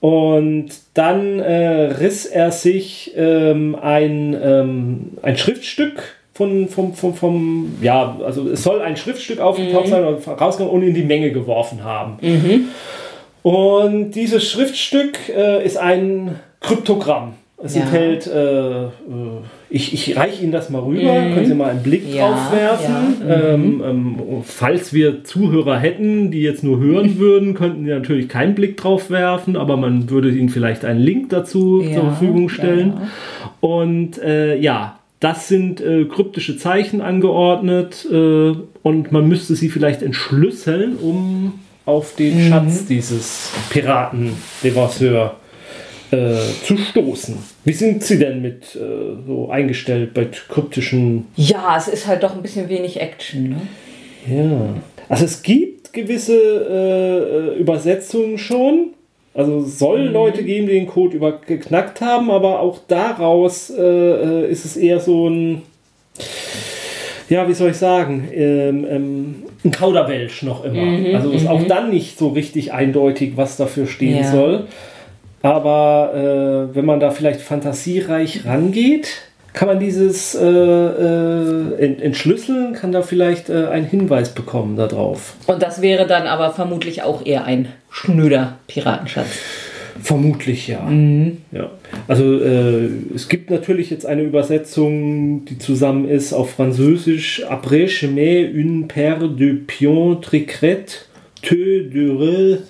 Und 0.00 0.70
dann 0.92 1.38
äh, 1.38 1.92
riss 1.92 2.26
er 2.26 2.52
sich 2.52 3.12
ähm, 3.16 3.74
ein, 3.80 4.36
ähm, 4.40 5.12
ein 5.22 5.38
Schriftstück 5.38 6.16
von, 6.34 6.68
vom, 6.68 6.94
vom, 6.94 7.14
vom, 7.14 7.74
ja, 7.80 8.18
also 8.24 8.48
es 8.50 8.62
soll 8.64 8.82
ein 8.82 8.96
Schriftstück 8.96 9.38
aufgetaucht 9.40 9.86
mhm. 9.86 9.90
sein 9.90 10.04
oder 10.04 10.32
rausgekommen 10.32 10.82
und 10.82 10.86
in 10.86 10.94
die 10.94 11.04
Menge 11.04 11.30
geworfen 11.30 11.84
haben. 11.84 12.18
Mhm. 12.20 12.68
Und 13.42 14.10
dieses 14.12 14.50
Schriftstück 14.50 15.16
äh, 15.28 15.64
ist 15.64 15.76
ein 15.76 16.40
Kryptogramm. 16.60 17.34
Es 17.62 17.76
ja. 17.76 17.82
enthält, 17.82 18.26
äh, 18.26 18.84
äh 18.84 18.88
ich, 19.70 19.92
ich 19.92 20.16
reiche 20.16 20.42
Ihnen 20.42 20.52
das 20.52 20.70
mal 20.70 20.82
rüber, 20.82 21.20
mhm. 21.20 21.34
können 21.34 21.46
Sie 21.46 21.54
mal 21.54 21.70
einen 21.70 21.82
Blick 21.82 22.02
ja, 22.12 22.28
drauf 22.28 22.52
werfen. 22.52 23.16
Ja. 23.28 23.56
Mhm. 23.56 23.82
Ähm, 23.82 23.84
ähm, 23.86 24.42
falls 24.44 24.92
wir 24.92 25.24
Zuhörer 25.24 25.78
hätten, 25.78 26.30
die 26.30 26.42
jetzt 26.42 26.64
nur 26.64 26.80
hören 26.80 27.18
würden, 27.18 27.54
könnten 27.54 27.84
Sie 27.84 27.90
natürlich 27.90 28.28
keinen 28.28 28.56
Blick 28.56 28.76
drauf 28.76 29.08
werfen, 29.08 29.56
aber 29.56 29.76
man 29.76 30.10
würde 30.10 30.30
Ihnen 30.30 30.48
vielleicht 30.48 30.84
einen 30.84 31.00
Link 31.00 31.30
dazu 31.30 31.80
zur 31.80 32.02
Verfügung 32.02 32.48
stellen. 32.48 32.94
Und 33.60 34.18
äh, 34.18 34.56
ja, 34.56 34.98
das 35.24 35.48
sind 35.48 35.80
äh, 35.80 36.04
kryptische 36.04 36.58
Zeichen 36.58 37.00
angeordnet 37.00 38.06
äh, 38.12 38.52
und 38.82 39.10
man 39.10 39.26
müsste 39.26 39.56
sie 39.56 39.70
vielleicht 39.70 40.02
entschlüsseln, 40.02 40.98
um 40.98 41.60
auf 41.86 42.14
den 42.14 42.36
mhm. 42.36 42.48
Schatz 42.48 42.84
dieses 42.84 43.50
Piraten 43.70 44.34
Devasseur 44.62 45.36
äh, 46.10 46.36
zu 46.64 46.76
stoßen. 46.76 47.38
Wie 47.64 47.72
sind 47.72 48.04
Sie 48.04 48.18
denn 48.18 48.42
mit 48.42 48.76
äh, 48.76 48.78
so 49.26 49.48
eingestellt 49.48 50.12
bei 50.12 50.26
kryptischen? 50.26 51.26
Ja, 51.36 51.74
es 51.78 51.88
ist 51.88 52.06
halt 52.06 52.22
doch 52.22 52.34
ein 52.34 52.42
bisschen 52.42 52.68
wenig 52.68 53.00
Action. 53.00 53.48
Ne? 53.48 53.60
Ja, 54.28 54.74
also 55.08 55.24
es 55.24 55.42
gibt 55.42 55.94
gewisse 55.94 56.36
äh, 56.36 57.54
äh, 57.56 57.60
Übersetzungen 57.60 58.36
schon. 58.36 58.93
Also 59.34 59.62
soll 59.62 60.06
mhm. 60.06 60.12
Leute 60.12 60.44
geben, 60.44 60.68
die 60.68 60.74
den 60.74 60.86
Code 60.86 61.16
überknackt 61.16 62.00
haben, 62.00 62.30
aber 62.30 62.60
auch 62.60 62.78
daraus 62.86 63.68
äh, 63.68 63.82
äh, 63.82 64.50
ist 64.50 64.64
es 64.64 64.76
eher 64.76 65.00
so 65.00 65.28
ein, 65.28 65.62
ja, 67.28 67.48
wie 67.48 67.54
soll 67.54 67.70
ich 67.70 67.76
sagen, 67.76 68.28
ähm, 68.32 68.86
ähm, 68.88 69.34
ein 69.64 69.72
Kauderwelsch 69.72 70.44
noch 70.44 70.64
immer. 70.64 70.82
Mhm, 70.82 71.14
also 71.16 71.30
ist 71.30 71.48
auch 71.48 71.60
mhm. 71.60 71.68
dann 71.68 71.90
nicht 71.90 72.16
so 72.16 72.28
richtig 72.28 72.72
eindeutig, 72.72 73.32
was 73.36 73.56
dafür 73.56 73.88
stehen 73.88 74.18
ja. 74.18 74.30
soll. 74.30 74.66
Aber 75.42 76.70
äh, 76.70 76.74
wenn 76.76 76.86
man 76.86 77.00
da 77.00 77.10
vielleicht 77.10 77.40
fantasiereich 77.40 78.46
rangeht, 78.46 79.08
kann 79.54 79.68
man 79.68 79.78
dieses 79.78 80.34
äh, 80.34 80.44
äh, 80.44 82.02
entschlüsseln, 82.02 82.74
kann 82.74 82.92
da 82.92 83.02
vielleicht 83.02 83.48
äh, 83.48 83.66
einen 83.68 83.86
Hinweis 83.86 84.34
bekommen 84.34 84.76
darauf. 84.76 85.34
Und 85.46 85.62
das 85.62 85.80
wäre 85.80 86.06
dann 86.06 86.26
aber 86.26 86.50
vermutlich 86.50 87.02
auch 87.02 87.24
eher 87.24 87.44
ein 87.44 87.68
schnöder 87.88 88.58
Piratenschatz. 88.66 89.28
Vermutlich 90.02 90.66
ja. 90.66 90.80
Mhm. 90.80 91.38
ja. 91.52 91.70
Also 92.08 92.40
äh, 92.40 92.88
es 93.14 93.28
gibt 93.28 93.48
natürlich 93.50 93.90
jetzt 93.90 94.06
eine 94.06 94.22
Übersetzung, 94.22 95.44
die 95.44 95.58
zusammen 95.58 96.08
ist 96.08 96.32
auf 96.32 96.50
Französisch. 96.50 97.46
Après 97.48 97.86
chemin 97.86 98.52
une 98.52 98.88
paire 98.88 99.28
de 99.28 99.54
pions 99.54 100.20
tricrette 101.44 102.64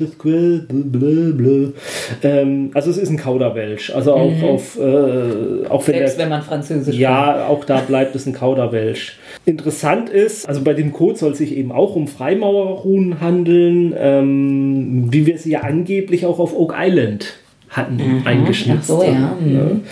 ähm, 2.22 2.70
also 2.74 2.90
es 2.90 2.98
ist 2.98 3.10
ein 3.10 3.16
Kauderwelsch. 3.16 3.90
Also 3.90 4.14
auch 4.14 4.30
mhm. 4.30 4.44
auf 4.44 4.78
äh, 4.78 5.66
auch 5.68 5.86
wenn, 5.86 5.94
Selbst 5.94 6.18
der, 6.18 6.24
wenn 6.24 6.30
man 6.30 6.42
Französisch 6.42 6.96
Ja, 6.96 7.32
kann. 7.32 7.42
auch 7.48 7.64
da 7.64 7.80
bleibt 7.80 8.14
es 8.14 8.26
ein 8.26 8.32
Kauderwelsch. 8.32 9.18
Interessant 9.46 10.10
ist, 10.10 10.48
also 10.48 10.62
bei 10.62 10.74
dem 10.74 10.92
Code 10.92 11.18
soll 11.18 11.32
es 11.32 11.38
sich 11.38 11.56
eben 11.56 11.72
auch 11.72 11.96
um 11.96 12.08
Freimaurerruhen 12.08 13.20
handeln, 13.20 13.94
ähm, 13.96 15.12
wie 15.12 15.26
wir 15.26 15.38
sie 15.38 15.52
ja 15.52 15.60
angeblich 15.60 16.26
auch 16.26 16.38
auf 16.38 16.54
Oak 16.54 16.74
Island 16.78 17.34
hatten, 17.68 17.96
mhm. 17.96 18.26
eingeschnitzt. 18.26 18.90
Ach 18.90 19.00
so, 19.00 19.02
ja. 19.02 19.36
Mhm. 19.40 19.82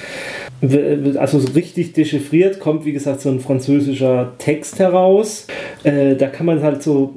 Also 1.18 1.40
so 1.40 1.52
richtig 1.54 1.92
dechiffriert 1.92 2.60
kommt, 2.60 2.84
wie 2.84 2.92
gesagt, 2.92 3.20
so 3.20 3.30
ein 3.30 3.40
französischer 3.40 4.34
Text 4.38 4.78
heraus. 4.78 5.48
Äh, 5.82 6.14
da 6.14 6.28
kann 6.28 6.46
man 6.46 6.62
halt 6.62 6.84
so, 6.84 7.14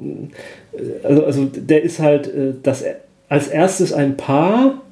also, 1.02 1.24
also 1.24 1.44
der 1.44 1.82
ist 1.82 2.00
halt 2.00 2.26
äh, 2.28 2.54
das, 2.62 2.84
als 3.28 3.48
erstes 3.48 3.92
ein 3.92 4.16
Paar, 4.16 4.82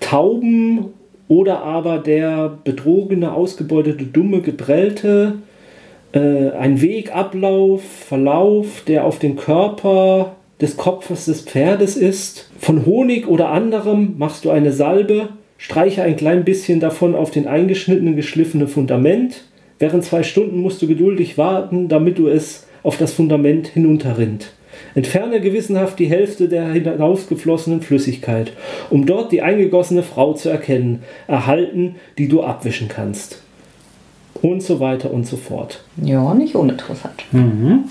Tauben 0.00 0.86
oder 1.28 1.62
aber 1.62 1.98
der 1.98 2.58
betrogene, 2.64 3.32
ausgebeutete, 3.32 4.04
dumme, 4.04 4.40
geprellte, 4.42 5.34
äh, 6.12 6.50
ein 6.50 6.82
Wegablauf, 6.82 7.82
Verlauf, 7.82 8.82
der 8.86 9.04
auf 9.04 9.18
den 9.18 9.36
Körper 9.36 10.36
des 10.60 10.76
Kopfes 10.76 11.24
des 11.24 11.42
Pferdes 11.42 11.96
ist. 11.96 12.50
Von 12.58 12.84
Honig 12.84 13.26
oder 13.26 13.48
anderem 13.48 14.14
machst 14.18 14.44
du 14.44 14.50
eine 14.50 14.72
Salbe, 14.72 15.30
streiche 15.56 16.02
ein 16.02 16.16
klein 16.16 16.44
bisschen 16.44 16.80
davon 16.80 17.14
auf 17.14 17.30
den 17.30 17.46
eingeschnittenen, 17.46 18.16
geschliffenen 18.16 18.68
Fundament. 18.68 19.44
Während 19.78 20.04
zwei 20.04 20.22
Stunden 20.22 20.60
musst 20.60 20.82
du 20.82 20.86
geduldig 20.86 21.38
warten, 21.38 21.88
damit 21.88 22.18
du 22.18 22.28
es 22.28 22.66
auf 22.82 22.98
das 22.98 23.12
Fundament 23.12 23.68
hinunterrinnt. 23.68 24.52
Entferne 24.94 25.40
gewissenhaft 25.40 25.98
die 25.98 26.06
Hälfte 26.06 26.48
der 26.48 26.72
hinausgeflossenen 26.72 27.82
Flüssigkeit, 27.82 28.52
um 28.90 29.06
dort 29.06 29.32
die 29.32 29.42
eingegossene 29.42 30.02
Frau 30.02 30.34
zu 30.34 30.48
erkennen, 30.48 31.02
erhalten, 31.26 31.96
die 32.18 32.28
du 32.28 32.42
abwischen 32.42 32.88
kannst. 32.88 33.42
Und 34.40 34.62
so 34.62 34.80
weiter 34.80 35.12
und 35.12 35.26
so 35.26 35.36
fort. 35.36 35.84
Ja, 36.02 36.34
nicht 36.34 36.56
uninteressant. 36.56 37.24
Mhm. 37.32 37.84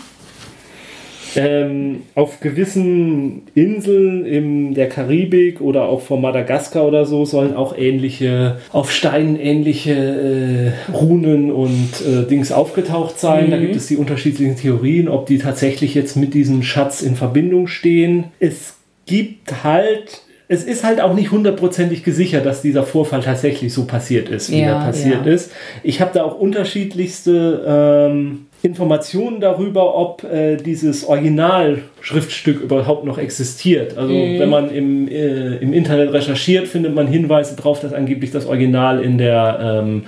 Ähm, 1.35 2.03
auf 2.15 2.39
gewissen 2.39 3.43
Inseln 3.55 4.25
in 4.25 4.73
der 4.73 4.89
Karibik 4.89 5.61
oder 5.61 5.83
auch 5.83 6.01
vor 6.01 6.19
Madagaskar 6.19 6.85
oder 6.85 7.05
so 7.05 7.25
sollen 7.25 7.55
auch 7.55 7.77
ähnliche, 7.77 8.57
auf 8.71 8.91
Steinen 8.91 9.39
ähnliche 9.39 10.73
äh, 10.89 10.91
Runen 10.91 11.51
und 11.51 11.89
äh, 12.01 12.27
Dings 12.27 12.51
aufgetaucht 12.51 13.19
sein. 13.19 13.47
Mhm. 13.47 13.51
Da 13.51 13.57
gibt 13.57 13.75
es 13.75 13.87
die 13.87 13.97
unterschiedlichen 13.97 14.57
Theorien, 14.57 15.07
ob 15.07 15.25
die 15.25 15.37
tatsächlich 15.37 15.95
jetzt 15.95 16.15
mit 16.17 16.33
diesem 16.33 16.63
Schatz 16.63 17.01
in 17.01 17.15
Verbindung 17.15 17.67
stehen. 17.67 18.25
Es 18.39 18.75
gibt 19.05 19.63
halt 19.63 20.21
es 20.51 20.65
ist 20.65 20.83
halt 20.83 20.99
auch 20.99 21.13
nicht 21.13 21.31
hundertprozentig 21.31 22.03
gesichert, 22.03 22.45
dass 22.45 22.61
dieser 22.61 22.83
Vorfall 22.83 23.21
tatsächlich 23.21 23.73
so 23.73 23.85
passiert 23.85 24.27
ist, 24.27 24.51
wie 24.51 24.59
ja, 24.59 24.79
er 24.79 24.85
passiert 24.85 25.25
ja. 25.25 25.31
ist. 25.31 25.49
Ich 25.81 26.01
habe 26.01 26.11
da 26.13 26.25
auch 26.25 26.37
unterschiedlichste 26.37 27.63
ähm, 27.65 28.47
Informationen 28.63 29.39
darüber, 29.39 29.95
ob 29.95 30.23
äh, 30.23 30.55
dieses 30.57 31.05
Originalschriftstück 31.05 32.61
überhaupt 32.61 33.05
noch 33.05 33.17
existiert. 33.17 33.97
Also 33.97 34.13
mhm. 34.13 34.39
wenn 34.39 34.49
man 34.49 34.69
im, 34.69 35.07
äh, 35.07 35.55
im 35.57 35.73
Internet 35.73 36.13
recherchiert, 36.13 36.67
findet 36.67 36.93
man 36.93 37.07
Hinweise 37.07 37.55
darauf, 37.55 37.79
dass 37.79 37.91
angeblich 37.91 38.29
das 38.31 38.45
Original 38.45 39.01
in 39.01 39.17
der 39.17 39.81
ähm, 39.83 40.03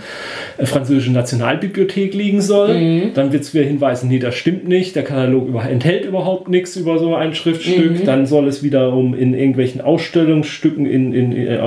französischen 0.63 1.13
Nationalbibliothek 1.13 2.13
liegen 2.13 2.41
soll. 2.41 2.73
Mhm. 2.73 3.13
Dann 3.13 3.31
wird 3.31 3.43
es 3.43 3.53
wieder 3.53 3.65
hinweisen, 3.65 4.09
nee, 4.09 4.19
das 4.19 4.35
stimmt 4.35 4.67
nicht, 4.67 4.95
der 4.95 5.03
Katalog 5.03 5.47
über, 5.47 5.67
enthält 5.67 6.05
überhaupt 6.05 6.49
nichts 6.49 6.75
über 6.75 6.99
so 6.99 7.15
ein 7.15 7.33
Schriftstück. 7.33 8.01
Mhm. 8.01 8.05
Dann 8.05 8.25
soll 8.25 8.47
es 8.47 8.63
wiederum 8.63 9.13
in 9.13 9.33
irgendwelchen 9.33 9.81
Ausstellungsstücken 9.81 10.85
in, 10.85 11.13
in, 11.13 11.31
in 11.31 11.47
äh, 11.47 11.59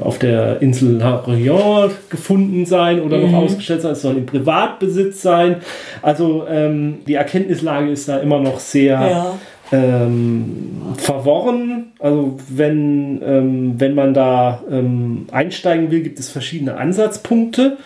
auf 0.00 0.18
der 0.18 0.60
Insel 0.62 0.96
La 0.96 1.24
Réunion 1.24 1.90
gefunden 2.10 2.66
sein 2.66 3.00
oder 3.00 3.18
noch 3.18 3.28
mhm. 3.28 3.34
ausgestellt 3.34 3.82
sein. 3.82 3.92
Es 3.92 4.02
soll 4.02 4.16
im 4.16 4.26
Privatbesitz 4.26 5.22
sein. 5.22 5.56
Also 6.02 6.44
ähm, 6.48 6.98
die 7.06 7.14
Erkenntnislage 7.14 7.90
ist 7.90 8.08
da 8.08 8.18
immer 8.18 8.40
noch 8.40 8.58
sehr 8.58 8.88
ja. 8.90 9.38
ähm, 9.72 10.94
verworren. 10.96 11.92
Also 11.98 12.38
wenn, 12.48 13.20
ähm, 13.24 13.74
wenn 13.78 13.94
man 13.94 14.14
da 14.14 14.62
ähm, 14.70 15.26
einsteigen 15.30 15.90
will, 15.90 16.00
gibt 16.00 16.18
es 16.18 16.28
verschiedene 16.28 16.76
Ansatzpunkte. 16.76 17.76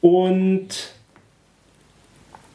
Und 0.00 0.68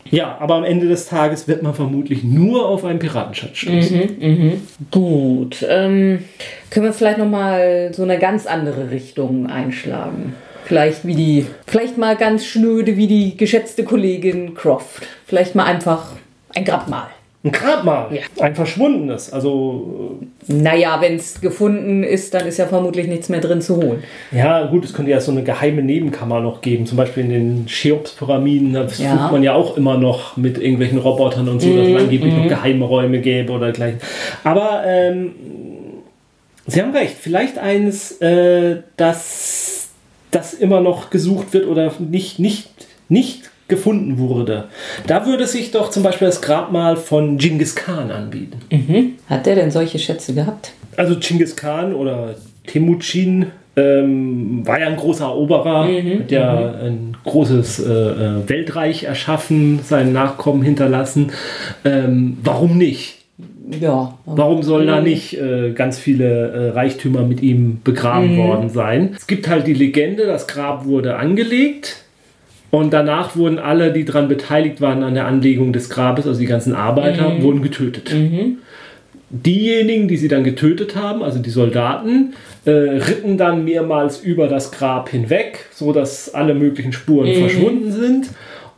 ja, 0.09 0.37
aber 0.39 0.55
am 0.55 0.63
Ende 0.63 0.87
des 0.87 1.07
Tages 1.07 1.47
wird 1.47 1.63
man 1.63 1.73
vermutlich 1.73 2.23
nur 2.23 2.67
auf 2.67 2.85
einen 2.85 2.99
Piratenschatz 2.99 3.57
stoßen. 3.57 4.17
Mhm, 4.19 4.37
mh. 4.45 4.53
Gut. 4.91 5.65
Ähm, 5.67 6.25
können 6.69 6.85
wir 6.85 6.93
vielleicht 6.93 7.17
nochmal 7.17 7.91
so 7.93 8.03
eine 8.03 8.19
ganz 8.19 8.45
andere 8.45 8.91
Richtung 8.91 9.47
einschlagen? 9.47 10.35
Vielleicht 10.65 11.05
wie 11.05 11.15
die, 11.15 11.45
vielleicht 11.67 11.97
mal 11.97 12.15
ganz 12.15 12.45
schnöde 12.45 12.95
wie 12.95 13.07
die 13.07 13.35
geschätzte 13.35 13.83
Kollegin 13.83 14.53
Croft. 14.53 15.07
Vielleicht 15.25 15.55
mal 15.55 15.65
einfach 15.65 16.11
ein 16.55 16.63
Grabmal. 16.63 17.07
Ein 17.45 17.51
Grabmal? 17.51 18.07
Ja. 18.11 18.21
Ein 18.43 18.55
verschwundenes. 18.55 19.33
Also. 19.33 20.19
Äh, 20.47 20.53
naja, 20.53 21.01
wenn 21.01 21.15
es 21.15 21.41
gefunden 21.41 22.03
ist, 22.03 22.33
dann 22.33 22.47
ist 22.47 22.57
ja 22.57 22.67
vermutlich 22.67 23.07
nichts 23.07 23.27
mehr 23.27 23.41
drin 23.41 23.61
zu 23.61 23.77
holen. 23.77 24.03
Ja, 24.31 24.65
gut, 24.67 24.85
es 24.85 24.93
könnte 24.93 25.11
ja 25.11 25.19
so 25.19 25.31
eine 25.31 25.43
geheime 25.43 25.81
Nebenkammer 25.81 26.39
noch 26.39 26.61
geben. 26.61 26.85
Zum 26.85 26.97
Beispiel 26.97 27.25
in 27.25 27.29
den 27.29 27.65
Cheops-Pyramiden. 27.65 28.73
Da 28.73 28.83
ja. 28.83 29.17
sucht 29.17 29.31
man 29.31 29.43
ja 29.43 29.53
auch 29.53 29.75
immer 29.75 29.97
noch 29.97 30.37
mit 30.37 30.57
irgendwelchen 30.57 30.99
Robotern 30.99 31.49
und 31.49 31.61
so, 31.61 31.67
mm, 31.67 31.77
dass 31.77 31.87
es 31.87 31.95
angeblich 31.95 32.33
mm. 32.33 32.37
noch 32.37 32.43
mhm. 32.45 32.49
geheime 32.49 32.85
Räume 32.85 33.19
gäbe 33.19 33.51
oder 33.51 33.71
gleich. 33.71 33.95
Aber 34.43 34.83
ähm, 34.85 35.35
Sie 36.65 36.81
haben 36.81 36.95
recht. 36.95 37.15
Vielleicht 37.19 37.57
eines, 37.57 38.21
äh, 38.21 38.77
das 38.95 39.89
das 40.33 40.53
immer 40.53 40.81
noch 40.81 41.09
gesucht 41.09 41.53
wird 41.53 41.67
oder 41.67 41.93
nicht, 41.99 42.39
nicht, 42.39 42.69
nicht 43.09 43.51
gefunden 43.67 44.17
wurde. 44.17 44.65
Da 45.07 45.25
würde 45.25 45.47
sich 45.47 45.71
doch 45.71 45.89
zum 45.89 46.03
Beispiel 46.03 46.27
das 46.27 46.41
Grabmal 46.41 46.97
von 46.97 47.37
Genghis 47.37 47.75
Khan 47.75 48.11
anbieten. 48.11 48.59
Mhm. 48.69 49.13
Hat 49.27 49.45
der 49.45 49.55
denn 49.55 49.71
solche 49.71 49.99
Schätze 49.99 50.33
gehabt? 50.33 50.73
Also 50.97 51.15
Genghis 51.19 51.55
Khan 51.55 51.93
oder 51.93 52.35
Temujin 52.67 53.47
ähm, 53.75 54.65
war 54.65 54.79
ja 54.79 54.87
ein 54.87 54.97
großer 54.97 55.25
Eroberer, 55.25 55.85
mhm. 55.85 56.19
hat 56.19 56.31
ja 56.31 56.53
mhm. 56.53 56.85
ein 56.85 57.17
großes 57.23 57.79
äh, 57.79 57.91
äh, 57.91 58.49
Weltreich 58.49 59.05
erschaffen, 59.05 59.79
seinen 59.83 60.13
Nachkommen 60.13 60.61
hinterlassen. 60.61 61.31
Ähm, 61.83 62.37
warum 62.43 62.77
nicht? 62.77 63.19
Ja. 63.79 64.17
Warum 64.25 64.61
sollen 64.61 64.87
da 64.87 65.01
nicht 65.01 65.39
äh, 65.39 65.71
ganz 65.71 65.97
viele 65.97 66.51
äh, 66.51 66.69
Reichtümer 66.71 67.23
mit 67.23 67.41
ihm 67.41 67.79
begraben 67.83 68.35
mhm. 68.35 68.37
worden 68.37 68.69
sein? 68.69 69.15
Es 69.17 69.25
gibt 69.25 69.47
halt 69.47 69.65
die 69.65 69.73
Legende, 69.73 70.25
das 70.25 70.47
Grab 70.47 70.85
wurde 70.85 71.15
angelegt 71.15 72.02
und 72.73 72.91
danach 72.91 73.35
wurden 73.35 73.59
alle, 73.59 73.93
die 73.93 74.03
daran 74.03 74.27
beteiligt 74.27 74.81
waren 74.81 75.03
an 75.03 75.13
der 75.13 75.27
Anlegung 75.27 75.73
des 75.73 75.91
Grabes, 75.91 76.25
also 76.25 76.39
die 76.39 76.47
ganzen 76.47 76.73
Arbeiter, 76.73 77.29
mhm. 77.29 77.43
wurden 77.43 77.61
getötet. 77.61 78.11
Mhm. 78.11 78.57
Diejenigen, 79.29 80.07
die 80.07 80.17
sie 80.17 80.27
dann 80.27 80.43
getötet 80.43 80.95
haben, 80.95 81.21
also 81.21 81.37
die 81.37 81.51
Soldaten, 81.51 82.33
äh, 82.65 82.71
ritten 82.71 83.37
dann 83.37 83.63
mehrmals 83.63 84.21
über 84.21 84.47
das 84.47 84.71
Grab 84.71 85.09
hinweg, 85.09 85.67
sodass 85.71 86.33
alle 86.33 86.55
möglichen 86.55 86.93
Spuren 86.93 87.29
mhm. 87.29 87.41
verschwunden 87.41 87.91
sind 87.91 88.29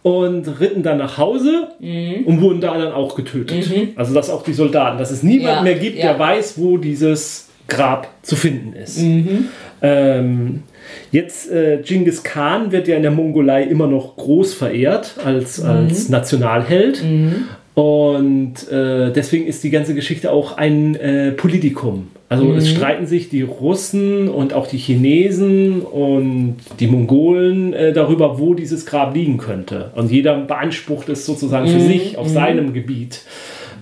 und 0.02 0.60
ritten 0.60 0.84
dann 0.84 0.98
nach 0.98 1.18
Hause 1.18 1.70
mhm. 1.80 2.26
und 2.26 2.42
wurden 2.42 2.60
da 2.60 2.78
dann 2.78 2.92
auch 2.92 3.16
getötet. 3.16 3.70
Mhm. 3.70 3.92
Also 3.96 4.14
dass 4.14 4.30
auch 4.30 4.44
die 4.44 4.52
Soldaten, 4.52 4.98
dass 4.98 5.10
es 5.10 5.24
niemand 5.24 5.56
ja, 5.56 5.62
mehr 5.62 5.76
gibt, 5.76 6.00
ja. 6.00 6.08
der 6.08 6.20
weiß, 6.20 6.56
wo 6.58 6.76
dieses 6.76 7.48
Grab 7.70 8.10
zu 8.24 8.36
finden 8.36 8.74
ist. 8.74 9.02
Mhm. 9.02 9.46
Ähm, 9.82 10.64
jetzt 11.12 11.52
äh, 11.52 11.80
Genghis 11.84 12.24
Khan 12.24 12.72
wird 12.72 12.88
ja 12.88 12.96
in 12.96 13.02
der 13.02 13.12
Mongolei 13.12 13.64
immer 13.64 13.88
noch 13.88 14.16
groß 14.16 14.54
verehrt 14.54 15.16
als, 15.24 15.62
mhm. 15.62 15.70
als 15.70 16.10
Nationalheld. 16.10 17.04
Mhm. 17.04 17.46
Und 17.76 18.72
äh, 18.72 19.12
deswegen 19.12 19.48
ist 19.48 19.64
die 19.66 19.70
ganze 19.70 19.94
Geschichte 19.94 20.32
auch 20.32 20.58
ein 20.58 20.96
äh, 20.96 21.32
Politikum. 21.34 22.08
Also 22.30 22.46
mhm. 22.46 22.56
es 22.58 22.70
streiten 22.70 23.06
sich 23.06 23.30
die 23.30 23.42
Russen 23.42 24.30
und 24.30 24.54
auch 24.54 24.68
die 24.68 24.78
Chinesen 24.78 25.82
und 25.82 26.56
die 26.80 26.88
Mongolen 26.88 27.74
äh, 27.74 27.94
darüber, 27.94 28.40
wo 28.40 28.54
dieses 28.54 28.86
Grab 28.86 29.14
liegen 29.14 29.38
könnte. 29.38 29.92
Und 29.96 30.10
jeder 30.10 30.38
beansprucht 30.38 31.10
es 31.10 31.26
sozusagen 31.26 31.68
für 31.68 31.80
mhm. 31.80 31.88
sich 31.88 32.18
auf 32.18 32.30
mhm. 32.30 32.34
seinem 32.34 32.74
Gebiet, 32.74 33.22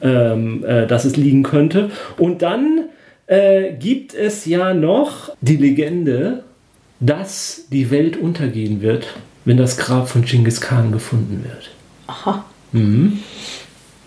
ähm, 0.02 0.66
äh, 0.66 0.88
dass 0.88 1.06
es 1.06 1.16
liegen 1.16 1.44
könnte. 1.44 1.92
Und 2.18 2.42
dann 2.42 2.90
äh, 3.28 3.74
gibt 3.80 4.14
es 4.14 4.46
ja 4.46 4.74
noch 4.74 5.30
die 5.40 5.58
Legende, 5.58 6.44
dass 7.06 7.66
die 7.72 7.92
Welt 7.92 8.18
untergehen 8.18 8.82
wird, 8.82 9.08
wenn 9.46 9.58
das 9.58 9.78
Grab 9.78 10.08
von 10.08 10.24
Genghis 10.24 10.62
Khan 10.62 10.92
gefunden 10.92 11.44
wird. 11.44 11.72
Aha. 12.08 12.46
Mhm. 12.72 13.20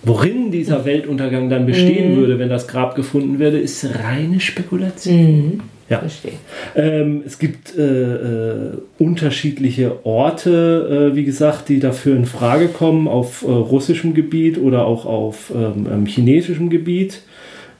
Worin 0.02 0.50
dieser 0.50 0.84
Weltuntergang 0.84 1.50
dann 1.50 1.66
bestehen 1.66 2.12
mhm. 2.12 2.16
würde, 2.16 2.38
wenn 2.38 2.48
das 2.48 2.68
Grab 2.68 2.94
gefunden 2.94 3.38
würde, 3.38 3.58
ist 3.58 3.84
reine 3.84 4.40
Spekulation. 4.40 5.36
Mhm. 5.36 5.60
Ja. 5.88 6.00
Verstehe. 6.00 6.32
Ähm, 6.74 7.22
es 7.24 7.38
gibt 7.38 7.76
äh, 7.76 7.82
äh, 7.82 8.72
unterschiedliche 8.98 10.04
Orte, 10.04 11.12
äh, 11.12 11.16
wie 11.16 11.24
gesagt, 11.24 11.68
die 11.68 11.78
dafür 11.78 12.16
in 12.16 12.26
Frage 12.26 12.68
kommen, 12.68 13.06
auf 13.06 13.42
äh, 13.42 13.50
russischem 13.50 14.12
Gebiet 14.12 14.58
oder 14.58 14.84
auch 14.84 15.06
auf 15.06 15.52
ähm, 15.54 15.86
ähm 15.92 16.06
chinesischem 16.06 16.70
Gebiet. 16.70 17.22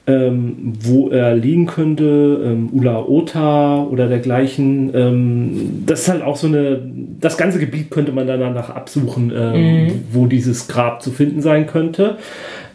Ähm, 0.07 0.73
wo 0.79 1.09
er 1.09 1.35
liegen 1.35 1.65
könnte, 1.65 2.41
ähm, 2.45 2.69
Ula 2.71 3.03
Ota 3.05 3.83
oder 3.83 4.07
dergleichen. 4.07 4.95
Ähm, 4.95 5.83
das 5.85 6.01
ist 6.01 6.09
halt 6.09 6.23
auch 6.23 6.37
so 6.37 6.47
eine, 6.47 6.79
das 7.19 7.37
ganze 7.37 7.59
Gebiet 7.59 7.91
könnte 7.91 8.13
man 8.13 8.25
dann 8.25 8.39
danach 8.39 8.69
absuchen, 8.69 9.33
ähm, 9.35 9.83
mhm. 9.83 9.91
wo 10.13 10.25
dieses 10.25 10.69
Grab 10.69 11.01
zu 11.01 11.11
finden 11.11 11.41
sein 11.41 11.67
könnte. 11.67 12.17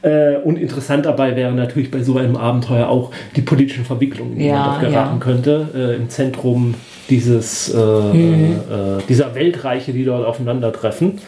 Äh, 0.02 0.36
und 0.44 0.58
interessant 0.58 1.06
dabei 1.06 1.34
wäre 1.34 1.52
natürlich 1.52 1.90
bei 1.90 2.02
so 2.02 2.18
einem 2.18 2.36
Abenteuer 2.36 2.88
auch 2.88 3.12
die 3.34 3.42
politischen 3.42 3.86
Verwicklungen, 3.86 4.36
die 4.36 4.46
ja, 4.46 4.56
man 4.56 4.64
dort 4.64 4.80
geraten 4.80 5.18
ja. 5.18 5.24
könnte. 5.24 5.68
Äh, 5.74 5.96
Im 5.96 6.10
Zentrum 6.10 6.74
dieses, 7.08 7.72
äh, 7.72 7.78
mhm. 7.78 8.44
Äh, 8.70 9.02
dieser 9.08 9.34
Weltreiche, 9.34 9.92
die 9.92 10.04
dort 10.04 10.26
aufeinandertreffen 10.26 11.18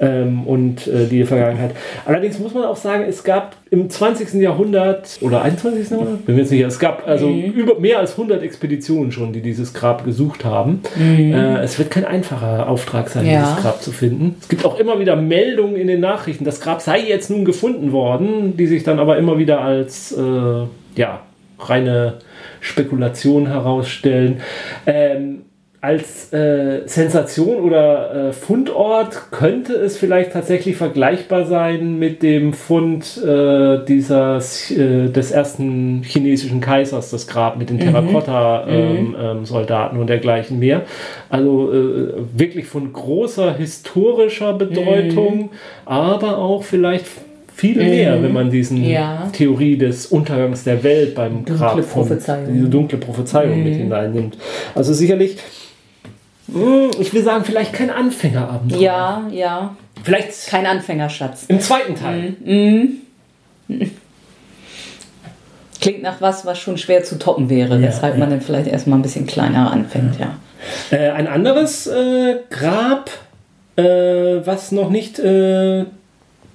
ähm, 0.00 0.46
und 0.46 0.86
äh, 0.86 1.06
die 1.06 1.24
Vergangenheit. 1.24 1.72
Allerdings 2.04 2.38
muss 2.38 2.54
man 2.54 2.64
auch 2.64 2.76
sagen, 2.76 3.04
es 3.08 3.24
gab 3.24 3.56
im 3.70 3.88
20. 3.90 4.34
Jahrhundert 4.34 5.18
oder 5.20 5.42
21. 5.42 5.90
Jahrhundert, 5.90 6.24
bin 6.26 6.34
mir 6.34 6.42
jetzt 6.42 6.50
sicher, 6.50 6.66
es 6.66 6.78
gab 6.78 7.06
also 7.06 7.28
mhm. 7.28 7.52
über 7.52 7.78
mehr 7.80 7.98
als 7.98 8.12
100 8.12 8.42
Expeditionen 8.42 9.12
schon, 9.12 9.32
die 9.32 9.40
dieses 9.40 9.74
Grab 9.74 10.04
gesucht 10.04 10.44
haben. 10.44 10.82
Mhm. 10.96 11.32
Äh, 11.32 11.62
es 11.62 11.78
wird 11.78 11.90
kein 11.90 12.04
einfacher 12.04 12.68
Auftrag 12.68 13.08
sein, 13.08 13.26
ja. 13.26 13.42
dieses 13.42 13.62
Grab 13.62 13.82
zu 13.82 13.92
finden. 13.92 14.36
Es 14.40 14.48
gibt 14.48 14.64
auch 14.64 14.78
immer 14.78 14.98
wieder 15.00 15.16
Meldungen 15.16 15.76
in 15.76 15.86
den 15.86 16.00
Nachrichten, 16.00 16.44
das 16.44 16.60
Grab 16.60 16.80
sei 16.80 17.00
jetzt 17.00 17.30
nun 17.30 17.44
gefunden 17.44 17.92
worden, 17.92 18.56
die 18.56 18.66
sich 18.66 18.84
dann 18.84 18.98
aber 18.98 19.16
immer 19.18 19.38
wieder 19.38 19.60
als 19.60 20.12
äh, 20.12 20.66
ja, 20.96 21.20
reine 21.58 22.18
Spekulation 22.60 23.46
herausstellen. 23.46 24.40
Ähm, 24.86 25.45
als 25.86 26.32
äh, 26.32 26.82
Sensation 26.86 27.62
oder 27.62 28.30
äh, 28.30 28.32
Fundort 28.32 29.30
könnte 29.30 29.74
es 29.74 29.96
vielleicht 29.96 30.32
tatsächlich 30.32 30.74
vergleichbar 30.74 31.46
sein 31.46 32.00
mit 32.00 32.24
dem 32.24 32.54
Fund 32.54 33.22
äh, 33.24 33.84
dieses, 33.86 34.72
äh, 34.72 35.10
des 35.10 35.30
ersten 35.30 36.02
chinesischen 36.02 36.60
Kaisers, 36.60 37.10
das 37.10 37.28
Grab 37.28 37.56
mit 37.56 37.70
den 37.70 37.76
mhm. 37.76 37.82
Terrakotta-Soldaten 37.82 39.94
mhm. 39.94 39.96
ähm, 39.96 40.00
und 40.00 40.10
dergleichen 40.10 40.58
mehr. 40.58 40.82
Also 41.28 41.72
äh, 41.72 42.14
wirklich 42.34 42.66
von 42.66 42.92
großer 42.92 43.54
historischer 43.54 44.54
Bedeutung, 44.54 45.38
mhm. 45.38 45.50
aber 45.84 46.38
auch 46.38 46.64
vielleicht 46.64 47.06
viel 47.56 47.76
mehr, 47.76 48.16
mhm. 48.16 48.24
wenn 48.24 48.32
man 48.32 48.50
diesen 48.50 48.84
ja. 48.84 49.28
Theorie 49.32 49.78
des 49.78 50.06
Untergangs 50.06 50.64
der 50.64 50.82
Welt 50.82 51.14
beim 51.14 51.44
dunkle 51.44 51.56
Grab 51.56 51.84
von, 51.84 52.18
diese 52.52 52.68
dunkle 52.68 52.98
Prophezeiung 52.98 53.64
mit 53.64 53.74
mhm. 53.74 53.78
hineinnimmt. 53.78 54.36
Also 54.74 54.92
sicherlich 54.92 55.38
ich 56.48 57.12
will 57.12 57.22
sagen, 57.22 57.44
vielleicht 57.44 57.72
kein 57.72 57.90
Anfängerabenteuer. 57.90 58.80
Ja, 58.80 59.28
ja. 59.30 59.76
Vielleicht. 60.02 60.46
Kein 60.46 60.66
Anfängerschatz. 60.66 61.46
Im 61.48 61.60
zweiten 61.60 61.94
Teil. 61.96 62.36
Mhm. 62.44 62.98
Mhm. 63.68 63.90
Klingt 65.80 66.02
nach 66.02 66.20
was, 66.20 66.46
was 66.46 66.58
schon 66.58 66.78
schwer 66.78 67.04
zu 67.04 67.18
toppen 67.18 67.50
wäre, 67.50 67.76
ja, 67.76 67.88
weshalb 67.88 68.14
ja. 68.14 68.20
man 68.20 68.30
dann 68.30 68.40
vielleicht 68.40 68.68
erstmal 68.68 68.98
ein 68.98 69.02
bisschen 69.02 69.26
kleiner 69.26 69.70
anfängt, 69.70 70.18
ja. 70.18 70.36
ja. 70.90 70.96
Äh, 70.96 71.10
ein 71.10 71.26
anderes 71.28 71.86
äh, 71.86 72.36
Grab, 72.50 73.10
äh, 73.76 73.82
was 74.44 74.72
noch 74.72 74.90
nicht 74.90 75.18
äh, 75.18 75.84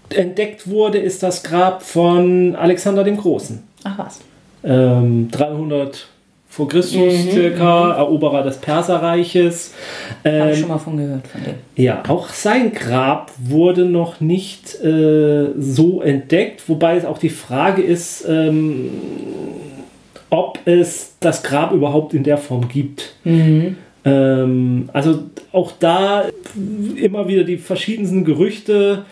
entdeckt 0.10 0.70
wurde, 0.70 0.98
ist 0.98 1.24
das 1.24 1.44
Grab 1.44 1.84
von 1.84 2.56
Alexander 2.56 3.04
dem 3.04 3.18
Großen. 3.18 3.64
Ach 3.84 3.98
was. 3.98 4.20
Ähm, 4.64 5.30
300 5.32 6.08
vor 6.52 6.68
Christus 6.68 7.26
mhm, 7.26 7.32
circa. 7.32 7.94
Eroberer 7.94 8.44
des 8.44 8.58
Perserreiches. 8.58 9.74
Ähm, 10.26 10.42
Habe 10.42 10.52
ich 10.52 10.60
schon 10.60 10.68
mal 10.68 10.78
von 10.78 10.98
gehört 10.98 11.26
von 11.28 11.42
dem. 11.44 11.54
Ja, 11.78 12.04
auch 12.10 12.28
sein 12.28 12.74
Grab 12.74 13.32
wurde 13.42 13.86
noch 13.86 14.20
nicht 14.20 14.76
äh, 14.84 15.48
so 15.58 16.02
entdeckt, 16.02 16.68
wobei 16.68 16.98
es 16.98 17.06
auch 17.06 17.20
die 17.20 17.30
Frage 17.30 17.82
ist, 17.82 18.26
ähm, 18.28 18.90
ob 20.30 20.60
es 20.66 21.16
das 21.22 21.42
Grab 21.42 21.72
überhaupt 21.72 22.14
in 22.14 22.24
der 22.24 22.38
Form 22.38 22.68
gibt. 22.68 23.16
Mhm. 23.24 23.78
Ähm, 24.04 24.90
also 24.92 25.24
auch 25.54 25.72
da 25.80 26.26
immer 26.98 27.30
wieder 27.30 27.46
die 27.46 27.58
verschiedensten 27.58 28.26
Gerüchte 28.26 29.06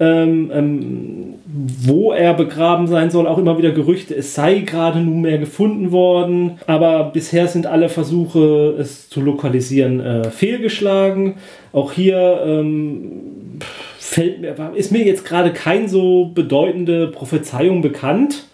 ähm, 0.00 0.50
ähm, 0.52 1.34
wo 1.46 2.12
er 2.12 2.34
begraben 2.34 2.88
sein 2.88 3.10
soll, 3.10 3.26
auch 3.28 3.38
immer 3.38 3.58
wieder 3.58 3.70
Gerüchte, 3.70 4.14
es 4.14 4.34
sei 4.34 4.60
gerade 4.60 5.00
nunmehr 5.00 5.38
gefunden 5.38 5.92
worden, 5.92 6.58
aber 6.66 7.10
bisher 7.12 7.46
sind 7.46 7.66
alle 7.66 7.88
Versuche, 7.88 8.74
es 8.78 9.08
zu 9.08 9.20
lokalisieren, 9.20 10.00
äh, 10.00 10.30
fehlgeschlagen. 10.30 11.34
Auch 11.72 11.92
hier 11.92 12.42
ähm, 12.44 13.60
fällt 13.98 14.40
mir, 14.40 14.56
ist 14.74 14.90
mir 14.90 15.04
jetzt 15.04 15.24
gerade 15.24 15.52
kein 15.52 15.88
so 15.88 16.26
bedeutende 16.34 17.08
Prophezeiung 17.08 17.80
bekannt, 17.80 18.48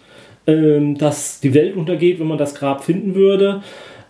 ähm, 0.45 0.97
dass 0.97 1.39
die 1.39 1.55
Welt 1.55 1.75
untergeht, 1.75 2.19
wenn 2.19 2.27
man 2.27 2.37
das 2.37 2.53
Grab 2.53 2.83
finden 2.83 3.15
würde. 3.15 3.61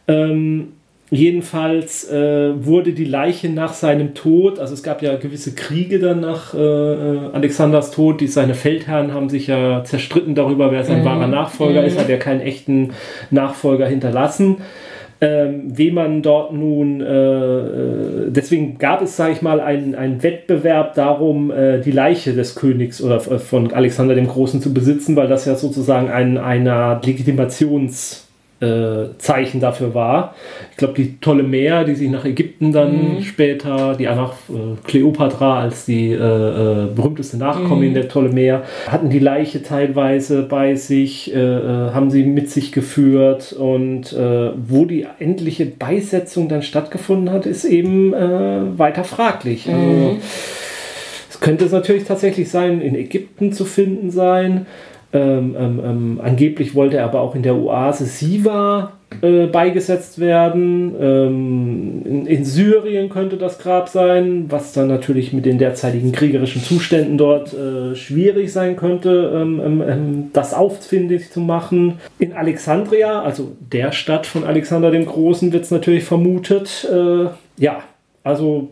Ähm, 0.07 0.73
Jedenfalls 1.13 2.09
äh, 2.09 2.65
wurde 2.65 2.93
die 2.93 3.03
Leiche 3.03 3.49
nach 3.49 3.73
seinem 3.73 4.13
Tod, 4.13 4.59
also 4.59 4.73
es 4.73 4.81
gab 4.81 5.01
ja 5.01 5.17
gewisse 5.17 5.53
Kriege 5.53 5.99
dann 5.99 6.21
nach 6.21 6.53
äh, 6.53 6.57
äh 6.57 7.19
Alexanders 7.33 7.91
Tod, 7.91 8.21
die 8.21 8.27
seine 8.27 8.53
Feldherren 8.53 9.13
haben 9.13 9.27
sich 9.27 9.47
ja 9.47 9.83
zerstritten 9.83 10.35
darüber, 10.35 10.71
wer 10.71 10.85
sein 10.85 11.01
mhm. 11.01 11.05
wahrer 11.05 11.27
Nachfolger 11.27 11.81
mhm. 11.81 11.87
ist, 11.87 11.99
hat 11.99 12.07
er 12.07 12.17
keinen 12.17 12.39
echten 12.39 12.91
Nachfolger 13.29 13.87
hinterlassen. 13.87 14.59
Ähm, 15.19 15.77
wie 15.77 15.91
man 15.91 16.21
dort 16.21 16.53
nun, 16.53 17.01
äh, 17.01 17.05
äh 17.05 18.31
deswegen 18.31 18.77
gab 18.77 19.01
es, 19.01 19.17
sage 19.17 19.33
ich 19.33 19.41
mal, 19.41 19.59
einen, 19.59 19.95
einen 19.95 20.23
Wettbewerb 20.23 20.95
darum, 20.95 21.51
äh, 21.51 21.81
die 21.81 21.91
Leiche 21.91 22.33
des 22.33 22.55
Königs 22.55 23.03
oder 23.03 23.19
von 23.19 23.73
Alexander 23.73 24.15
dem 24.15 24.27
Großen 24.27 24.61
zu 24.61 24.73
besitzen, 24.73 25.17
weil 25.17 25.27
das 25.27 25.43
ja 25.43 25.55
sozusagen 25.55 26.09
ein, 26.09 26.37
einer 26.37 27.01
Legitimations- 27.03 28.30
äh, 28.61 29.17
Zeichen 29.17 29.59
dafür 29.59 29.93
war. 29.93 30.35
Ich 30.71 30.77
glaube, 30.77 30.93
die 30.93 31.05
Ptolemäer, 31.05 31.83
die 31.83 31.95
sich 31.95 32.09
nach 32.09 32.25
Ägypten 32.25 32.71
dann 32.71 33.15
mhm. 33.15 33.21
später, 33.23 33.95
die 33.95 34.07
einfach 34.07 34.33
äh, 34.49 34.77
Kleopatra 34.87 35.59
als 35.59 35.85
die 35.85 36.11
äh, 36.11 36.15
äh 36.15 36.87
berühmteste 36.95 37.37
Nachkommin 37.37 37.89
mhm. 37.89 37.95
der 37.95 38.03
Ptolemäer, 38.03 38.63
hatten 38.87 39.09
die 39.09 39.19
Leiche 39.19 39.63
teilweise 39.63 40.43
bei 40.43 40.75
sich, 40.75 41.33
äh, 41.33 41.39
äh, 41.39 41.91
haben 41.91 42.11
sie 42.11 42.23
mit 42.23 42.49
sich 42.49 42.71
geführt 42.71 43.53
und 43.53 44.15
wo 44.55 44.85
die 44.85 45.05
endliche 45.19 45.65
Beisetzung 45.65 46.47
dann 46.47 46.61
stattgefunden 46.61 47.33
hat, 47.33 47.45
ist 47.45 47.65
eben 47.65 48.11
weiter 48.11 49.03
fraglich. 49.03 49.67
Also, 49.67 49.79
mhm. 49.79 50.05
Also, 50.05 50.17
es 51.29 51.39
könnte 51.39 51.65
es 51.65 51.71
natürlich 51.71 52.03
tatsächlich 52.03 52.49
sein, 52.49 52.81
in 52.81 52.95
Ägypten 52.95 53.53
zu 53.53 53.65
finden 53.65 54.11
sein. 54.11 54.65
Ähm, 55.13 55.55
ähm, 55.59 55.81
ähm, 55.83 56.21
angeblich 56.23 56.73
wollte 56.73 56.97
er 56.97 57.03
aber 57.03 57.19
auch 57.19 57.35
in 57.35 57.43
der 57.43 57.55
Oase 57.55 58.05
Siva 58.05 58.93
äh, 59.21 59.47
beigesetzt 59.47 60.19
werden. 60.19 60.95
Ähm, 60.99 62.01
in, 62.05 62.25
in, 62.25 62.45
Syrien 62.45 63.09
könnte 63.09 63.35
das 63.35 63.59
Grab 63.59 63.89
sein, 63.89 64.45
was 64.47 64.71
dann 64.71 64.87
natürlich 64.87 65.33
mit 65.33 65.45
den 65.45 65.57
derzeitigen 65.57 66.13
kriegerischen 66.13 66.63
Zuständen 66.63 67.17
dort 67.17 67.53
äh, 67.53 67.93
schwierig 67.93 68.53
sein 68.53 68.77
könnte, 68.77 69.33
ähm, 69.35 69.83
ähm, 69.85 70.29
das 70.31 70.53
auffindig 70.53 71.29
zu 71.29 71.41
machen. 71.41 71.99
In 72.17 72.31
Alexandria, 72.31 73.21
also 73.21 73.51
der 73.59 73.91
Stadt 73.91 74.25
von 74.25 74.45
Alexander 74.45 74.91
dem 74.91 75.05
Großen, 75.05 75.51
wird 75.51 75.65
es 75.65 75.71
natürlich 75.71 76.05
vermutet. 76.05 76.87
Äh, 76.89 77.25
ja, 77.57 77.83
also 78.23 78.69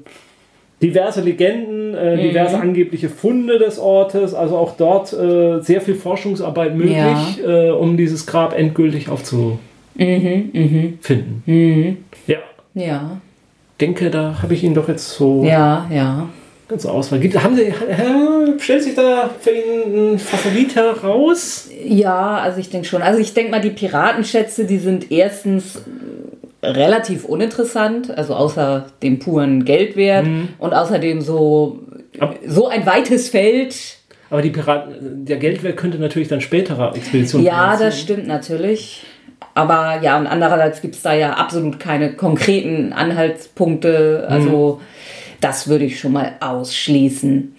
diverse 0.81 1.21
Legenden, 1.21 1.93
äh, 1.93 2.15
mhm. 2.15 2.21
diverse 2.21 2.59
angebliche 2.59 3.09
Funde 3.09 3.59
des 3.59 3.79
Ortes, 3.79 4.33
also 4.33 4.57
auch 4.57 4.77
dort 4.77 5.13
äh, 5.13 5.61
sehr 5.61 5.81
viel 5.81 5.95
Forschungsarbeit 5.95 6.75
möglich, 6.75 6.95
ja. 6.97 7.67
äh, 7.67 7.71
um 7.71 7.97
dieses 7.97 8.25
Grab 8.25 8.57
endgültig 8.57 9.09
aufzufinden. 9.09 9.59
Mhm, 9.95 10.49
mhm. 10.53 10.99
mhm. 11.45 11.97
Ja. 12.27 12.37
Ja. 12.73 13.21
Denke, 13.81 14.09
da 14.09 14.41
habe 14.41 14.53
ich 14.53 14.63
ihn 14.63 14.73
doch 14.73 14.87
jetzt 14.87 15.09
so. 15.09 15.43
Ja, 15.43 15.87
ja. 15.91 16.29
Ganz 16.67 16.85
Auswahl. 16.85 17.19
Gibt, 17.19 17.41
haben 17.41 17.55
Sie, 17.55 17.73
stellt 18.59 18.83
sich 18.83 18.93
da 18.93 19.29
für 19.39 19.49
ihn 19.49 20.13
ein 20.13 20.19
Favorit 20.19 20.75
heraus? 20.75 21.67
Ja, 21.83 22.37
also 22.37 22.59
ich 22.59 22.69
denke 22.69 22.87
schon. 22.87 23.01
Also 23.01 23.19
ich 23.19 23.33
denke 23.33 23.49
mal, 23.49 23.59
die 23.59 23.71
Piratenschätze, 23.71 24.65
die 24.65 24.77
sind 24.77 25.11
erstens 25.11 25.81
relativ 26.61 27.25
uninteressant, 27.25 28.15
also 28.17 28.35
außer 28.35 28.87
dem 29.01 29.19
puren 29.19 29.65
Geldwert 29.65 30.25
mhm. 30.25 30.49
und 30.57 30.73
außerdem 30.73 31.21
so, 31.21 31.79
so 32.45 32.67
ein 32.67 32.85
weites 32.85 33.29
Feld. 33.29 33.75
Aber 34.29 34.41
die 34.41 34.49
Piraten, 34.49 35.25
der 35.25 35.37
Geldwert 35.37 35.77
könnte 35.77 35.97
natürlich 35.97 36.27
dann 36.27 36.41
späterer 36.41 36.95
Expeditionen 36.95 37.45
Ja, 37.45 37.77
das 37.77 37.99
stimmt 37.99 38.27
natürlich. 38.27 39.03
Aber 39.55 39.99
ja, 40.01 40.17
und 40.19 40.27
andererseits 40.27 40.81
gibt 40.81 40.95
es 40.95 41.01
da 41.01 41.13
ja 41.13 41.33
absolut 41.33 41.79
keine 41.79 42.13
konkreten 42.13 42.93
Anhaltspunkte. 42.93 44.27
Also 44.29 44.79
mhm. 44.79 44.85
das 45.41 45.67
würde 45.67 45.85
ich 45.85 45.99
schon 45.99 46.11
mal 46.11 46.33
ausschließen. 46.39 47.55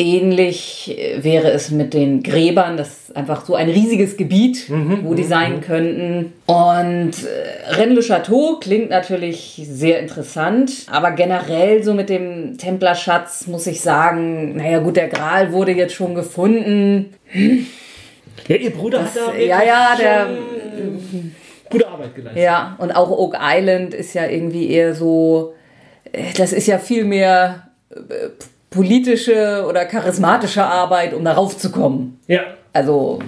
Ähnlich 0.00 0.96
wäre 1.18 1.50
es 1.50 1.70
mit 1.70 1.92
den 1.92 2.22
Gräbern. 2.22 2.78
Das 2.78 2.88
ist 2.88 3.16
einfach 3.16 3.44
so 3.44 3.54
ein 3.54 3.68
riesiges 3.68 4.16
Gebiet, 4.16 4.70
mhm, 4.70 5.00
wo 5.04 5.12
die 5.12 5.24
mhm, 5.24 5.28
sein 5.28 5.56
mhm. 5.56 5.60
könnten. 5.60 6.32
Und 6.46 7.12
äh, 7.24 7.74
Rennes 7.74 7.96
le 7.96 8.02
Chateau 8.02 8.56
klingt 8.60 8.88
natürlich 8.88 9.60
sehr 9.62 10.00
interessant, 10.00 10.86
aber 10.90 11.10
generell 11.10 11.82
so 11.82 11.92
mit 11.92 12.08
dem 12.08 12.56
Templerschatz 12.56 13.46
muss 13.46 13.66
ich 13.66 13.82
sagen, 13.82 14.56
naja 14.56 14.78
gut, 14.78 14.96
der 14.96 15.08
Gral 15.08 15.52
wurde 15.52 15.72
jetzt 15.72 15.92
schon 15.92 16.14
gefunden. 16.14 17.12
Hm. 17.26 17.66
Ja, 18.48 18.56
ihr 18.56 18.70
Bruder 18.70 19.00
Das- 19.00 19.14
hat 19.14 19.34
da 19.34 19.38
ja, 19.38 19.62
ja, 19.62 19.96
der- 20.00 20.30
gute 21.68 21.86
Arbeit 21.86 22.14
geleistet. 22.14 22.42
Ja, 22.42 22.74
und 22.78 22.90
auch 22.92 23.10
Oak 23.10 23.36
Island 23.38 23.92
ist 23.92 24.14
ja 24.14 24.26
irgendwie 24.26 24.70
eher 24.70 24.94
so, 24.94 25.52
äh, 26.10 26.32
das 26.38 26.54
ist 26.54 26.68
ja 26.68 26.78
viel 26.78 27.04
mehr 27.04 27.68
äh, 27.90 28.30
politische 28.70 29.66
oder 29.68 29.84
charismatische 29.84 30.64
Arbeit, 30.64 31.12
um 31.12 31.24
darauf 31.24 31.56
zu 31.56 31.70
kommen. 31.70 32.18
Ja. 32.26 32.42
Also 32.72 33.18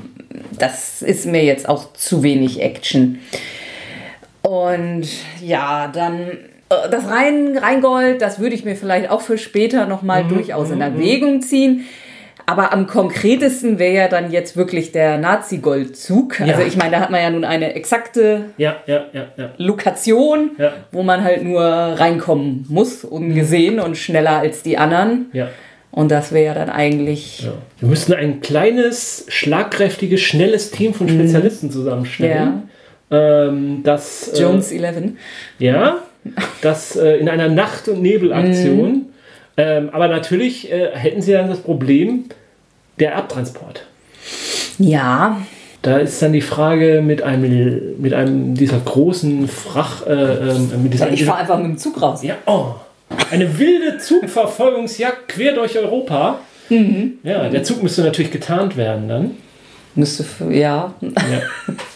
das 0.59 1.03
ist 1.03 1.27
mir 1.27 1.45
jetzt 1.45 1.69
auch 1.69 1.93
zu 1.95 2.23
wenig 2.23 2.61
Action. 2.63 3.19
Und 4.43 5.09
ja, 5.41 5.89
dann 5.93 6.21
äh, 6.69 6.89
das 6.91 7.09
Rhein, 7.09 7.57
Rheingold, 7.57 8.23
das 8.23 8.39
würde 8.39 8.55
ich 8.55 8.65
mir 8.65 8.77
vielleicht 8.77 9.11
auch 9.11 9.21
für 9.21 9.39
später 9.39 9.85
Mhm, 9.85 9.91
nochmal 9.91 10.25
durchaus 10.25 10.71
in 10.71 10.81
Erwägung 10.81 11.43
ziehen. 11.43 11.87
Aber 12.47 12.73
am 12.73 12.87
konkretesten 12.87 13.79
wäre 13.79 13.95
ja 13.95 14.09
dann 14.09 14.31
jetzt 14.33 14.57
wirklich 14.57 14.93
der 14.93 15.19
Nazi-Goldzug. 15.19 16.41
Also 16.41 16.61
Ja. 16.61 16.67
ich 16.67 16.77
meine, 16.77 16.93
da 16.93 17.01
hat 17.01 17.11
man 17.11 17.21
ja 17.21 17.31
nun 17.31 17.45
eine 17.45 17.75
exakte 17.75 18.47
Ja, 18.57 18.77
ja. 18.87 19.05
Lokation, 19.59 20.51
wo 20.91 21.03
man 21.03 21.23
halt 21.25 21.45
nur 21.45 21.63
reinkommen 21.63 22.67
muss, 22.69 23.05
ungesehen 23.05 23.81
und 23.81 23.97
schneller 23.97 24.39
als 24.39 24.63
die 24.63 24.77
anderen. 24.79 25.31
Und 25.91 26.11
das 26.11 26.33
wäre 26.33 26.47
ja 26.47 26.55
dann 26.55 26.71
eigentlich. 26.71 27.47
Wir 27.79 27.89
müssten 27.89 28.15
ein 28.15 28.41
kleines, 28.41 29.27
schlagkräftiges, 29.29 30.21
schnelles 30.23 30.71
Team 30.71 30.95
von 30.95 31.09
Spezialisten 31.09 31.71
zusammenstellen. 31.71 32.71
Ähm, 33.11 33.81
das, 33.85 34.33
Jones 34.39 34.73
11. 34.73 34.97
Äh, 34.97 35.03
ja, 35.59 35.99
das 36.63 36.97
äh, 36.97 37.17
in 37.19 37.29
einer 37.29 37.49
Nacht- 37.49 37.89
und 37.89 38.01
Nebelaktion. 38.01 39.07
Ähm, 39.57 39.91
aber 39.93 40.09
natürlich 40.09 40.71
äh, 40.71 40.91
hätten 40.95 41.21
sie 41.21 41.33
dann 41.33 41.49
das 41.49 41.61
Problem 41.61 42.25
der 42.99 43.17
Abtransport. 43.17 43.85
Ja, 44.79 45.43
Da 45.83 45.99
ist 45.99 46.23
dann 46.23 46.33
die 46.33 46.41
Frage 46.41 47.03
mit 47.03 47.23
einem, 47.23 48.01
mit 48.01 48.15
einem 48.15 48.55
dieser 48.55 48.79
großen 48.79 49.49
Frach, 49.49 50.07
äh, 50.07 50.13
ähm, 50.13 50.83
mit 50.83 50.95
dieser, 50.95 51.11
ich 51.11 51.25
fahre 51.25 51.41
einfach 51.41 51.59
mit 51.59 51.67
dem 51.67 51.77
Zug 51.79 52.01
raus. 52.01 52.23
ja, 52.23 52.37
oh, 52.47 52.75
eine 53.31 53.59
wilde 53.59 53.99
Zugverfolgungsjagd 53.99 55.29
quer 55.29 55.55
durch 55.55 55.77
Europa. 55.77 56.39
Ja, 57.25 57.49
der 57.49 57.65
Zug 57.65 57.83
müsste 57.83 58.03
natürlich 58.03 58.31
getarnt 58.31 58.77
werden 58.77 59.09
dann. 59.09 59.31
Müsste, 59.95 60.25
für, 60.25 60.51
ja. 60.53 60.95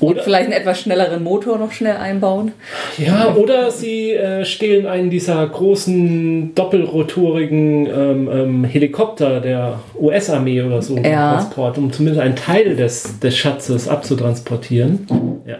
Ja. 0.00 0.06
Und 0.06 0.14
Oder, 0.14 0.22
vielleicht 0.22 0.44
einen 0.44 0.52
etwas 0.52 0.80
schnelleren 0.80 1.22
Motor 1.24 1.58
noch 1.58 1.72
schnell 1.72 1.96
einbauen. 1.96 2.52
ja, 2.98 3.34
oder 3.34 3.70
sie 3.70 4.12
äh, 4.12 4.44
stehlen 4.44 4.86
einen 4.86 5.10
dieser 5.10 5.44
großen 5.46 6.54
doppelrotorigen 6.54 7.86
ähm, 7.86 8.28
ähm, 8.32 8.64
Helikopter 8.64 9.40
der 9.40 9.80
US-Armee 9.98 10.62
oder 10.62 10.82
so 10.82 10.96
Ja. 10.96 11.34
Transport, 11.34 11.78
um 11.78 11.92
zumindest 11.92 12.20
einen 12.22 12.36
Teil 12.36 12.76
des, 12.76 13.18
des 13.18 13.36
Schatzes 13.36 13.88
abzutransportieren. 13.88 15.06
Ja. 15.46 15.56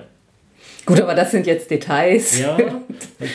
Gut, 0.87 1.01
aber 1.03 1.15
das 1.15 1.33
sind 1.33 1.47
jetzt 1.47 1.71
Details. 1.71 2.41
Ja, 2.41 2.57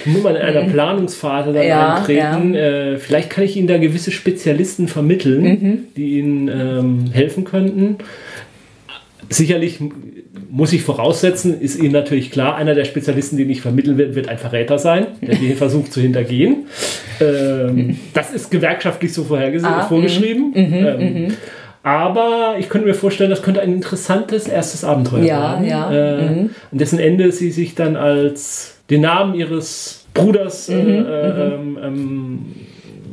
muss 0.05 0.23
man 0.23 0.35
in 0.37 0.41
einer 0.41 0.61
Planungsphase 0.71 1.53
dann 1.53 1.61
Mhm. 1.63 1.67
Ja, 1.69 1.95
eintreten. 1.97 2.55
Äh, 2.55 2.97
vielleicht 2.97 3.29
kann 3.29 3.43
ich 3.43 3.55
Ihnen 3.57 3.67
da 3.67 3.77
gewisse 3.77 4.11
Spezialisten 4.11 4.87
vermitteln, 4.87 5.43
Mhm. 5.43 5.79
die 5.95 6.17
Ihnen 6.17 6.47
ähm, 6.47 7.11
helfen 7.11 7.43
könnten. 7.43 7.97
Sicherlich 9.29 9.79
muss 10.55 10.71
ich 10.71 10.83
voraussetzen, 10.83 11.59
ist 11.59 11.79
Ihnen 11.79 11.93
natürlich 11.93 12.29
klar, 12.29 12.55
einer 12.55 12.75
der 12.75 12.85
Spezialisten, 12.85 13.37
den 13.37 13.49
ich 13.49 13.61
vermitteln 13.61 13.97
werde, 13.97 14.13
wird 14.13 14.29
ein 14.29 14.37
Verräter 14.37 14.77
sein, 14.77 15.07
der 15.21 15.33
den 15.43 15.55
versucht 15.57 15.91
zu 15.91 15.99
hintergehen. 15.99 16.67
Ähm, 17.19 17.97
das 18.13 18.31
ist 18.31 18.51
gewerkschaftlich 18.51 19.11
so 19.13 19.25
Ah, 19.33 19.81
vorgeschrieben. 19.87 20.53
ähm, 20.55 21.27
aber 21.81 22.55
ich 22.59 22.69
könnte 22.69 22.87
mir 22.87 22.93
vorstellen, 22.93 23.31
das 23.31 23.41
könnte 23.41 23.61
ein 23.61 23.73
interessantes 23.73 24.47
erstes 24.47 24.83
Abenteuer 24.83 25.23
Ja, 25.23 25.53
werden. 25.53 25.65
ja, 25.67 25.91
Äh, 25.91 26.29
mhm. 26.29 26.49
An 26.71 26.77
dessen 26.77 26.99
Ende 26.99 27.31
sie 27.31 27.49
sich 27.49 27.73
dann 27.73 27.95
als 27.95 28.77
den 28.91 29.01
Namen 29.01 29.33
ihres 29.33 30.05
Bruders 30.13 30.69
äh, 30.69 30.75
Mhm, 30.75 31.77
äh, 31.81 31.87
ähm, 31.87 32.45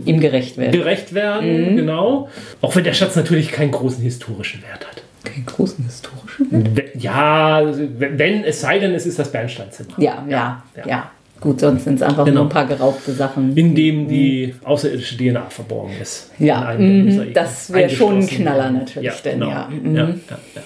Ihm 0.05 0.20
gerecht 0.20 0.59
werden. 0.59 0.72
gerecht 0.72 1.12
Mhm. 1.12 1.16
werden. 1.16 1.76
Genau. 1.76 2.28
Auch 2.61 2.76
wenn 2.76 2.84
der 2.84 2.93
Schatz 2.93 3.16
natürlich 3.16 3.51
keinen 3.51 3.70
großen 3.70 4.03
historischen 4.03 4.62
Wert 4.62 4.86
hat. 4.86 5.03
Keinen 5.24 5.46
großen 5.46 5.84
historischen. 5.84 6.76
We- 6.76 6.84
Ja, 6.98 7.62
wenn 7.98 8.44
es 8.44 8.60
sei 8.60 8.78
denn, 8.78 8.92
es 8.94 9.06
ist 9.06 9.18
das 9.18 9.30
Bernsteinzimmer. 9.30 9.90
Ja, 9.98 10.24
ja, 10.28 10.62
ja, 10.76 10.86
ja. 10.86 11.10
Gut, 11.40 11.60
sonst 11.60 11.84
sind 11.84 11.94
es 11.94 12.02
einfach 12.02 12.24
Genau. 12.26 12.40
nur 12.40 12.46
ein 12.46 12.52
paar 12.52 12.66
geraubte 12.66 13.12
Sachen. 13.12 13.56
In 13.56 13.74
dem 13.74 14.08
die 14.08 14.54
außerirdische 14.62 15.16
DNA 15.16 15.46
verborgen 15.48 15.92
ist. 16.00 16.30
Ja, 16.38 16.74
mhm, 16.76 17.32
das 17.32 17.72
wäre 17.72 17.88
schon 17.88 18.18
ein. 18.18 18.26
Knaller 18.26 18.70
natürlich, 18.70 19.10
denn, 19.22 19.40
genau. 19.40 19.50
ja. 19.50 19.68
Mhm. 19.70 19.96
Ja, 19.96 20.02
ja, 20.04 20.08
ja, 20.54 20.60
ja. 20.60 20.62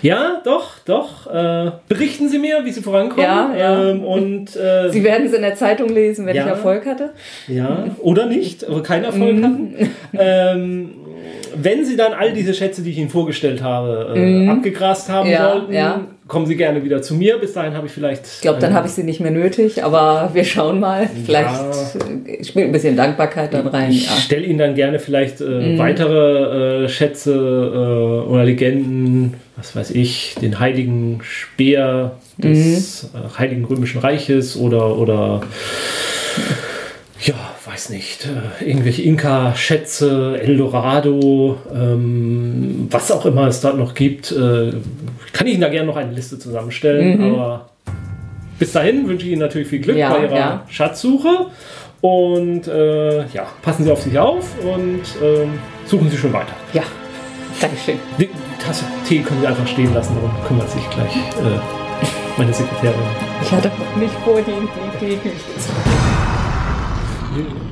ja, 0.00 0.40
doch, 0.44 0.78
doch. 0.86 1.26
Äh, 1.26 1.72
berichten 1.88 2.30
Sie 2.30 2.38
mir, 2.38 2.64
wie 2.64 2.72
Sie 2.72 2.80
vorankommen. 2.80 3.22
Ja, 3.24 3.54
ja. 3.54 3.90
Ähm, 3.90 4.02
und 4.04 4.56
äh, 4.56 4.88
Sie 4.90 5.04
werden 5.04 5.26
es 5.26 5.34
in 5.34 5.42
der 5.42 5.56
Zeitung 5.56 5.90
lesen, 5.90 6.24
wenn 6.24 6.36
Ja. 6.36 6.44
ich 6.44 6.48
Erfolg 6.48 6.86
hatte. 6.86 7.10
Ja, 7.46 7.84
oder 8.00 8.24
nicht, 8.26 8.64
aber 8.66 8.82
keinen 8.82 9.04
Erfolg 9.04 9.36
Mhm. 9.36 9.44
hatten. 9.44 9.74
Ähm, 10.18 10.90
wenn 11.56 11.84
Sie 11.84 11.96
dann 11.96 12.12
all 12.12 12.32
diese 12.32 12.54
Schätze, 12.54 12.82
die 12.82 12.90
ich 12.90 12.98
Ihnen 12.98 13.08
vorgestellt 13.10 13.62
habe, 13.62 14.12
äh, 14.16 14.48
abgegrast 14.48 15.08
haben 15.08 15.26
Mhm. 15.28 15.32
Ja, 15.34 15.52
sollten, 15.52 15.72
ja. 15.72 16.00
kommen 16.28 16.46
Sie 16.46 16.56
gerne 16.56 16.82
wieder 16.84 17.02
zu 17.02 17.14
mir. 17.14 17.38
Bis 17.38 17.52
dahin 17.52 17.74
habe 17.74 17.86
ich 17.86 17.92
vielleicht. 17.92 18.26
Ich 18.26 18.40
glaube, 18.40 18.58
dann 18.60 18.74
habe 18.74 18.86
ich 18.86 18.92
sie 18.94 19.02
nicht 19.04 19.20
mehr 19.20 19.30
nötig, 19.30 19.84
aber 19.84 20.30
wir 20.32 20.44
schauen 20.44 20.80
mal. 20.80 21.08
Vielleicht 21.24 21.50
äh, 22.26 22.44
spielt 22.44 22.66
ein 22.66 22.72
bisschen 22.72 22.96
Dankbarkeit 22.96 23.52
dann 23.54 23.66
rein. 23.66 23.90
Ich 23.90 24.06
Ja. 24.06 24.12
Mhm. 24.12 24.18
stelle 24.20 24.44
Ihnen 24.46 24.58
dann 24.58 24.74
gerne 24.74 24.98
vielleicht 24.98 25.40
äh, 25.40 25.78
weitere 25.78 26.84
äh, 26.84 26.88
Schätze 26.88 27.32
äh, 27.32 28.28
oder 28.28 28.44
Legenden, 28.44 29.34
was 29.56 29.76
weiß 29.76 29.90
ich, 29.92 30.34
den 30.40 30.58
heiligen 30.58 31.20
Speer 31.22 32.12
des 32.38 33.10
Mhm. 33.12 33.38
Heiligen 33.38 33.64
Römischen 33.66 34.00
Reiches 34.00 34.56
oder, 34.56 34.96
oder 34.96 35.42
ja, 37.20 37.34
weiß 37.72 37.88
nicht, 37.90 38.26
äh, 38.60 38.64
irgendwelche 38.68 39.00
Inka-Schätze, 39.02 40.38
Eldorado, 40.42 41.56
ähm, 41.74 42.86
was 42.90 43.10
auch 43.10 43.24
immer 43.24 43.46
es 43.46 43.60
da 43.62 43.72
noch 43.72 43.94
gibt. 43.94 44.30
Äh, 44.30 44.72
kann 45.32 45.46
ich 45.46 45.54
Ihnen 45.54 45.62
da 45.62 45.68
gerne 45.70 45.86
noch 45.86 45.96
eine 45.96 46.12
Liste 46.12 46.38
zusammenstellen, 46.38 47.32
aber 47.34 47.70
bis 48.58 48.72
dahin 48.72 49.08
wünsche 49.08 49.24
ich 49.26 49.32
Ihnen 49.32 49.40
natürlich 49.40 49.68
viel 49.68 49.78
Glück 49.80 49.94
Mhm. 49.96 50.00
Ja, 50.00 50.12
bei 50.12 50.24
Ihrer 50.24 50.36
ja. 50.36 50.66
Schatzsuche 50.68 51.46
und 52.02 52.66
äh, 52.68 53.26
ja, 53.28 53.46
passen 53.62 53.84
Sie 53.84 53.90
auf 53.90 54.02
sich 54.02 54.18
auf 54.18 54.50
und 54.62 55.00
ähm, 55.22 55.52
suchen 55.86 56.10
Sie 56.10 56.16
schon 56.18 56.32
weiter. 56.34 56.52
ja, 56.74 56.82
Dankeschön. 57.60 57.94
Die, 58.18 58.26
die 58.26 58.62
Tasse 58.62 58.84
Tee 59.08 59.20
können 59.20 59.40
Sie 59.40 59.46
einfach 59.46 59.66
stehen 59.66 59.94
lassen, 59.94 60.14
darum 60.16 60.30
kümmert 60.46 60.68
sich 60.70 60.82
gleich 60.90 61.16
äh, 61.16 61.58
meine 62.36 62.52
Sekretärin. 62.52 62.94
Ich 63.42 63.50
hatte 63.50 63.70
nicht 63.98 64.14
vor, 64.24 64.40
die 64.42 64.50
in 64.50 64.68
die 65.00 66.11
zu 67.32 67.71